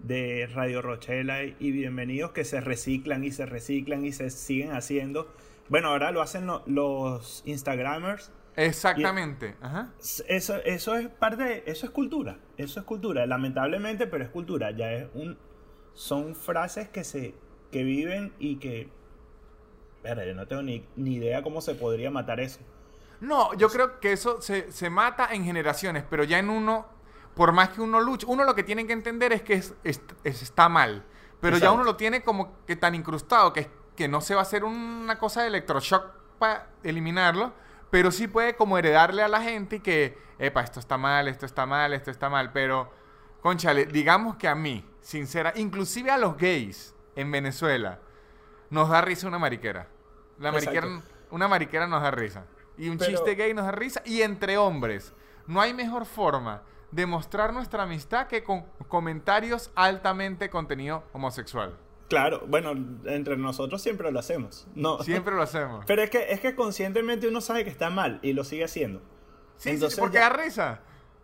de 0.00 0.46
Radio 0.54 0.82
Rochela 0.82 1.42
y 1.44 1.70
bienvenidos 1.72 2.30
que 2.32 2.44
se 2.44 2.60
reciclan 2.60 3.24
y 3.24 3.30
se 3.32 3.46
reciclan 3.46 4.04
y 4.04 4.12
se 4.12 4.28
siguen 4.30 4.72
haciendo. 4.72 5.32
Bueno, 5.72 5.88
ahora 5.88 6.10
lo 6.12 6.20
hacen 6.20 6.46
lo- 6.46 6.62
los 6.66 7.42
Instagramers. 7.46 8.30
Exactamente. 8.56 9.56
Ajá. 9.62 9.88
Eso, 10.28 10.56
eso 10.64 10.94
es 10.96 11.08
parte 11.08 11.42
de, 11.42 11.62
eso 11.66 11.86
es 11.86 11.92
cultura. 11.92 12.38
Eso 12.58 12.78
es 12.80 12.84
cultura. 12.86 13.24
Lamentablemente, 13.26 14.06
pero 14.06 14.22
es 14.22 14.28
cultura. 14.30 14.70
Ya 14.70 14.92
es 14.92 15.08
un. 15.14 15.38
Son 15.94 16.34
frases 16.34 16.88
que 16.90 17.04
se. 17.04 17.34
que 17.70 17.82
viven 17.84 18.34
y 18.38 18.56
que. 18.56 18.90
Verga, 20.02 20.26
yo 20.26 20.34
no 20.34 20.46
tengo 20.46 20.60
ni, 20.62 20.86
ni 20.96 21.14
idea 21.14 21.42
cómo 21.42 21.62
se 21.62 21.74
podría 21.74 22.10
matar 22.10 22.38
eso. 22.40 22.60
No, 23.20 23.54
yo 23.54 23.68
creo 23.70 23.98
que 24.00 24.12
eso 24.12 24.42
se, 24.42 24.70
se 24.72 24.90
mata 24.90 25.28
en 25.32 25.44
generaciones, 25.44 26.04
pero 26.10 26.24
ya 26.24 26.38
en 26.38 26.50
uno, 26.50 26.86
por 27.34 27.52
más 27.52 27.70
que 27.70 27.80
uno 27.80 27.98
luche, 28.00 28.26
uno 28.28 28.44
lo 28.44 28.54
que 28.54 28.64
tiene 28.64 28.86
que 28.86 28.92
entender 28.92 29.32
es 29.32 29.40
que 29.42 29.54
es, 29.54 29.74
es- 29.84 30.02
es- 30.24 30.42
está 30.42 30.68
mal. 30.68 31.04
Pero 31.40 31.56
ya 31.56 31.72
uno 31.72 31.84
lo 31.84 31.96
tiene 31.96 32.22
como 32.22 32.64
que 32.66 32.76
tan 32.76 32.94
incrustado 32.94 33.52
que, 33.52 33.70
que 34.02 34.08
no 34.08 34.20
se 34.20 34.34
va 34.34 34.40
a 34.40 34.42
hacer 34.42 34.64
una 34.64 35.16
cosa 35.16 35.42
de 35.42 35.46
electroshock 35.46 36.06
para 36.40 36.66
eliminarlo, 36.82 37.52
pero 37.88 38.10
sí 38.10 38.26
puede 38.26 38.56
como 38.56 38.76
heredarle 38.76 39.22
a 39.22 39.28
la 39.28 39.40
gente 39.40 39.76
y 39.76 39.78
que, 39.78 40.18
epa, 40.40 40.60
esto 40.62 40.80
está 40.80 40.98
mal, 40.98 41.28
esto 41.28 41.46
está 41.46 41.66
mal, 41.66 41.92
esto 41.92 42.10
está 42.10 42.28
mal. 42.28 42.50
Pero, 42.50 42.92
conchale, 43.42 43.86
digamos 43.86 44.34
que 44.34 44.48
a 44.48 44.56
mí, 44.56 44.84
sincera, 45.02 45.52
inclusive 45.54 46.10
a 46.10 46.18
los 46.18 46.36
gays 46.36 46.96
en 47.14 47.30
Venezuela, 47.30 48.00
nos 48.70 48.88
da 48.88 49.02
risa 49.02 49.28
una 49.28 49.38
mariquera. 49.38 49.86
La 50.40 50.50
mariquera, 50.50 50.88
una 51.30 51.46
mariquera 51.46 51.86
nos 51.86 52.02
da 52.02 52.10
risa. 52.10 52.46
Y 52.76 52.88
un 52.88 52.98
Pero- 52.98 53.08
chiste 53.08 53.36
gay 53.36 53.54
nos 53.54 53.66
da 53.66 53.70
risa. 53.70 54.02
Y 54.04 54.22
entre 54.22 54.58
hombres, 54.58 55.14
no 55.46 55.60
hay 55.60 55.74
mejor 55.74 56.06
forma 56.06 56.62
de 56.90 57.06
mostrar 57.06 57.52
nuestra 57.52 57.84
amistad 57.84 58.26
que 58.26 58.42
con 58.42 58.64
comentarios 58.88 59.70
altamente 59.76 60.50
contenido 60.50 61.04
homosexual. 61.12 61.78
Claro, 62.12 62.44
bueno, 62.46 62.72
entre 63.06 63.38
nosotros 63.38 63.80
siempre 63.80 64.12
lo 64.12 64.18
hacemos. 64.18 64.66
No. 64.74 65.02
Siempre 65.02 65.34
lo 65.34 65.40
hacemos. 65.42 65.82
Pero 65.86 66.02
es 66.02 66.10
que, 66.10 66.30
es 66.30 66.40
que 66.40 66.54
conscientemente 66.54 67.26
uno 67.26 67.40
sabe 67.40 67.64
que 67.64 67.70
está 67.70 67.88
mal 67.88 68.18
y 68.22 68.34
lo 68.34 68.44
sigue 68.44 68.64
haciendo. 68.64 68.98
Sí, 69.56 69.56
sí, 69.56 69.70
Entonces 69.70 69.98
porque 69.98 70.16
ya- 70.16 70.28
da 70.28 70.36
risa. 70.36 70.80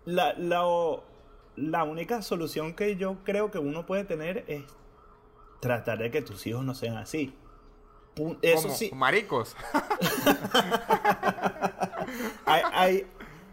La, 0.06 0.32
la, 0.38 0.62
la 1.56 1.84
única 1.84 2.22
solución 2.22 2.72
que 2.72 2.96
yo 2.96 3.18
creo 3.22 3.50
que 3.50 3.58
uno 3.58 3.84
puede 3.84 4.04
tener 4.04 4.46
es 4.48 4.62
tratar 5.60 5.98
de 5.98 6.10
que 6.10 6.22
tus 6.22 6.46
hijos 6.46 6.64
no 6.64 6.74
sean 6.74 6.96
así. 6.96 7.36
Eso 8.40 8.70
sí, 8.70 8.90
maricos. 8.94 9.54
hay, 12.46 12.62
hay- 12.72 13.06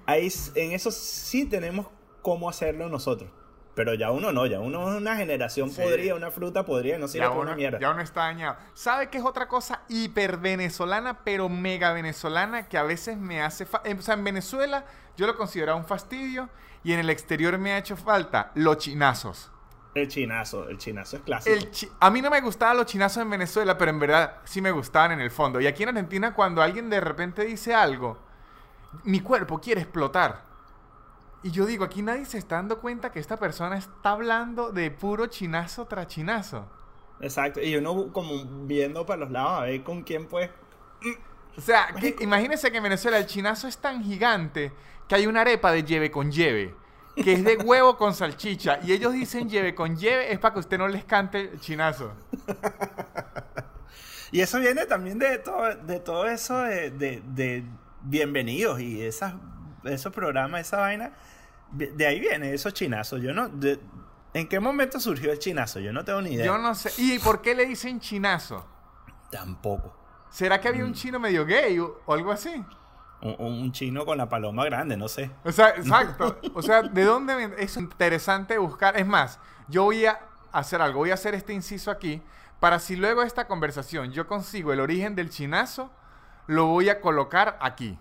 hay- 0.05 0.31
en 0.55 0.71
eso 0.71 0.91
sí 0.91 1.45
tenemos 1.45 1.87
cómo 2.21 2.49
hacerlo 2.49 2.89
nosotros. 2.89 3.29
Pero 3.75 3.93
ya 3.93 4.09
uno 4.11 4.31
no, 4.31 4.45
ya 4.45 4.59
uno 4.61 4.89
es 4.93 5.01
una 5.01 5.17
generación 5.17 5.69
Sí. 5.69 5.81
podrida, 5.81 6.15
una 6.15 6.31
fruta 6.31 6.65
podrida, 6.65 6.97
no 6.97 7.07
sirve 7.09 7.27
para 7.27 7.39
una 7.39 7.55
mierda. 7.55 7.77
ya 7.79 7.91
uno 7.91 8.01
está 8.01 8.21
dañado. 8.21 8.55
¿Sabe 8.73 9.09
qué 9.09 9.17
es 9.17 9.23
otra 9.25 9.47
cosa 9.49 9.81
hiper 9.89 10.37
venezolana, 10.37 11.19
pero 11.25 11.49
mega 11.49 11.91
venezolana 11.91 12.67
que 12.69 12.77
a 12.77 12.83
veces 12.83 13.17
me 13.17 13.41
hace 13.41 13.65
falta? 13.65 13.89
O 13.93 14.01
sea, 14.01 14.13
en 14.13 14.23
Venezuela 14.23 14.85
yo 15.17 15.27
lo 15.27 15.35
consideraba 15.35 15.77
un 15.77 15.85
fastidio 15.85 16.49
y 16.83 16.93
en 16.93 16.99
el 16.99 17.09
exterior 17.09 17.57
me 17.57 17.73
ha 17.73 17.77
hecho 17.77 17.97
falta 17.97 18.51
los 18.55 18.77
chinazos. 18.77 19.51
El 19.93 20.07
chinazo, 20.09 20.67
el 20.69 20.77
chinazo 20.77 21.17
es 21.17 21.23
clásico. 21.23 21.55
El 21.55 21.71
chi- 21.71 21.89
a 22.01 22.09
mí 22.11 22.21
no 22.21 22.29
me 22.29 22.41
gustaban 22.41 22.75
los 22.77 22.85
chinazos 22.85 23.23
en 23.23 23.29
Venezuela, 23.29 23.77
pero 23.77 23.91
en 23.91 23.99
verdad 23.99 24.37
sí 24.43 24.61
me 24.61 24.71
gustaban 24.71 25.13
en 25.13 25.21
el 25.21 25.31
fondo. 25.31 25.59
Y 25.61 25.67
aquí 25.67 25.83
en 25.83 25.89
Argentina, 25.89 26.33
cuando 26.33 26.61
alguien 26.61 26.89
de 26.89 26.99
repente 26.99 27.43
dice 27.45 27.73
algo, 27.73 28.17
mi 29.03 29.19
cuerpo 29.21 29.59
quiere 29.59 29.81
explotar. 29.81 30.43
Y 31.45 31.51
yo 31.51 31.65
digo, 31.67 31.85
aquí 31.85 32.01
nadie 32.01 32.25
se 32.25 32.39
está 32.39 32.55
dando 32.55 32.79
cuenta 32.81 33.11
que 33.11 33.19
esta 33.19 33.37
persona 33.37 33.77
está 33.77 34.11
hablando 34.11 34.71
de 34.71 34.89
puro 34.91 35.27
chinazo 35.27 35.85
tras 35.85 36.07
chinazo. 36.07 36.67
Exacto, 37.19 37.61
y 37.61 37.75
uno 37.75 38.11
como 38.11 38.43
viendo 38.65 39.05
para 39.05 39.21
los 39.21 39.31
lados 39.31 39.61
a 39.61 39.65
ver 39.65 39.83
con 39.83 40.03
quién 40.03 40.27
pues... 40.27 40.49
O 41.57 41.61
sea, 41.61 41.87
que, 41.99 42.15
imagínense 42.19 42.71
que 42.71 42.77
en 42.77 42.83
Venezuela 42.83 43.17
el 43.17 43.27
chinazo 43.27 43.67
es 43.67 43.77
tan 43.77 44.03
gigante 44.03 44.73
que 45.07 45.15
hay 45.15 45.27
una 45.27 45.41
arepa 45.41 45.71
de 45.71 45.83
lleve 45.83 46.11
con 46.11 46.31
lleve, 46.31 46.75
que 47.15 47.33
es 47.33 47.43
de 47.45 47.57
huevo 47.57 47.95
con 47.95 48.13
salchicha. 48.15 48.79
Y 48.83 48.91
ellos 48.91 49.13
dicen 49.13 49.49
lleve 49.49 49.75
con 49.75 49.95
lleve 49.97 50.33
es 50.33 50.39
para 50.39 50.53
que 50.55 50.59
usted 50.61 50.77
no 50.79 50.87
les 50.87 51.05
cante 51.05 51.41
el 51.51 51.59
chinazo. 51.59 52.11
Y 54.31 54.41
eso 54.41 54.59
viene 54.59 54.85
también 54.85 55.19
de 55.19 55.37
todo, 55.37 55.75
de 55.75 55.99
todo 55.99 56.27
eso 56.27 56.57
de, 56.57 56.91
de- 56.91 57.21
de 57.25 57.63
bienvenidos 58.01 58.81
y 58.81 59.01
esas, 59.01 59.35
esos 59.85 60.11
programas, 60.13 60.61
esa 60.61 60.77
vaina. 60.77 61.13
De 61.71 62.05
ahí 62.07 62.19
viene 62.19 62.53
esos 62.53 62.73
chinazos. 62.73 63.21
Yo 63.21 63.33
no. 63.33 63.49
de- 63.49 63.79
¿En 64.33 64.47
qué 64.49 64.59
momento 64.59 64.99
surgió 64.99 65.31
el 65.31 65.39
chinazo? 65.39 65.79
Yo 65.79 65.93
no 65.93 66.03
tengo 66.03 66.21
ni 66.21 66.33
idea. 66.33 66.45
Yo 66.45 66.57
no 66.57 66.75
sé. 66.75 66.91
¿Y 67.01 67.19
por 67.19 67.41
qué 67.41 67.55
le 67.55 67.65
dicen 67.65 67.99
chinazo? 68.01 68.65
Tampoco. 69.31 69.95
¿Será 70.29 70.59
que 70.59 70.67
había 70.67 70.83
un 70.83 70.93
chino 70.93 71.19
medio 71.19 71.45
gay 71.45 71.79
o, 71.79 72.01
o 72.05 72.13
algo 72.13 72.31
así? 72.31 72.63
Un, 73.21 73.35
un 73.39 73.71
chino 73.71 74.05
con 74.05 74.17
la 74.17 74.27
paloma 74.27 74.65
grande, 74.65 74.97
no 74.97 75.07
sé. 75.07 75.31
O 75.45 75.51
sea, 75.51 75.69
exacto. 75.77 76.39
O 76.53 76.61
sea, 76.61 76.81
¿de 76.83 77.03
dónde 77.05 77.55
es 77.57 77.77
interesante 77.77 78.57
buscar? 78.57 78.97
Es 78.99 79.07
más, 79.07 79.39
yo 79.69 79.83
voy 79.83 80.05
a 80.05 80.19
hacer 80.51 80.81
algo, 80.81 80.99
voy 80.99 81.11
a 81.11 81.15
hacer 81.15 81.33
este 81.33 81.53
inciso 81.53 81.89
aquí 81.89 82.21
para 82.59 82.79
si 82.79 82.95
luego 82.95 83.21
esta 83.23 83.47
conversación 83.47 84.11
yo 84.11 84.27
consigo 84.27 84.71
el 84.73 84.79
origen 84.79 85.15
del 85.15 85.29
chinazo, 85.29 85.91
lo 86.47 86.65
voy 86.67 86.89
a 86.89 86.99
colocar 87.01 87.57
aquí. 87.61 87.97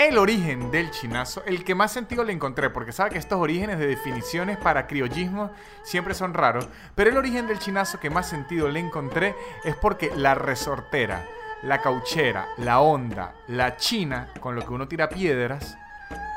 El 0.00 0.16
origen 0.16 0.70
del 0.70 0.90
chinazo, 0.90 1.42
el 1.44 1.62
que 1.62 1.74
más 1.74 1.92
sentido 1.92 2.24
le 2.24 2.32
encontré, 2.32 2.70
porque 2.70 2.90
sabe 2.90 3.10
que 3.10 3.18
estos 3.18 3.38
orígenes 3.38 3.78
de 3.78 3.86
definiciones 3.86 4.56
para 4.56 4.86
criollismo 4.86 5.50
siempre 5.82 6.14
son 6.14 6.32
raros, 6.32 6.66
pero 6.94 7.10
el 7.10 7.18
origen 7.18 7.46
del 7.46 7.58
chinazo 7.58 8.00
que 8.00 8.08
más 8.08 8.26
sentido 8.26 8.68
le 8.68 8.80
encontré 8.80 9.36
es 9.62 9.76
porque 9.76 10.10
la 10.16 10.34
resortera 10.34 11.22
la 11.64 11.82
cauchera, 11.82 12.48
la 12.56 12.80
onda, 12.80 13.34
la 13.48 13.76
china, 13.76 14.28
con 14.40 14.54
lo 14.54 14.64
que 14.64 14.72
uno 14.72 14.88
tira 14.88 15.10
piedras, 15.10 15.76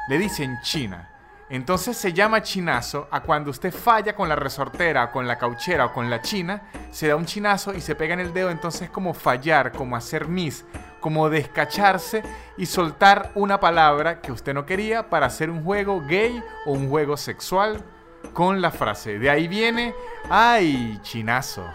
le 0.09 0.17
dicen 0.17 0.59
china. 0.61 1.09
Entonces 1.49 1.95
se 1.95 2.11
llama 2.11 2.41
chinazo 2.41 3.07
a 3.11 3.21
cuando 3.21 3.51
usted 3.51 3.73
falla 3.73 4.13
con 4.13 4.27
la 4.27 4.35
resortera, 4.35 5.09
con 5.09 5.25
la 5.25 5.37
cauchera 5.37 5.85
o 5.85 5.93
con 5.93 6.09
la 6.09 6.21
china, 6.21 6.63
se 6.91 7.07
da 7.07 7.15
un 7.15 7.25
chinazo 7.25 7.73
y 7.73 7.79
se 7.79 7.95
pega 7.95 8.13
en 8.13 8.19
el 8.19 8.33
dedo, 8.33 8.49
entonces 8.49 8.83
es 8.83 8.89
como 8.89 9.13
fallar, 9.13 9.71
como 9.71 9.95
hacer 9.95 10.27
mis, 10.27 10.65
como 11.03 11.29
descacharse 11.29 12.23
y 12.55 12.65
soltar 12.65 13.33
una 13.35 13.59
palabra 13.59 14.21
que 14.21 14.31
usted 14.31 14.53
no 14.53 14.65
quería 14.65 15.09
para 15.09 15.25
hacer 15.25 15.49
un 15.49 15.61
juego 15.61 16.01
gay 16.07 16.41
o 16.65 16.71
un 16.71 16.89
juego 16.89 17.17
sexual 17.17 17.83
con 18.31 18.61
la 18.61 18.71
frase. 18.71 19.19
De 19.19 19.29
ahí 19.29 19.49
viene, 19.49 19.93
ay, 20.29 20.97
chinazo. 21.01 21.69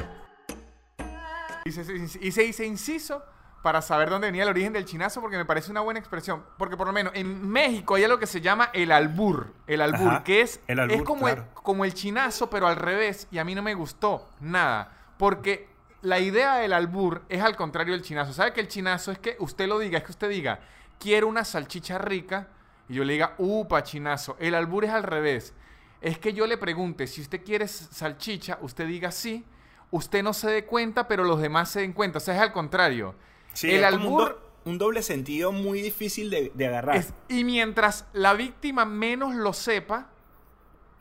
Y 1.66 1.72
se, 1.72 1.82
y 2.22 2.32
se 2.32 2.42
dice 2.42 2.64
inciso 2.64 3.22
para 3.62 3.82
saber 3.82 4.08
dónde 4.08 4.28
venía 4.28 4.44
el 4.44 4.48
origen 4.48 4.72
del 4.72 4.86
chinazo 4.86 5.20
porque 5.20 5.36
me 5.36 5.44
parece 5.44 5.70
una 5.70 5.82
buena 5.82 6.00
expresión. 6.00 6.42
Porque 6.56 6.78
por 6.78 6.86
lo 6.86 6.94
menos 6.94 7.12
en 7.14 7.46
México 7.46 7.96
hay 7.96 8.04
algo 8.04 8.18
que 8.18 8.26
se 8.26 8.40
llama 8.40 8.70
el 8.72 8.90
albur. 8.90 9.52
El 9.66 9.82
albur, 9.82 10.08
Ajá, 10.08 10.24
que 10.24 10.40
es, 10.40 10.58
el 10.68 10.78
albur, 10.78 10.96
es 10.96 11.02
como, 11.02 11.26
claro. 11.26 11.42
el, 11.42 11.62
como 11.62 11.84
el 11.84 11.92
chinazo, 11.92 12.48
pero 12.48 12.66
al 12.66 12.76
revés. 12.76 13.28
Y 13.30 13.36
a 13.36 13.44
mí 13.44 13.54
no 13.54 13.60
me 13.62 13.74
gustó 13.74 14.26
nada. 14.40 14.90
Porque 15.18 15.67
la 16.02 16.18
idea 16.20 16.56
del 16.56 16.72
albur 16.72 17.22
es 17.28 17.42
al 17.42 17.56
contrario 17.56 17.92
del 17.94 18.02
chinazo. 18.02 18.32
¿Sabe 18.32 18.52
que 18.52 18.60
el 18.60 18.68
chinazo 18.68 19.10
es 19.12 19.18
que 19.18 19.36
usted 19.40 19.66
lo 19.68 19.78
diga? 19.78 19.98
Es 19.98 20.04
que 20.04 20.12
usted 20.12 20.28
diga, 20.28 20.60
quiero 20.98 21.26
una 21.28 21.44
salchicha 21.44 21.98
rica. 21.98 22.48
Y 22.88 22.94
yo 22.94 23.04
le 23.04 23.14
diga, 23.14 23.34
upa, 23.38 23.82
chinazo. 23.82 24.36
El 24.38 24.54
albur 24.54 24.84
es 24.84 24.90
al 24.90 25.02
revés. 25.02 25.54
Es 26.00 26.18
que 26.18 26.32
yo 26.32 26.46
le 26.46 26.56
pregunte, 26.56 27.06
si 27.06 27.20
usted 27.20 27.42
quiere 27.44 27.66
salchicha, 27.68 28.58
usted 28.62 28.86
diga 28.86 29.10
sí. 29.10 29.44
Usted 29.90 30.22
no 30.22 30.32
se 30.34 30.48
dé 30.50 30.64
cuenta, 30.66 31.08
pero 31.08 31.24
los 31.24 31.40
demás 31.40 31.70
se 31.70 31.80
den 31.80 31.92
cuenta. 31.92 32.18
O 32.18 32.20
sea, 32.20 32.34
es 32.36 32.40
al 32.40 32.52
contrario. 32.52 33.14
Sí, 33.52 33.70
el 33.70 33.82
es 33.84 33.90
como 33.90 34.04
un, 34.04 34.20
albur 34.22 34.28
do- 34.64 34.70
un 34.70 34.78
doble 34.78 35.02
sentido 35.02 35.50
muy 35.50 35.80
difícil 35.82 36.30
de, 36.30 36.52
de 36.54 36.66
agarrar. 36.68 36.96
es- 36.96 37.12
y 37.28 37.42
mientras 37.44 38.06
la 38.12 38.34
víctima 38.34 38.84
menos 38.84 39.34
lo 39.34 39.52
sepa, 39.52 40.08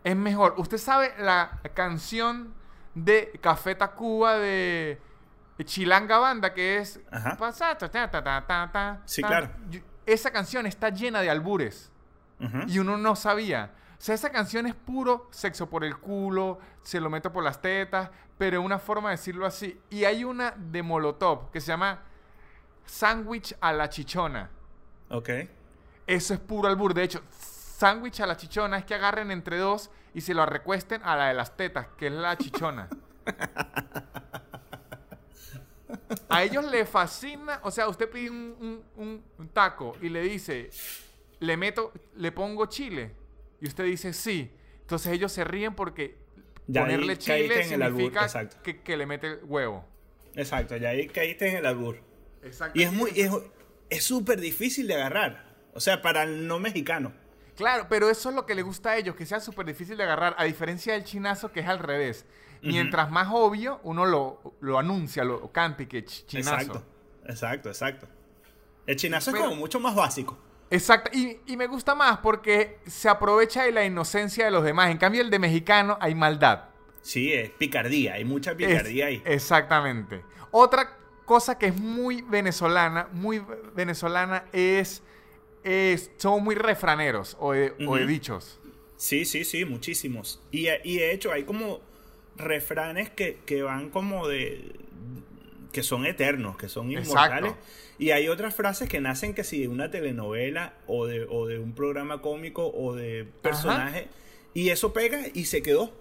es 0.03 0.15
mejor. 0.15 0.55
Usted 0.57 0.77
sabe 0.77 1.13
la 1.19 1.59
canción 1.75 2.53
de 3.03 3.37
Café 3.41 3.75
Tacuba 3.75 4.37
de 4.37 4.99
Chilanga 5.63 6.17
Banda, 6.17 6.53
que 6.53 6.77
es... 6.77 6.99
Sí, 9.05 9.21
claro. 9.21 9.49
Esa 10.05 10.31
canción 10.31 10.65
está 10.65 10.89
llena 10.89 11.21
de 11.21 11.29
albures. 11.29 11.91
Y 12.67 12.79
uno 12.79 12.97
no 12.97 13.15
sabía. 13.15 13.71
O 13.97 14.01
sea, 14.01 14.13
esa 14.13 14.29
canción 14.29 14.67
es 14.67 14.75
puro 14.75 15.27
sexo 15.31 15.69
por 15.69 15.83
el 15.83 15.97
culo, 15.97 16.59
se 16.83 16.99
lo 16.99 17.09
meto 17.09 17.31
por 17.33 17.43
las 17.43 17.59
tetas, 17.59 18.11
pero 18.37 18.61
una 18.61 18.77
forma 18.77 19.09
de 19.09 19.17
decirlo 19.17 19.45
así. 19.45 19.79
Y 19.89 20.05
hay 20.05 20.23
una 20.23 20.51
de 20.55 20.83
Molotov 20.83 21.49
que 21.49 21.59
se 21.59 21.67
llama 21.67 22.01
Sándwich 22.85 23.55
a 23.59 23.73
la 23.73 23.89
chichona. 23.89 24.49
Ok. 25.09 25.29
Eso 26.05 26.33
es 26.35 26.39
puro 26.39 26.67
albur. 26.67 26.93
De 26.93 27.03
hecho, 27.03 27.21
sándwich 27.31 28.21
a 28.21 28.27
la 28.27 28.37
chichona 28.37 28.77
es 28.77 28.85
que 28.85 28.93
agarren 28.93 29.31
entre 29.31 29.57
dos 29.57 29.89
y 30.13 30.21
se 30.21 30.33
lo 30.33 30.45
recuesten 30.45 31.01
a 31.03 31.15
la 31.15 31.27
de 31.27 31.33
las 31.33 31.55
tetas, 31.57 31.87
que 31.97 32.07
es 32.07 32.13
la 32.13 32.37
chichona. 32.37 32.89
A 36.29 36.43
ellos 36.43 36.65
les 36.69 36.87
fascina, 36.89 37.59
o 37.63 37.71
sea, 37.71 37.87
usted 37.87 38.09
pide 38.09 38.29
un, 38.29 38.55
un- 38.59 38.83
un- 39.03 39.23
un 39.37 39.49
taco 39.49 39.95
y 40.01 40.09
le 40.09 40.21
dice, 40.21 40.69
le 41.39 41.55
meto, 41.57 41.91
le 42.15 42.31
pongo 42.31 42.65
chile, 42.67 43.11
y 43.61 43.67
usted 43.67 43.85
dice 43.85 44.13
sí. 44.13 44.51
Entonces 44.81 45.11
ellos 45.13 45.31
se 45.31 45.43
ríen 45.43 45.73
porque 45.75 46.17
Ya 46.67 46.81
ahí 46.81 46.85
ponerle 46.85 47.13
caíste 47.17 47.43
chile 47.43 47.63
significa 47.63 48.27
que, 48.63 48.81
que 48.81 48.97
le 48.97 49.05
mete 49.05 49.35
huevo. 49.43 49.85
Exacto, 50.35 50.75
ya 50.77 50.89
ahí 50.89 51.07
caíste 51.07 51.49
en 51.49 51.57
el 51.57 51.65
albur. 51.65 51.99
Exacto. 52.43 52.77
Y 52.79 52.83
es 52.83 52.91
muy, 52.93 53.11
es 53.89 54.03
súper 54.03 54.39
difícil 54.39 54.87
de 54.87 54.95
agarrar. 54.95 55.55
O 55.73 55.79
sea, 55.79 56.01
para 56.01 56.23
el 56.23 56.47
no 56.47 56.59
mexicano. 56.59 57.13
Claro, 57.57 57.87
pero 57.89 58.09
eso 58.09 58.29
es 58.29 58.35
lo 58.35 58.45
que 58.45 58.55
le 58.55 58.61
gusta 58.61 58.91
a 58.91 58.97
ellos, 58.97 59.15
que 59.15 59.25
sea 59.25 59.39
súper 59.41 59.65
difícil 59.65 59.97
de 59.97 60.03
agarrar, 60.03 60.35
a 60.37 60.45
diferencia 60.45 60.93
del 60.93 61.03
chinazo 61.03 61.51
que 61.51 61.59
es 61.59 61.67
al 61.67 61.79
revés. 61.79 62.25
Mientras 62.61 63.11
más 63.11 63.27
obvio, 63.31 63.79
uno 63.83 64.05
lo, 64.05 64.55
lo 64.61 64.79
anuncia, 64.79 65.23
lo 65.23 65.51
canta 65.51 65.83
y 65.83 65.87
que 65.87 66.05
ch- 66.05 66.25
chinazo. 66.25 66.55
Exacto. 66.55 66.83
Exacto, 67.25 67.69
exacto. 67.69 68.07
El 68.85 68.95
chinazo 68.95 69.31
Pero- 69.31 69.43
es 69.43 69.49
como 69.49 69.59
mucho 69.61 69.79
más 69.79 69.93
básico. 69.95 70.37
Exacto, 70.69 71.11
y, 71.13 71.39
y 71.45 71.55
me 71.57 71.67
gusta 71.67 71.95
más 71.95 72.17
porque 72.19 72.79
se 72.85 73.07
aprovecha 73.09 73.63
de 73.63 73.71
la 73.71 73.85
inocencia 73.85 74.45
de 74.45 74.51
los 74.51 74.63
demás. 74.63 74.89
En 74.91 74.97
cambio, 74.97 75.21
el 75.21 75.29
de 75.29 75.39
mexicano 75.39 75.97
hay 76.01 76.13
maldad. 76.15 76.65
Sí, 77.01 77.31
es 77.33 77.49
picardía, 77.51 78.15
hay 78.15 78.25
mucha 78.25 78.51
Es- 78.51 78.57
picardía 78.57 79.05
ahí. 79.07 79.21
Exactamente. 79.25 80.23
Otra 80.51 80.97
cosa 81.25 81.57
que 81.57 81.67
es 81.67 81.79
muy 81.79 82.21
venezolana, 82.21 83.07
muy 83.13 83.41
venezolana 83.75 84.45
es, 84.51 85.03
es 85.67 86.11
son 86.17 86.43
muy 86.43 86.55
refraneros 86.55 87.37
o 87.39 87.53
de, 87.53 87.73
o 87.87 87.95
de 87.95 88.03
Ujú. 88.03 88.07
dichos. 88.07 88.59
Sí, 88.95 89.25
sí, 89.25 89.43
sí, 89.43 89.65
muchísimos. 89.65 90.41
Y, 90.51 90.67
y 90.83 90.97
de 90.97 91.11
hecho 91.11 91.31
hay 91.31 91.43
como 91.43 91.81
refranes 92.35 93.09
que, 93.09 93.39
que 93.45 93.61
van 93.61 93.89
como 93.89 94.27
de... 94.27 94.75
que 95.71 95.83
son 95.83 96.05
eternos, 96.05 96.57
que 96.57 96.69
son 96.69 96.91
inmortales. 96.91 97.51
Exacto. 97.51 97.77
Y 97.99 98.11
hay 98.11 98.27
otras 98.27 98.55
frases 98.55 98.87
que 98.89 99.01
nacen 99.01 99.33
que 99.33 99.43
si 99.43 99.61
de 99.61 99.67
una 99.67 99.89
telenovela 99.89 100.73
o 100.87 101.05
de, 101.07 101.25
o 101.29 101.47
de 101.47 101.59
un 101.59 101.73
programa 101.73 102.21
cómico 102.21 102.67
o 102.67 102.95
de 102.95 103.25
personaje. 103.41 104.07
Y 104.53 104.69
eso 104.69 104.93
pega 104.93 105.19
y 105.33 105.45
se 105.45 105.61
quedó. 105.61 105.91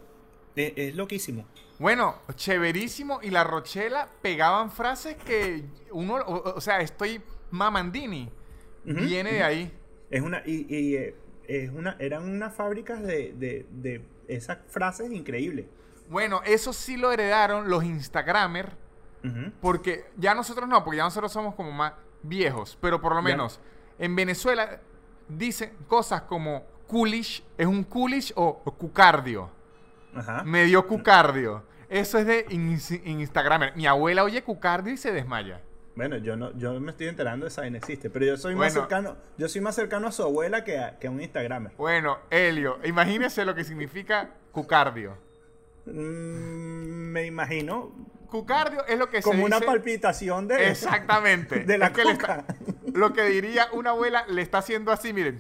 Es, 0.57 0.73
es 0.77 0.95
loquísimo. 0.95 1.47
Bueno, 1.79 2.17
chéverísimo. 2.35 3.21
Y 3.23 3.31
la 3.31 3.45
Rochela 3.45 4.09
pegaban 4.23 4.71
frases 4.71 5.17
que 5.17 5.65
uno, 5.91 6.17
o, 6.17 6.57
o 6.57 6.61
sea, 6.61 6.81
estoy 6.81 7.21
mamandini. 7.51 8.31
Viene 8.95 9.33
de 9.33 9.43
ahí. 9.43 9.73
Es 10.11 10.23
una, 10.23 10.43
y, 10.47 10.67
y, 10.75 10.95
eh, 10.97 11.15
es 11.49 11.71
una, 11.71 11.97
eran 11.99 12.23
unas 12.25 12.55
fábricas 12.55 13.03
de, 13.03 13.33
de, 13.37 13.67
de 13.71 14.03
esas 14.29 14.59
frases 14.69 15.11
increíbles. 15.13 15.67
Bueno, 16.09 16.41
eso 16.45 16.73
sí 16.73 16.97
lo 16.97 17.11
heredaron 17.13 17.69
los 17.69 17.85
Instagramers. 17.85 18.73
Porque 19.61 20.05
ya 20.17 20.37
nosotros 20.37 20.69
no, 20.69 20.85
porque 20.85 20.99
ya 20.99 21.03
nosotros 21.03 21.33
somos 21.33 21.57
como 21.57 21.73
más 21.73 21.95
viejos. 22.23 22.79
Pero 22.81 23.01
por 23.01 23.13
lo 23.13 23.19
Ya. 23.19 23.25
menos 23.25 23.59
en 23.99 24.15
Venezuela 24.15 24.81
dicen 25.29 25.73
cosas 25.89 26.23
como 26.23 26.65
coolish, 26.87 27.43
es 27.59 27.67
un 27.67 27.83
coolish 27.83 28.33
o, 28.37 28.63
o 28.65 28.71
cucardio. 28.73 29.51
Ajá. 30.15 30.45
Me 30.45 30.63
dio 30.65 30.87
cucardio. 30.87 31.65
Eso 31.89 32.19
es 32.19 32.27
de 32.27 32.47
ins- 32.51 33.01
Instagramer. 33.05 33.77
Mi 33.77 33.87
abuela 33.89 34.23
oye 34.23 34.45
cucardio 34.45 34.93
y 34.93 34.97
se 34.97 35.11
desmaya. 35.13 35.61
Bueno, 35.97 36.19
yo 36.19 36.37
no, 36.37 36.57
yo 36.59 36.79
me 36.79 36.91
estoy 36.91 37.09
enterando 37.09 37.47
de 37.47 37.49
esa 37.49 37.63
vaina 37.63 37.79
existe, 37.79 38.11
pero 38.11 38.27
yo 38.27 38.37
soy 38.37 38.55
más 38.55 38.73
cercano, 38.75 39.17
yo 39.39 39.49
soy 39.49 39.63
más 39.63 39.75
cercano 39.75 40.07
a 40.09 40.13
su 40.13 40.23
abuela 40.23 40.63
que 40.63 40.79
a, 40.79 40.99
que 40.99 41.07
a 41.07 41.11
un 41.11 41.23
Instagramer. 41.23 41.73
Bueno, 41.79 42.19
Helio, 42.31 42.79
imagínese 42.85 43.45
lo 43.47 43.55
que 43.55 43.65
significa 43.65 44.29
cucardio. 44.53 45.17
Mm, 45.87 45.91
me 47.13 47.25
imagino 47.27 47.93
Cucardio 48.29 48.85
es 48.87 48.99
lo 48.99 49.09
que 49.09 49.19
se 49.19 49.23
como 49.23 49.45
una 49.45 49.57
dice- 49.57 49.67
palpitación 49.67 50.49
de 50.49 50.69
Exactamente. 50.71 51.61
de 51.65 51.79
la 51.79 51.87
Es 51.87 51.93
que 51.93 52.05
le 52.05 52.11
está- 52.13 52.45
lo 52.93 53.13
que 53.15 53.23
diría 53.23 53.69
una 53.73 53.91
abuela 53.91 54.27
le 54.29 54.43
está 54.43 54.59
haciendo 54.59 54.91
así, 54.93 55.13
miren. 55.13 55.39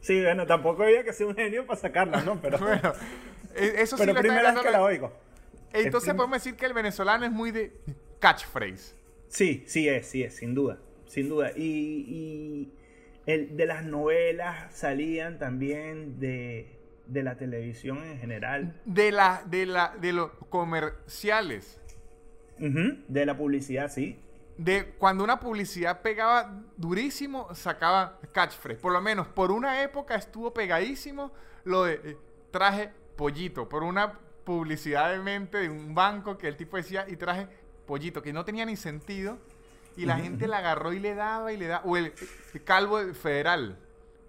Sí, 0.00 0.22
bueno, 0.22 0.46
tampoco 0.46 0.84
había 0.84 1.04
que 1.04 1.12
ser 1.12 1.26
un 1.26 1.34
genio 1.34 1.66
para 1.66 1.78
sacarla, 1.80 2.22
¿no? 2.22 2.40
Pero, 2.40 2.58
Bueno, 2.60 2.92
e- 3.54 3.74
eso 3.82 3.96
sí 3.96 4.04
pero 4.06 4.18
primera 4.18 4.52
vez 4.52 4.62
que 4.62 4.70
la 4.70 4.82
oigo. 4.82 5.12
Entonces 5.84 6.14
podemos 6.14 6.42
decir 6.42 6.56
que 6.56 6.66
el 6.66 6.72
venezolano 6.72 7.24
es 7.26 7.32
muy 7.32 7.50
de 7.50 7.72
catchphrase. 8.18 8.94
Sí, 9.28 9.64
sí 9.66 9.88
es, 9.88 10.06
sí 10.06 10.22
es, 10.22 10.36
sin 10.36 10.54
duda, 10.54 10.78
sin 11.06 11.28
duda. 11.28 11.52
Y, 11.56 11.62
y 11.62 12.72
el, 13.26 13.56
de 13.56 13.66
las 13.66 13.84
novelas 13.84 14.72
salían 14.74 15.38
también 15.38 16.18
de, 16.20 16.78
de 17.06 17.22
la 17.22 17.36
televisión 17.36 18.02
en 18.04 18.18
general, 18.18 18.80
De 18.84 19.12
la, 19.12 19.42
de 19.46 19.66
la, 19.66 19.94
de 20.00 20.12
los 20.12 20.30
comerciales. 20.48 21.80
De 22.58 23.26
la 23.26 23.36
publicidad, 23.36 23.90
sí. 23.90 24.18
De 24.56 24.94
cuando 24.98 25.22
una 25.22 25.38
publicidad 25.38 26.00
pegaba 26.00 26.62
durísimo, 26.78 27.54
sacaba 27.54 28.18
catchphrase. 28.32 28.80
Por 28.80 28.92
lo 28.92 29.02
menos 29.02 29.26
por 29.28 29.50
una 29.50 29.82
época 29.82 30.14
estuvo 30.14 30.54
pegadísimo 30.54 31.32
lo 31.64 31.84
de 31.84 32.00
eh, 32.02 32.16
traje 32.50 32.90
pollito. 33.16 33.68
Por 33.68 33.82
una 33.82 34.18
publicidad 34.46 35.10
de 35.10 35.18
mente 35.18 35.58
de 35.58 35.68
un 35.68 35.94
banco 35.94 36.38
que 36.38 36.48
el 36.48 36.56
tipo 36.56 36.78
decía 36.78 37.04
y 37.06 37.16
traje 37.16 37.48
pollito, 37.86 38.22
que 38.22 38.32
no 38.32 38.46
tenía 38.46 38.64
ni 38.64 38.76
sentido. 38.76 39.36
Y 39.98 40.06
la 40.06 40.16
gente 40.18 40.46
la 40.46 40.58
agarró 40.58 40.92
y 40.92 41.00
le 41.00 41.14
daba 41.14 41.52
y 41.52 41.56
le 41.58 41.66
daba. 41.66 41.84
O 41.84 41.96
el, 41.96 42.12
el 42.54 42.64
calvo 42.64 42.98
federal. 43.14 43.78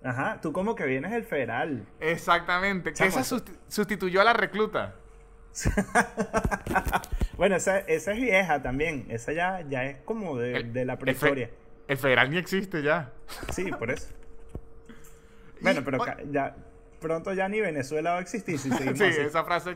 Ajá, 0.03 0.39
tú 0.41 0.51
como 0.53 0.75
que 0.75 0.85
vienes 0.85 1.11
del 1.11 1.23
federal. 1.25 1.85
Exactamente. 1.99 2.93
Que 2.93 3.05
esa 3.05 3.23
sustituyó 3.67 4.19
a 4.21 4.23
la 4.25 4.33
recluta. 4.33 4.95
Bueno, 7.37 7.55
esa, 7.55 7.77
esa 7.79 8.13
es 8.13 8.17
vieja 8.19 8.63
también. 8.63 9.05
Esa 9.09 9.31
ya, 9.31 9.61
ya 9.69 9.85
es 9.85 9.97
como 10.05 10.37
de, 10.37 10.55
El- 10.57 10.73
de 10.73 10.85
la 10.85 10.93
el 10.93 10.97
fe- 10.99 11.03
prehistoria. 11.05 11.49
El 11.87 11.97
federal 11.97 12.31
ni 12.31 12.37
existe 12.37 12.81
ya. 12.81 13.11
Sí, 13.51 13.71
por 13.71 13.91
eso. 13.91 14.07
Bueno, 15.61 15.81
pero 15.83 15.97
ya 16.31 16.55
pronto 16.99 17.33
ya 17.33 17.47
ni 17.47 17.59
Venezuela 17.61 18.11
va 18.11 18.17
a 18.17 18.21
existir 18.21 18.57
si 18.59 18.69
Sí, 18.71 18.87
así. 18.89 19.03
esa 19.03 19.43
frase 19.43 19.75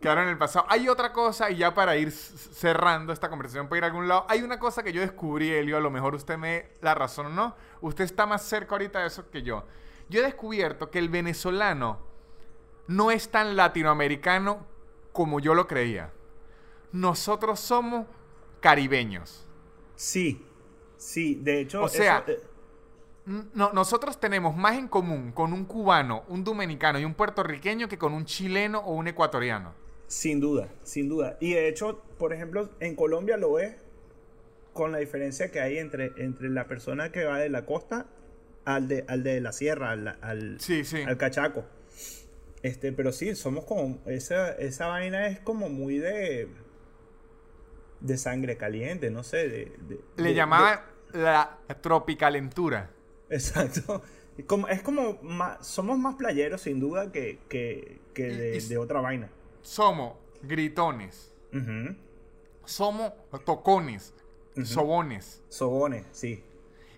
quedaron 0.00 0.24
en 0.24 0.30
el 0.30 0.38
pasado. 0.38 0.66
Hay 0.68 0.88
otra 0.88 1.12
cosa, 1.12 1.50
y 1.50 1.56
ya 1.56 1.74
para 1.74 1.96
ir 1.96 2.12
cerrando 2.12 3.12
esta 3.12 3.28
conversación, 3.28 3.68
para 3.68 3.78
ir 3.78 3.84
a 3.84 3.86
algún 3.88 4.08
lado, 4.08 4.26
hay 4.28 4.42
una 4.42 4.58
cosa 4.58 4.82
que 4.82 4.92
yo 4.92 5.00
descubrí, 5.00 5.50
Elio, 5.50 5.76
a 5.76 5.80
lo 5.80 5.90
mejor 5.90 6.14
usted 6.14 6.38
me 6.38 6.68
la 6.80 6.94
razón 6.94 7.26
o 7.26 7.30
no. 7.30 7.56
Usted 7.80 8.04
está 8.04 8.26
más 8.26 8.42
cerca 8.42 8.74
ahorita 8.74 9.00
de 9.00 9.08
eso 9.08 9.28
que 9.30 9.42
yo. 9.42 9.64
Yo 10.08 10.20
he 10.20 10.22
descubierto 10.22 10.90
que 10.90 10.98
el 10.98 11.08
venezolano 11.08 11.98
no 12.86 13.10
es 13.10 13.28
tan 13.30 13.56
latinoamericano 13.56 14.66
como 15.12 15.40
yo 15.40 15.54
lo 15.54 15.66
creía. 15.66 16.12
Nosotros 16.92 17.60
somos 17.60 18.06
caribeños. 18.60 19.46
Sí, 19.96 20.46
sí, 20.96 21.34
de 21.34 21.60
hecho... 21.60 21.82
O 21.82 21.88
sea, 21.88 22.24
eh, 22.26 22.40
nosotros 23.54 24.18
tenemos 24.20 24.56
más 24.56 24.76
en 24.76 24.88
común 24.88 25.32
con 25.32 25.52
un 25.52 25.64
cubano, 25.64 26.24
un 26.28 26.44
dominicano 26.44 26.98
y 26.98 27.04
un 27.04 27.14
puertorriqueño 27.14 27.88
que 27.88 27.98
con 27.98 28.14
un 28.14 28.24
chileno 28.24 28.80
o 28.80 28.94
un 28.94 29.08
ecuatoriano. 29.08 29.74
Sin 30.06 30.40
duda, 30.40 30.68
sin 30.82 31.08
duda. 31.08 31.36
Y 31.40 31.52
de 31.52 31.68
hecho, 31.68 32.02
por 32.18 32.32
ejemplo, 32.32 32.70
en 32.80 32.96
Colombia 32.96 33.36
lo 33.36 33.58
es 33.58 33.76
con 34.72 34.92
la 34.92 34.98
diferencia 34.98 35.50
que 35.50 35.60
hay 35.60 35.78
entre, 35.78 36.12
entre 36.16 36.48
la 36.48 36.66
persona 36.66 37.12
que 37.12 37.24
va 37.24 37.38
de 37.38 37.48
la 37.48 37.66
costa 37.66 38.06
al 38.64 38.88
de, 38.88 39.04
al 39.08 39.22
de 39.22 39.40
la 39.40 39.52
sierra, 39.52 39.90
al, 39.90 40.08
al, 40.20 40.58
al 41.06 41.16
cachaco. 41.18 41.64
Este, 42.62 42.92
pero 42.92 43.12
sí, 43.12 43.34
somos 43.34 43.64
como. 43.64 44.00
Esa, 44.06 44.52
esa 44.52 44.86
vaina 44.88 45.28
es 45.28 45.40
como 45.40 45.68
muy 45.68 45.98
de 45.98 46.48
de 48.00 48.16
sangre 48.16 48.56
caliente, 48.56 49.10
no 49.10 49.22
sé. 49.22 49.48
De, 49.48 50.00
Le 50.16 50.34
llamaba 50.34 50.84
la 51.12 51.58
tropicalentura. 51.80 52.90
Exacto. 53.30 54.02
Como, 54.46 54.68
es 54.68 54.82
como, 54.82 55.18
somos 55.60 55.98
más 55.98 56.14
playeros 56.14 56.60
sin 56.60 56.78
duda 56.78 57.10
que, 57.10 57.40
que, 57.48 58.00
de, 58.14 58.78
otra 58.78 59.00
vaina. 59.00 59.28
Somos 59.62 60.16
gritones. 60.42 61.32
Somos 62.64 63.12
tocones. 63.44 64.14
Sobones. 64.64 65.42
Sobones, 65.48 66.06
sí. 66.12 66.44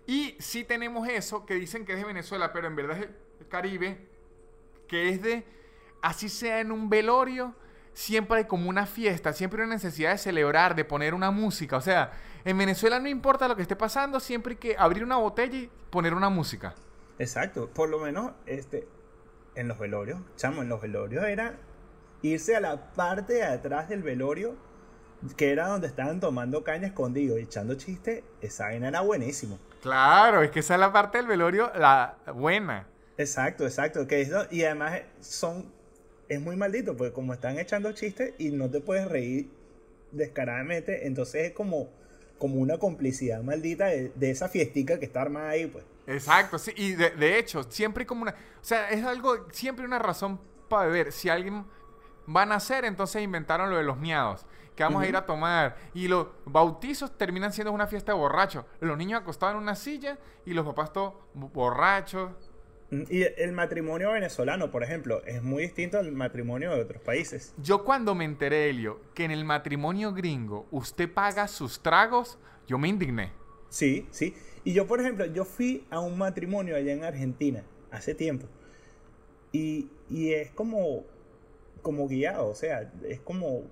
Y 0.07 0.35
sí 0.39 0.64
tenemos 0.64 1.09
eso 1.09 1.47
que 1.47 1.55
dicen 1.55 1.85
que 1.85 1.93
es 1.93 1.99
de 1.99 2.05
Venezuela, 2.05 2.53
pero 2.53 2.66
en 2.66 2.76
verdad 2.76 2.99
es 2.99 3.09
el 3.41 3.49
Caribe, 3.49 3.99
que 4.89 5.09
es 5.09 5.22
de, 5.22 5.45
así 6.03 6.28
sea 6.28 6.61
en 6.61 6.72
un 6.72 6.91
velorio, 6.91 7.55
siempre 7.93 8.38
hay 8.38 8.45
como 8.45 8.68
una 8.68 8.86
fiesta, 8.86 9.32
siempre 9.32 9.61
hay 9.61 9.66
una 9.66 9.76
necesidad 9.76 10.12
de 10.12 10.18
celebrar, 10.18 10.74
de 10.74 10.84
poner 10.84 11.14
una 11.14 11.30
música. 11.30 11.76
O 11.76 11.80
sea, 11.80 12.12
en 12.45 12.57
Venezuela 12.57 12.99
no 12.99 13.09
importa 13.09 13.49
lo 13.49 13.57
que 13.57 13.62
esté 13.62 13.76
pasando, 13.76 14.20
siempre 14.20 14.53
hay 14.53 14.59
que 14.59 14.76
abrir 14.78 15.05
una 15.05 15.16
botella 15.16 15.57
y 15.57 15.70
poner 15.91 16.14
una 16.14 16.28
música. 16.28 16.74
Exacto, 17.18 17.68
por 17.68 17.88
lo 17.88 17.99
menos 17.99 18.32
este, 18.47 18.88
en 19.55 19.68
los 19.68 19.78
velorios, 19.78 20.20
chamo, 20.36 20.62
en 20.62 20.68
los 20.68 20.80
velorios 20.80 21.24
era 21.24 21.59
irse 22.22 22.57
a 22.57 22.61
la 22.61 22.93
parte 22.93 23.34
de 23.34 23.45
atrás 23.45 23.88
del 23.88 24.03
velorio, 24.03 24.57
que 25.36 25.53
era 25.53 25.68
donde 25.68 25.86
estaban 25.86 26.20
tomando 26.20 26.64
caña 26.64 26.86
escondido 26.86 27.38
y 27.38 27.43
echando 27.43 27.74
chistes, 27.74 28.22
esa 28.41 28.64
vaina 28.64 28.88
era 28.88 29.01
buenísimo. 29.03 29.59
Claro, 29.82 30.43
es 30.43 30.51
que 30.51 30.61
esa 30.61 30.74
es 30.74 30.80
la 30.80 30.93
parte 30.93 31.18
del 31.18 31.26
velorio, 31.26 31.70
la 31.74 32.16
buena. 32.34 32.86
Exacto, 33.16 33.64
exacto. 33.64 34.07
Que 34.07 34.26
y 34.51 34.64
además 34.64 35.03
son 35.20 35.72
es 36.31 36.41
muy 36.41 36.55
maldito, 36.55 36.97
porque 36.97 37.12
como 37.12 37.33
están 37.33 37.59
echando 37.59 37.91
chistes 37.93 38.35
y 38.39 38.51
no 38.53 38.70
te 38.70 38.81
puedes 38.81 39.09
reír 39.09 39.51
descaradamente, 40.12 41.09
entonces 41.09 41.49
es 41.49 41.53
como, 41.53 41.89
como 42.39 42.61
una 42.61 42.78
complicidad 42.78 43.43
maldita 43.43 43.87
de, 43.87 44.31
esa 44.31 44.49
fiestica 44.49 45.01
que 45.01 45.07
está 45.07 45.22
armada 45.22 45.51
ahí, 45.51 45.66
pues. 45.66 45.85
Exacto, 46.07 46.57
sí, 46.59 46.72
y 46.76 46.95
de, 46.95 47.39
hecho, 47.39 47.64
siempre 47.64 48.07
como 48.07 48.22
una, 48.22 48.31
o 48.31 48.64
sea, 48.64 48.91
es 48.91 49.05
algo, 49.05 49.49
siempre 49.51 49.85
una 49.85 49.99
razón 49.99 50.41
para 50.68 50.87
beber. 50.87 51.11
Si 51.11 51.28
alguien 51.28 51.64
va 52.35 52.43
a 52.43 52.47
nacer, 52.47 52.85
entonces 52.85 53.22
inventaron 53.22 53.68
lo 53.68 53.76
de 53.76 53.83
los 53.83 53.99
miados, 53.99 54.47
que 54.76 54.85
vamos 54.85 55.03
a 55.03 55.09
ir 55.09 55.16
a 55.16 55.26
tomar, 55.26 55.76
y 55.95 56.07
los 56.07 56.28
bautizos 56.45 57.18
terminan 57.18 57.53
siendo 57.53 57.72
una 57.72 57.89
fiesta 57.89 58.12
de 58.12 58.18
borrachos. 58.18 58.64
Los 58.78 58.97
niños 58.97 59.20
acostados 59.20 59.57
en 59.57 59.62
una 59.62 59.74
silla 59.74 60.16
y 60.47 60.53
los 60.53 60.64
papás 60.64 60.93
todos 60.93 61.14
borrachos. 61.35 62.31
Y 62.91 63.22
el 63.22 63.53
matrimonio 63.53 64.11
venezolano, 64.12 64.72
por 64.72 64.82
ejemplo, 64.82 65.22
es 65.24 65.43
muy 65.43 65.62
distinto 65.62 65.99
al 65.99 66.11
matrimonio 66.11 66.74
de 66.74 66.80
otros 66.80 67.01
países. 67.01 67.55
Yo 67.62 67.84
cuando 67.84 68.16
me 68.16 68.24
enteré, 68.24 68.68
Elio, 68.68 69.01
que 69.14 69.24
en 69.24 69.30
el 69.30 69.45
matrimonio 69.45 70.12
gringo 70.12 70.66
usted 70.72 71.12
paga 71.12 71.47
sus 71.47 71.82
tragos, 71.82 72.38
yo 72.66 72.78
me 72.78 72.88
indigné. 72.88 73.32
Sí, 73.68 74.09
sí. 74.11 74.34
Y 74.64 74.72
yo, 74.72 74.88
por 74.88 75.01
ejemplo, 75.01 75.24
yo 75.26 75.45
fui 75.45 75.86
a 75.91 76.01
un 76.01 76.18
matrimonio 76.18 76.74
allá 76.74 76.93
en 76.93 77.05
Argentina 77.05 77.62
hace 77.93 78.14
tiempo. 78.14 78.47
Y, 79.53 79.88
y 80.09 80.32
es 80.32 80.51
como, 80.51 81.05
como 81.82 82.09
guiado, 82.09 82.49
o 82.49 82.55
sea, 82.55 82.93
es 83.09 83.20
como 83.20 83.62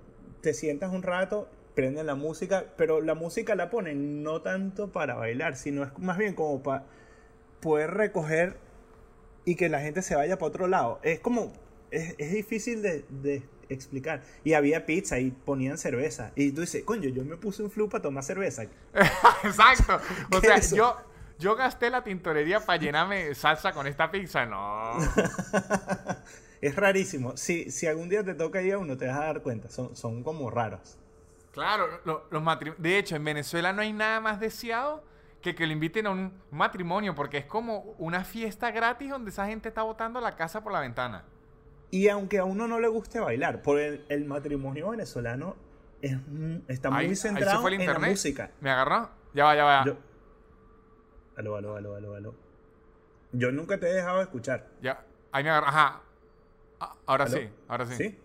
te 0.41 0.53
sientas 0.53 0.93
un 0.93 1.03
rato, 1.03 1.49
prenden 1.75 2.05
la 2.05 2.15
música, 2.15 2.65
pero 2.77 3.01
la 3.01 3.15
música 3.15 3.55
la 3.55 3.69
ponen 3.69 4.23
no 4.23 4.41
tanto 4.41 4.91
para 4.91 5.15
bailar, 5.15 5.57
sino 5.57 5.83
es 5.83 5.97
más 5.99 6.17
bien 6.17 6.35
como 6.35 6.63
para 6.63 6.85
poder 7.61 7.91
recoger 7.91 8.57
y 9.49 9.55
que 9.55 9.67
la 9.67 9.81
gente 9.81 10.03
se 10.03 10.15
vaya 10.15 10.37
para 10.37 10.47
otro 10.47 10.67
lado. 10.67 10.99
Es 11.01 11.19
como, 11.21 11.51
es, 11.89 12.15
difícil 12.31 12.83
de, 12.83 13.43
explicar. 13.67 14.21
Y 14.43 14.53
había 14.53 14.85
pizza 14.85 15.17
y 15.17 15.31
ponían 15.31 15.79
cerveza. 15.79 16.31
Y 16.35 16.51
tú 16.51 16.61
dices, 16.61 16.83
coño, 16.83 17.09
yo 17.09 17.25
me 17.25 17.35
puse 17.35 17.63
un 17.63 17.71
flu 17.71 17.89
para 17.89 18.03
tomar 18.03 18.23
cerveza. 18.23 18.65
Exacto. 19.43 19.99
O 20.31 20.39
sea, 20.39 20.59
yo, 20.59 20.97
yo 21.39 21.55
gasté 21.55 21.89
la 21.89 22.03
tintorería 22.03 22.59
para 22.59 22.79
llenarme 22.79 23.33
salsa 23.33 23.71
con 23.71 23.87
esta 23.87 24.11
pizza. 24.11 24.45
No. 24.45 24.99
es 26.61 26.75
rarísimo. 26.75 27.35
Si, 27.35 27.71
si 27.71 27.87
algún 27.87 28.07
día 28.07 28.23
te 28.23 28.35
toca 28.35 28.61
ir 28.61 28.73
a 28.73 28.77
uno, 28.77 28.97
te 28.97 29.07
vas 29.07 29.17
a 29.17 29.25
dar 29.25 29.41
cuenta. 29.41 29.67
Son, 29.69 29.95
son 29.95 30.21
como 30.21 30.51
raros. 30.51 30.99
Claro, 31.53 31.87
los 32.05 32.43
de 32.77 32.99
hecho, 32.99 33.15
en 33.15 33.23
Venezuela 33.23 33.73
no 33.73 33.81
hay 33.81 33.93
nada 33.93 34.19
más 34.19 34.39
deseado 34.39 35.03
que, 35.41 35.55
que 35.55 35.65
lo 35.65 35.73
inviten 35.73 36.07
a 36.07 36.11
un 36.11 36.33
matrimonio, 36.51 37.15
porque 37.15 37.37
es 37.37 37.45
como 37.45 37.95
una 37.97 38.23
fiesta 38.23 38.71
gratis 38.71 39.09
donde 39.09 39.31
esa 39.31 39.45
gente 39.45 39.69
está 39.69 39.83
botando 39.83 40.19
la 40.21 40.35
casa 40.35 40.63
por 40.63 40.73
la 40.73 40.81
ventana. 40.81 41.23
Y 41.91 42.07
aunque 42.09 42.37
a 42.37 42.43
uno 42.43 42.67
no 42.67 42.79
le 42.79 42.87
guste 42.87 43.19
bailar, 43.19 43.61
por 43.61 43.79
el, 43.79 44.25
matrimonio 44.25 44.89
venezolano 44.89 45.55
es, 46.01 46.15
está 46.67 46.91
muy 46.91 47.15
centrado 47.15 47.67
en 47.67 47.85
la 47.85 47.99
música. 47.99 48.51
¿Me 48.61 48.69
agarró? 48.69 49.09
Ya 49.33 49.45
va, 49.45 49.55
ya 49.55 49.63
va. 49.63 49.85
Yo... 49.85 49.97
Aló, 51.37 51.55
aló, 51.55 51.75
aló, 51.75 51.95
aló, 51.95 52.15
aló. 52.15 52.35
Yo 53.31 53.51
nunca 53.51 53.79
te 53.79 53.89
he 53.89 53.93
dejado 53.93 54.21
escuchar. 54.21 54.67
Ya, 54.81 55.05
ahí 55.31 55.43
me 55.43 55.49
agarró. 55.49 55.67
Ajá. 55.67 56.01
Ah, 56.79 56.95
ahora 57.05 57.27
sí, 57.27 57.49
ahora 57.67 57.85
sí. 57.85 57.95
¿Sí? 57.95 58.19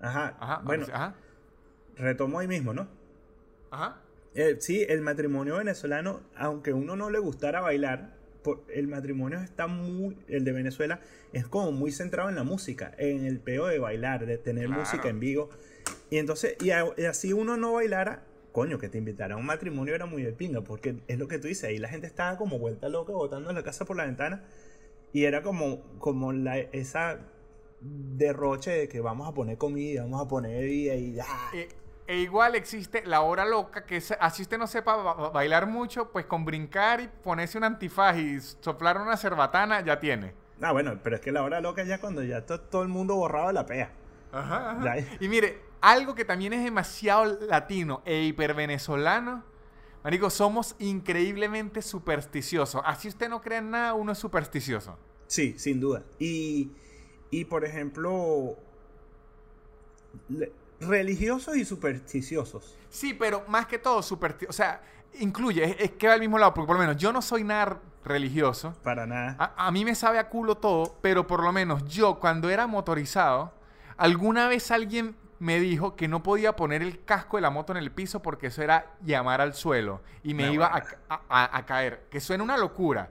Ajá. 0.00 0.36
Ajá. 0.38 0.60
Bueno, 0.64 0.86
ajá. 0.92 1.14
retomo 1.96 2.38
ahí 2.38 2.48
mismo, 2.48 2.72
¿no? 2.72 2.88
Ajá. 3.70 3.96
Eh, 4.38 4.56
sí, 4.60 4.86
el 4.88 5.00
matrimonio 5.00 5.56
venezolano, 5.56 6.20
aunque 6.36 6.72
uno 6.72 6.94
no 6.94 7.10
le 7.10 7.18
gustara 7.18 7.60
bailar, 7.60 8.14
el 8.72 8.86
matrimonio 8.86 9.40
está 9.40 9.66
muy, 9.66 10.16
el 10.28 10.44
de 10.44 10.52
Venezuela, 10.52 11.00
es 11.32 11.48
como 11.48 11.72
muy 11.72 11.90
centrado 11.90 12.28
en 12.28 12.36
la 12.36 12.44
música, 12.44 12.94
en 12.98 13.24
el 13.24 13.40
peo 13.40 13.66
de 13.66 13.80
bailar, 13.80 14.26
de 14.26 14.38
tener 14.38 14.68
música 14.68 15.08
en 15.08 15.18
vivo. 15.18 15.50
Y 16.08 16.18
entonces, 16.18 16.56
y, 16.62 16.70
así 16.70 17.32
uno 17.32 17.56
no 17.56 17.72
bailara, 17.72 18.22
coño, 18.52 18.78
que 18.78 18.88
te 18.88 18.98
invitara 18.98 19.34
a 19.34 19.38
un 19.38 19.44
matrimonio 19.44 19.92
era 19.92 20.06
muy 20.06 20.22
de 20.22 20.32
pinga, 20.32 20.60
porque 20.60 20.94
es 21.08 21.18
lo 21.18 21.26
que 21.26 21.40
tú 21.40 21.48
dices, 21.48 21.64
ahí 21.64 21.78
la 21.78 21.88
gente 21.88 22.06
estaba 22.06 22.38
como 22.38 22.60
vuelta 22.60 22.88
loca, 22.88 23.12
botando 23.12 23.52
la 23.52 23.64
casa 23.64 23.86
por 23.86 23.96
la 23.96 24.04
ventana, 24.04 24.44
y 25.12 25.24
era 25.24 25.42
como, 25.42 25.82
como 25.98 26.32
la, 26.32 26.58
esa 26.58 27.18
derroche 27.80 28.70
de 28.70 28.88
que 28.88 29.00
vamos 29.00 29.26
a 29.26 29.34
poner 29.34 29.58
comida, 29.58 30.02
vamos 30.02 30.24
a 30.24 30.28
poner 30.28 30.60
bebida 30.60 30.94
y 30.94 31.14
ya. 31.14 31.26
Eh, 31.54 31.66
e 32.08 32.16
igual 32.16 32.54
existe 32.54 33.04
la 33.04 33.20
hora 33.20 33.44
loca, 33.44 33.84
que 33.84 34.02
así 34.18 34.40
usted 34.40 34.56
no 34.56 34.66
sepa 34.66 34.96
bailar 35.30 35.66
mucho, 35.66 36.10
pues 36.10 36.24
con 36.24 36.42
brincar 36.42 37.02
y 37.02 37.08
ponerse 37.08 37.58
un 37.58 37.64
antifaz 37.64 38.16
y 38.16 38.40
soplar 38.40 38.96
una 38.96 39.14
cerbatana, 39.18 39.82
ya 39.82 40.00
tiene. 40.00 40.32
Ah, 40.62 40.72
bueno, 40.72 40.98
pero 41.04 41.16
es 41.16 41.20
que 41.20 41.30
la 41.30 41.42
hora 41.42 41.60
loca 41.60 41.84
ya 41.84 42.00
cuando 42.00 42.22
ya 42.24 42.46
todo 42.46 42.82
el 42.82 42.88
mundo 42.88 43.14
borrado 43.14 43.52
la 43.52 43.66
pea. 43.66 43.92
Ajá, 44.32 44.70
ajá. 44.70 44.96
Y 45.20 45.28
mire, 45.28 45.60
algo 45.82 46.14
que 46.14 46.24
también 46.24 46.54
es 46.54 46.64
demasiado 46.64 47.38
latino 47.42 48.00
e 48.06 48.22
hipervenezolano, 48.22 49.44
Marico, 50.02 50.30
somos 50.30 50.76
increíblemente 50.78 51.82
supersticiosos. 51.82 52.80
Así 52.86 53.08
usted 53.08 53.28
no 53.28 53.42
cree 53.42 53.58
en 53.58 53.72
nada, 53.72 53.92
uno 53.92 54.12
es 54.12 54.18
supersticioso. 54.18 54.96
Sí, 55.26 55.58
sin 55.58 55.78
duda. 55.78 56.02
Y, 56.18 56.70
y 57.30 57.44
por 57.44 57.66
ejemplo, 57.66 58.56
religiosos 60.80 61.56
y 61.56 61.64
supersticiosos. 61.64 62.76
Sí, 62.88 63.14
pero 63.14 63.44
más 63.48 63.66
que 63.66 63.78
todo 63.78 64.02
supersticiosos. 64.02 64.54
O 64.54 64.56
sea, 64.56 64.82
incluye, 65.20 65.76
es, 65.82 65.92
que 65.92 66.06
va 66.06 66.14
al 66.14 66.20
mismo 66.20 66.38
lado, 66.38 66.54
porque 66.54 66.66
por 66.66 66.76
lo 66.76 66.80
menos 66.80 66.96
yo 66.96 67.12
no 67.12 67.22
soy 67.22 67.44
nada 67.44 67.80
religioso. 68.04 68.74
Para 68.82 69.06
nada. 69.06 69.36
A, 69.38 69.66
a, 69.66 69.70
mí 69.70 69.84
me 69.84 69.94
sabe 69.94 70.18
a 70.18 70.28
culo 70.28 70.56
todo, 70.56 70.96
pero 71.00 71.26
por 71.26 71.42
lo 71.42 71.52
menos 71.52 71.84
yo 71.86 72.18
cuando 72.18 72.50
era 72.50 72.66
motorizado, 72.66 73.52
alguna 73.96 74.48
vez 74.48 74.70
alguien 74.70 75.16
me 75.38 75.60
dijo 75.60 75.94
que 75.94 76.08
no 76.08 76.22
podía 76.22 76.56
poner 76.56 76.82
el 76.82 77.04
casco 77.04 77.36
de 77.36 77.42
la 77.42 77.50
moto 77.50 77.72
en 77.72 77.78
el 77.78 77.92
piso 77.92 78.20
porque 78.20 78.48
eso 78.48 78.62
era 78.62 78.94
llamar 79.02 79.40
al 79.40 79.54
suelo 79.54 80.00
y 80.22 80.34
me 80.34 80.52
iba 80.52 80.66
a, 81.08 81.56
a, 81.56 81.66
caer. 81.66 82.06
Que 82.10 82.20
suena 82.20 82.42
una 82.42 82.56
locura. 82.56 83.10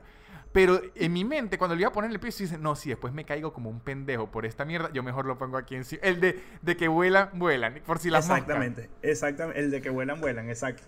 Pero 0.58 0.82
en 0.96 1.14
mi 1.14 1.24
mente, 1.24 1.60
cuando 1.60 1.76
le 1.76 1.82
iba 1.82 1.90
a 1.90 1.94
poner 1.94 2.10
el 2.10 2.20
piso, 2.20 2.42
dice, 2.42 2.58
no, 2.58 2.76
si 2.76 2.90
después 2.90 3.14
me 3.14 3.26
caigo 3.26 3.54
como 3.54 3.70
un 3.70 3.80
pendejo 3.80 4.32
por 4.32 4.44
esta 4.44 4.66
mierda, 4.66 4.92
yo 4.92 5.04
mejor 5.04 5.28
lo 5.28 5.38
pongo 5.38 5.56
aquí 5.56 5.76
encima. 5.76 6.02
El 6.02 6.20
de, 6.20 6.40
de 6.64 6.76
que 6.76 6.88
vuelan, 6.88 7.30
vuelan, 7.36 7.80
por 7.86 8.00
si 8.00 8.10
las 8.10 8.26
Exactamente, 8.26 8.90
exactamente, 9.04 9.60
el 9.60 9.70
de 9.70 9.82
que 9.82 9.92
vuelan, 9.92 10.20
vuelan, 10.20 10.50
exacto. 10.50 10.82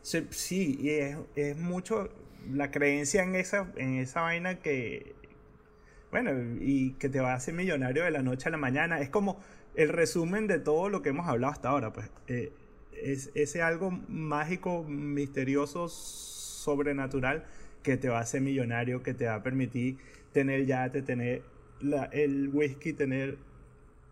Sí, 0.00 0.78
y 0.80 0.88
es, 0.88 1.18
es 1.36 1.58
mucho 1.58 2.08
la 2.50 2.70
creencia 2.70 3.22
en 3.22 3.34
esa, 3.34 3.70
en 3.76 3.98
esa 3.98 4.22
vaina 4.22 4.60
que, 4.60 5.14
bueno, 6.10 6.30
y 6.58 6.92
que 6.92 7.10
te 7.10 7.20
va 7.20 7.32
a 7.32 7.36
hacer 7.36 7.52
millonario 7.52 8.04
de 8.04 8.10
la 8.10 8.22
noche 8.22 8.48
a 8.48 8.52
la 8.52 8.56
mañana. 8.56 9.00
Es 9.00 9.10
como 9.10 9.38
el 9.74 9.90
resumen 9.90 10.46
de 10.46 10.60
todo 10.60 10.88
lo 10.88 11.02
que 11.02 11.10
hemos 11.10 11.28
hablado 11.28 11.52
hasta 11.52 11.68
ahora, 11.68 11.92
pues. 11.92 12.10
Eh, 12.28 12.54
es 12.94 13.30
ese 13.34 13.60
algo 13.60 13.90
mágico, 13.90 14.82
misterioso, 14.82 15.90
sobrenatural 15.90 17.44
que 17.84 17.96
te 17.96 18.08
va 18.08 18.18
a 18.18 18.22
hacer 18.22 18.40
millonario, 18.40 19.04
que 19.04 19.14
te 19.14 19.26
va 19.26 19.36
a 19.36 19.42
permitir 19.44 19.98
tener 20.32 20.66
yate, 20.66 21.02
tener 21.02 21.44
el 22.12 22.48
whisky, 22.52 22.94
tener 22.94 23.38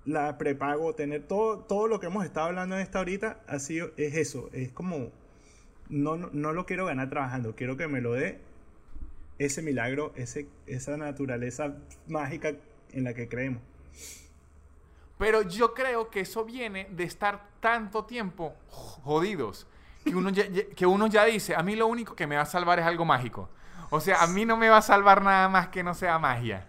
la 0.04 0.36
prepago, 0.38 0.94
tener 0.94 1.26
todo, 1.26 1.60
todo 1.60 1.88
lo 1.88 1.98
que 1.98 2.06
hemos 2.06 2.24
estado 2.24 2.48
hablando 2.48 2.76
en 2.76 2.82
esta 2.82 2.98
ahorita, 2.98 3.40
ha 3.48 3.58
sido, 3.58 3.90
es 3.96 4.14
eso, 4.14 4.50
es 4.52 4.70
como, 4.72 5.10
no, 5.88 6.16
no, 6.16 6.52
lo 6.52 6.66
quiero 6.66 6.86
ganar 6.86 7.08
trabajando, 7.08 7.56
quiero 7.56 7.76
que 7.76 7.88
me 7.88 8.00
lo 8.00 8.12
dé 8.12 8.40
ese 9.38 9.62
milagro, 9.62 10.12
ese, 10.16 10.48
esa 10.66 10.96
naturaleza 10.96 11.76
mágica 12.06 12.54
en 12.92 13.04
la 13.04 13.14
que 13.14 13.28
creemos. 13.28 13.62
Pero 15.18 15.42
yo 15.42 15.72
creo 15.72 16.10
que 16.10 16.20
eso 16.20 16.44
viene 16.44 16.88
de 16.90 17.04
estar 17.04 17.48
tanto 17.60 18.04
tiempo 18.04 18.54
jodidos 18.68 19.66
que 20.04 20.16
uno 20.16 20.30
ya, 20.30 20.44
que 20.74 20.84
uno 20.84 21.06
ya 21.06 21.24
dice, 21.24 21.54
a 21.54 21.62
mí 21.62 21.76
lo 21.76 21.86
único 21.86 22.16
que 22.16 22.26
me 22.26 22.36
va 22.36 22.42
a 22.42 22.46
salvar 22.46 22.80
es 22.80 22.84
algo 22.84 23.04
mágico. 23.04 23.48
O 23.94 24.00
sea, 24.00 24.22
a 24.22 24.26
mí 24.26 24.46
no 24.46 24.56
me 24.56 24.70
va 24.70 24.78
a 24.78 24.82
salvar 24.82 25.22
nada 25.22 25.50
más 25.50 25.68
que 25.68 25.82
no 25.82 25.92
sea 25.92 26.18
magia. 26.18 26.66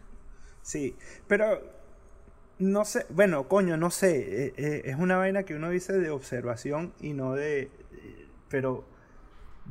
Sí, 0.61 0.97
pero 1.25 1.61
no 2.59 2.83
sé, 2.83 3.05
bueno, 3.11 3.47
coño, 3.47 3.77
no 3.77 3.91
sé, 3.91 4.47
eh, 4.47 4.53
eh, 4.57 4.81
es 4.83 4.97
una 4.97 5.15
vaina 5.15 5.43
que 5.43 5.55
uno 5.55 5.69
dice 5.69 5.93
de 5.93 6.09
observación 6.09 6.93
y 6.99 7.13
no 7.13 7.31
de... 7.31 7.71
Pero 8.49 8.83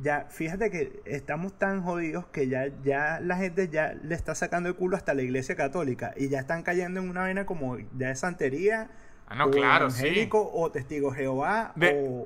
ya, 0.01 0.25
fíjate 0.31 0.71
que 0.71 1.03
estamos 1.05 1.53
tan 1.53 1.83
jodidos 1.83 2.25
que 2.25 2.47
ya, 2.47 2.71
ya 2.83 3.19
la 3.19 3.37
gente 3.37 3.69
ya 3.69 3.93
le 4.01 4.15
está 4.15 4.33
sacando 4.33 4.67
el 4.67 4.75
culo 4.75 4.97
hasta 4.97 5.13
la 5.13 5.21
iglesia 5.21 5.55
católica 5.55 6.15
y 6.17 6.29
ya 6.29 6.39
están 6.39 6.63
cayendo 6.63 7.01
en 7.01 7.09
una 7.11 7.21
vaina 7.21 7.45
como 7.45 7.77
ya 7.77 8.07
de 8.07 8.15
santería. 8.15 8.89
Ah, 9.27 9.35
no, 9.35 9.45
o 9.45 9.51
claro, 9.51 9.85
evangélico, 9.85 10.51
O 10.51 10.71
testigo 10.71 11.11
Jehová, 11.11 11.71
de, 11.75 12.25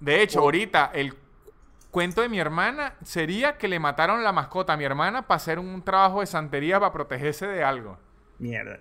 De 0.00 0.22
hecho, 0.22 0.40
ahorita 0.40 0.90
el 0.94 1.12
cuento 1.90 2.20
de 2.20 2.28
mi 2.28 2.38
hermana 2.38 2.94
sería 3.02 3.58
que 3.58 3.68
le 3.68 3.78
mataron 3.78 4.22
la 4.22 4.32
mascota 4.32 4.74
a 4.74 4.76
mi 4.76 4.84
hermana 4.84 5.26
para 5.26 5.36
hacer 5.36 5.58
un 5.58 5.82
trabajo 5.82 6.20
de 6.20 6.26
santería 6.26 6.78
para 6.78 6.92
protegerse 6.92 7.46
de 7.46 7.64
algo. 7.64 7.98
Mierda, 8.38 8.78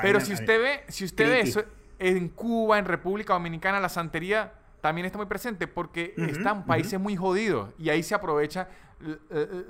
Pero 0.00 0.20
si 0.20 0.32
usted 0.32 0.60
ve, 0.60 0.84
si 0.88 1.04
usted 1.04 1.28
ve 1.28 1.40
eso 1.40 1.64
en 1.98 2.28
Cuba, 2.28 2.78
en 2.78 2.86
República 2.86 3.34
Dominicana, 3.34 3.80
la 3.80 3.88
santería 3.88 4.52
también 4.80 5.06
está 5.06 5.18
muy 5.18 5.26
presente 5.26 5.66
porque 5.66 6.14
están 6.16 6.66
países 6.66 6.98
muy 7.00 7.16
jodidos 7.16 7.70
y 7.78 7.88
ahí 7.88 8.02
se 8.02 8.14
aprovecha, 8.14 8.68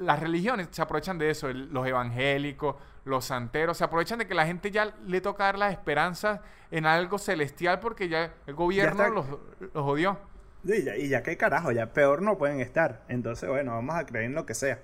las 0.01 0.21
religiones 0.21 0.69
se 0.71 0.83
aprovechan 0.83 1.19
de 1.19 1.31
eso, 1.31 1.53
los 1.53 1.87
evangélicos, 1.87 2.77
los 3.05 3.25
santeros, 3.25 3.79
se 3.79 3.85
aprovechan 3.85 4.19
de 4.19 4.27
que 4.27 4.35
la 4.35 4.47
gente 4.47 4.71
ya 4.71 4.95
le 5.07 5.21
toca 5.21 5.45
dar 5.45 5.59
las 5.59 5.73
esperanzas 5.73 6.41
en 6.71 6.87
algo 6.87 7.19
celestial 7.19 7.81
porque 7.81 8.09
ya 8.09 8.33
el 8.47 8.55
gobierno 8.55 9.09
los, 9.09 9.27
los 9.61 9.85
jodió. 9.85 10.19
Y 10.65 10.83
ya, 10.83 10.97
y 10.97 11.09
ya 11.09 11.23
que 11.23 11.37
carajo, 11.37 11.73
ya 11.73 11.93
peor 11.93 12.23
no 12.23 12.39
pueden 12.39 12.61
estar. 12.61 13.03
Entonces, 13.09 13.49
bueno, 13.49 13.73
vamos 13.73 13.97
a 13.97 14.07
creer 14.07 14.25
en 14.27 14.35
lo 14.35 14.47
que 14.47 14.55
sea. 14.55 14.81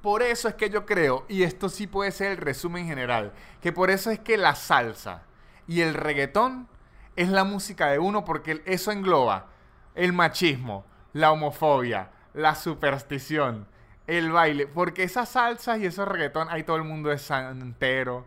Por 0.00 0.22
eso 0.22 0.48
es 0.48 0.54
que 0.54 0.68
yo 0.68 0.84
creo, 0.84 1.24
y 1.28 1.44
esto 1.44 1.68
sí 1.68 1.86
puede 1.86 2.10
ser 2.10 2.32
el 2.32 2.36
resumen 2.36 2.86
general, 2.86 3.32
que 3.62 3.72
por 3.72 3.90
eso 3.90 4.10
es 4.10 4.18
que 4.18 4.36
la 4.36 4.54
salsa 4.54 5.22
y 5.66 5.80
el 5.80 5.94
reggaetón 5.94 6.68
es 7.16 7.28
la 7.30 7.44
música 7.44 7.88
de 7.88 7.98
uno 7.98 8.24
porque 8.24 8.62
eso 8.66 8.92
engloba 8.92 9.46
el 9.94 10.12
machismo, 10.12 10.84
la 11.12 11.32
homofobia, 11.32 12.10
la 12.34 12.54
superstición, 12.54 13.66
el 14.06 14.30
baile. 14.30 14.66
Porque 14.66 15.04
esas 15.04 15.30
salsas 15.30 15.78
y 15.78 15.86
esos 15.86 16.06
reggaetón, 16.06 16.48
ahí 16.50 16.64
todo 16.64 16.76
el 16.76 16.84
mundo 16.84 17.10
es 17.12 17.22
santero, 17.22 18.26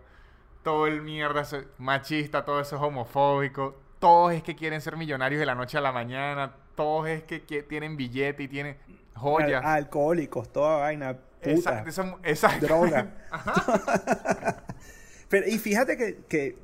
todo 0.64 0.88
el 0.88 1.02
mierda 1.02 1.44
machista, 1.78 2.44
todo 2.44 2.60
eso 2.60 2.76
es 2.76 2.82
homofóbico. 2.82 3.76
Todos 4.00 4.34
es 4.34 4.44
que 4.44 4.56
quieren 4.56 4.82
ser 4.82 4.98
millonarios 4.98 5.40
de 5.40 5.46
la 5.46 5.56
noche 5.56 5.78
a 5.78 5.82
la 5.82 5.92
mañana. 5.92 6.54
Todos 6.78 7.10
es 7.10 7.24
que, 7.24 7.40
tienen 7.64 7.98
billete 7.98 8.44
y 8.44 8.48
tienen 8.48 8.78
joyas. 9.16 9.66
alcohólicos, 9.66 10.54
toda 10.54 10.78
vaina. 10.78 11.18
Puta, 11.42 11.84
exacto, 12.24 12.68
Droga. 12.68 13.16
Pero, 15.30 15.48
y 15.48 15.58
fíjate 15.58 15.98
que, 15.98 16.20
que 16.30 16.56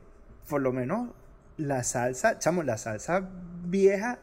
por 0.47 0.61
lo 0.61 0.72
menos 0.72 1.09
la 1.57 1.84
salsa, 1.84 2.38
chamo, 2.38 2.61
la 2.61 2.78
salsa 2.78 3.28
vieja 3.64 4.20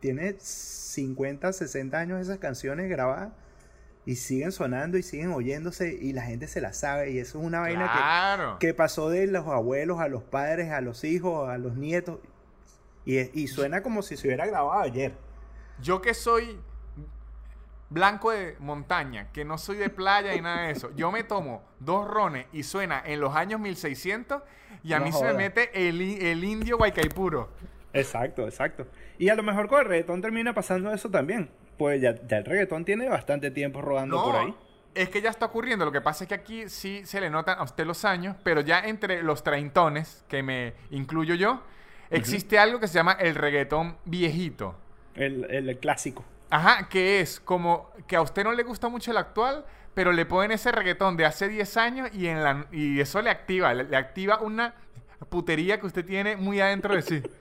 tiene 0.00 0.36
50, 0.38 1.50
60 1.50 1.98
años 1.98 2.20
esas 2.20 2.38
canciones 2.38 2.90
grabadas 2.90 3.32
y 4.04 4.16
siguen 4.16 4.52
sonando 4.52 4.98
y 4.98 5.02
siguen 5.02 5.32
oyéndose 5.32 5.92
y 5.92 6.12
la 6.12 6.22
gente 6.22 6.46
se 6.46 6.60
las 6.60 6.76
sabe 6.76 7.10
y 7.10 7.18
eso 7.18 7.40
es 7.40 7.44
una 7.44 7.60
vaina 7.60 8.56
que, 8.60 8.74
pasó 8.74 9.08
de 9.08 9.26
los 9.26 9.46
abuelos 9.46 9.98
a 9.98 10.08
los 10.08 10.22
padres, 10.22 10.70
a 10.70 10.80
los 10.80 11.04
hijos, 11.04 11.48
a 11.48 11.58
los 11.58 11.76
nietos 11.76 12.20
y, 13.06 13.42
y 13.42 13.48
suena 13.48 13.82
como 13.82 14.02
si 14.02 14.18
se 14.18 14.26
hubiera 14.26 14.44
grabado 14.44 14.82
ayer. 14.82 15.14
Yo 15.80 16.02
que 16.02 16.12
soy 16.12 16.60
blanco 17.88 18.32
de 18.32 18.56
montaña, 18.58 19.30
que 19.32 19.44
no 19.44 19.58
soy 19.58 19.76
de 19.76 19.88
playa 19.88 20.34
y 20.34 20.40
nada 20.40 20.66
de 20.66 20.72
eso, 20.72 20.90
yo 20.96 21.12
me 21.12 21.22
tomo 21.22 21.62
dos 21.78 22.06
rones 22.06 22.46
y 22.52 22.62
suena 22.62 23.02
en 23.04 23.20
los 23.20 23.34
años 23.34 23.60
1600 23.60 24.42
y 24.82 24.92
a 24.92 25.00
mí 25.00 25.12
se 25.12 25.24
me 25.24 25.34
mete 25.34 25.88
el, 25.88 26.00
el 26.00 26.44
indio 26.44 26.76
guaycaipuro. 26.76 27.48
Exacto, 27.92 28.44
exacto. 28.44 28.86
Y 29.18 29.28
a 29.28 29.34
lo 29.34 29.42
mejor 29.42 29.68
con 29.68 29.80
el 29.80 29.86
reggaetón 29.86 30.20
termina 30.20 30.52
pasando 30.52 30.92
eso 30.92 31.10
también. 31.10 31.50
Pues 31.78 32.00
ya, 32.00 32.10
el 32.10 32.44
reggaetón 32.44 32.84
tiene 32.84 33.08
bastante 33.08 33.50
tiempo 33.50 33.80
rodando 33.80 34.22
por 34.22 34.36
ahí. 34.36 34.54
Es 34.94 35.08
que 35.10 35.20
ya 35.20 35.30
está 35.30 35.46
ocurriendo. 35.46 35.84
Lo 35.84 35.92
que 35.92 36.00
pasa 36.00 36.24
es 36.24 36.28
que 36.28 36.34
aquí 36.34 36.68
sí 36.68 37.02
se 37.04 37.20
le 37.20 37.30
notan 37.30 37.58
a 37.58 37.62
usted 37.62 37.86
los 37.86 38.04
años, 38.04 38.36
pero 38.42 38.62
ya 38.62 38.80
entre 38.80 39.22
los 39.22 39.42
treintones, 39.42 40.24
que 40.28 40.42
me 40.42 40.74
incluyo 40.90 41.34
yo, 41.34 41.62
existe 42.10 42.58
algo 42.58 42.80
que 42.80 42.88
se 42.88 42.94
llama 42.94 43.12
el 43.12 43.34
reggaetón 43.34 43.96
viejito. 44.04 44.76
El, 45.14 45.44
el, 45.50 45.78
clásico. 45.78 46.24
Ajá, 46.50 46.88
que 46.88 47.20
es 47.20 47.40
como 47.40 47.90
que 48.06 48.16
a 48.16 48.22
usted 48.22 48.44
no 48.44 48.52
le 48.52 48.62
gusta 48.62 48.88
mucho 48.88 49.10
el 49.10 49.16
actual, 49.16 49.64
pero 49.94 50.12
le 50.12 50.26
ponen 50.26 50.52
ese 50.52 50.70
reggaetón 50.72 51.16
de 51.16 51.24
hace 51.24 51.48
10 51.48 51.76
años 51.78 52.10
y, 52.12 52.26
en 52.26 52.42
la, 52.44 52.66
y 52.70 53.00
eso 53.00 53.22
le 53.22 53.30
activa, 53.30 53.72
le 53.72 53.96
activa 53.96 54.40
una 54.40 54.74
putería 55.28 55.80
que 55.80 55.86
usted 55.86 56.04
tiene 56.04 56.36
muy 56.36 56.60
adentro 56.60 56.94
de 56.94 57.02
sí. 57.02 57.22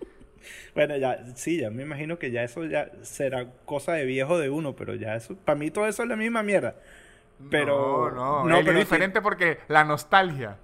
Bueno, 0.76 0.96
ya, 0.98 1.26
sí, 1.36 1.60
ya 1.60 1.72
me 1.72 1.84
imagino 1.84 2.20
que 2.20 2.32
ya 2.32 2.44
eso 2.44 2.66
ya 2.66 2.92
será 3.02 3.48
cosa 3.66 3.94
de 3.94 4.06
viejo 4.06 4.38
de 4.38 4.50
uno, 4.50 4.76
pero 4.76 4.94
ya 4.94 5.16
eso, 5.16 5.36
para 5.36 5.58
mí 5.58 5.72
todo 5.72 5.88
eso 5.88 6.04
es 6.04 6.10
la 6.10 6.16
misma 6.16 6.44
mierda. 6.44 6.76
Pero 7.50 8.12
no, 8.12 8.46
no, 8.46 8.58
es 8.60 8.76
diferente 8.76 9.22
porque 9.22 9.60
la 9.68 9.84
nostalgia. 9.84 10.58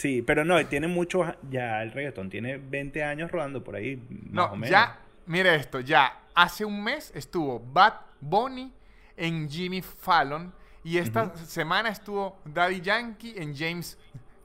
Sí, 0.00 0.22
pero 0.22 0.46
no, 0.46 0.64
tiene 0.66 0.88
mucho, 0.88 1.26
ya 1.50 1.82
el 1.82 1.92
reggaetón 1.92 2.30
tiene 2.30 2.56
20 2.56 3.04
años 3.04 3.30
rodando 3.30 3.62
por 3.62 3.76
ahí, 3.76 4.02
más 4.30 4.50
o 4.50 4.56
menos. 4.56 4.70
Ya, 4.70 4.98
mire 5.26 5.54
esto, 5.54 5.80
ya 5.80 6.22
hace 6.34 6.64
un 6.64 6.82
mes 6.82 7.12
estuvo 7.14 7.60
Bad 7.60 7.92
Bunny 8.18 8.72
en 9.14 9.46
Jimmy 9.46 9.82
Fallon 9.82 10.54
y 10.82 10.96
esta 10.96 11.36
semana 11.36 11.90
estuvo 11.90 12.38
Daddy 12.46 12.80
Yankee 12.80 13.34
en 13.36 13.54
James 13.54 13.98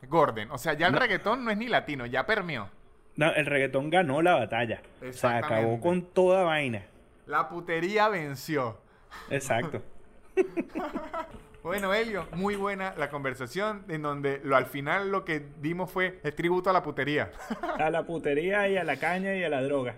Gordon. 0.10 0.52
O 0.52 0.58
sea, 0.58 0.74
ya 0.74 0.88
el 0.88 0.94
reggaetón 0.94 1.46
no 1.46 1.52
es 1.52 1.58
ni 1.58 1.70
latino, 1.70 2.06
ya 2.06 2.26
permeó. 2.26 2.70
No, 3.16 3.32
el 3.34 3.46
reggaetón 3.46 3.90
ganó 3.90 4.22
la 4.22 4.36
batalla. 4.36 4.82
O 5.08 5.14
sea, 5.14 5.38
acabó 5.38 5.80
con 5.80 6.02
toda 6.02 6.44
vaina. 6.44 6.84
La 7.28 7.48
putería 7.48 8.10
venció. 8.10 8.78
Exacto. 9.30 9.82
bueno, 11.66 11.96
Helio, 11.96 12.28
muy 12.34 12.56
buena 12.56 12.94
la 12.96 13.10
conversación 13.10 13.86
en 13.88 14.04
donde 14.04 14.40
lo, 14.44 14.56
al 14.56 14.68
final 14.68 15.10
lo 15.10 15.26
que 15.26 15.48
dimos 15.62 15.90
fue 15.90 16.20
el 16.24 16.36
tributo 16.36 16.70
a 16.70 16.74
la 16.74 16.84
putería. 16.84 17.32
a 17.80 17.90
la 17.90 18.06
putería 18.06 18.70
y 18.70 18.78
a 18.78 18.84
la 18.84 18.98
caña 18.98 19.34
y 19.34 19.44
a 19.44 19.50
la 19.50 19.64
droga. 19.64 19.96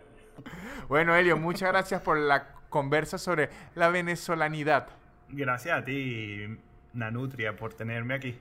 Bueno, 0.88 1.14
Helio, 1.14 1.36
muchas 1.36 1.70
gracias 1.70 2.02
por 2.02 2.18
la 2.18 2.54
conversa 2.70 3.18
sobre 3.18 3.50
la 3.76 3.90
venezolanidad. 3.90 4.88
Gracias 5.28 5.78
a 5.78 5.84
ti, 5.84 6.58
Nanutria, 6.94 7.58
por 7.58 7.74
tenerme 7.74 8.14
aquí. 8.14 8.40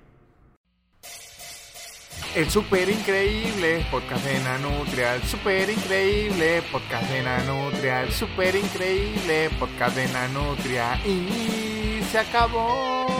El 2.36 2.48
super 2.48 2.88
increíble 2.88 3.84
podcast 3.90 4.24
de 4.24 4.38
Nanutria, 4.38 5.16
el 5.16 5.22
super 5.22 5.68
increíble 5.68 6.62
podcast 6.70 7.10
de 7.10 7.22
Nanutria, 7.22 8.02
el 8.04 8.12
super 8.12 8.54
increíble 8.54 9.50
podcast 9.58 9.96
de 9.96 10.06
Nanutria 10.12 11.00
y 11.04 12.02
se 12.04 12.18
acabó. 12.18 13.15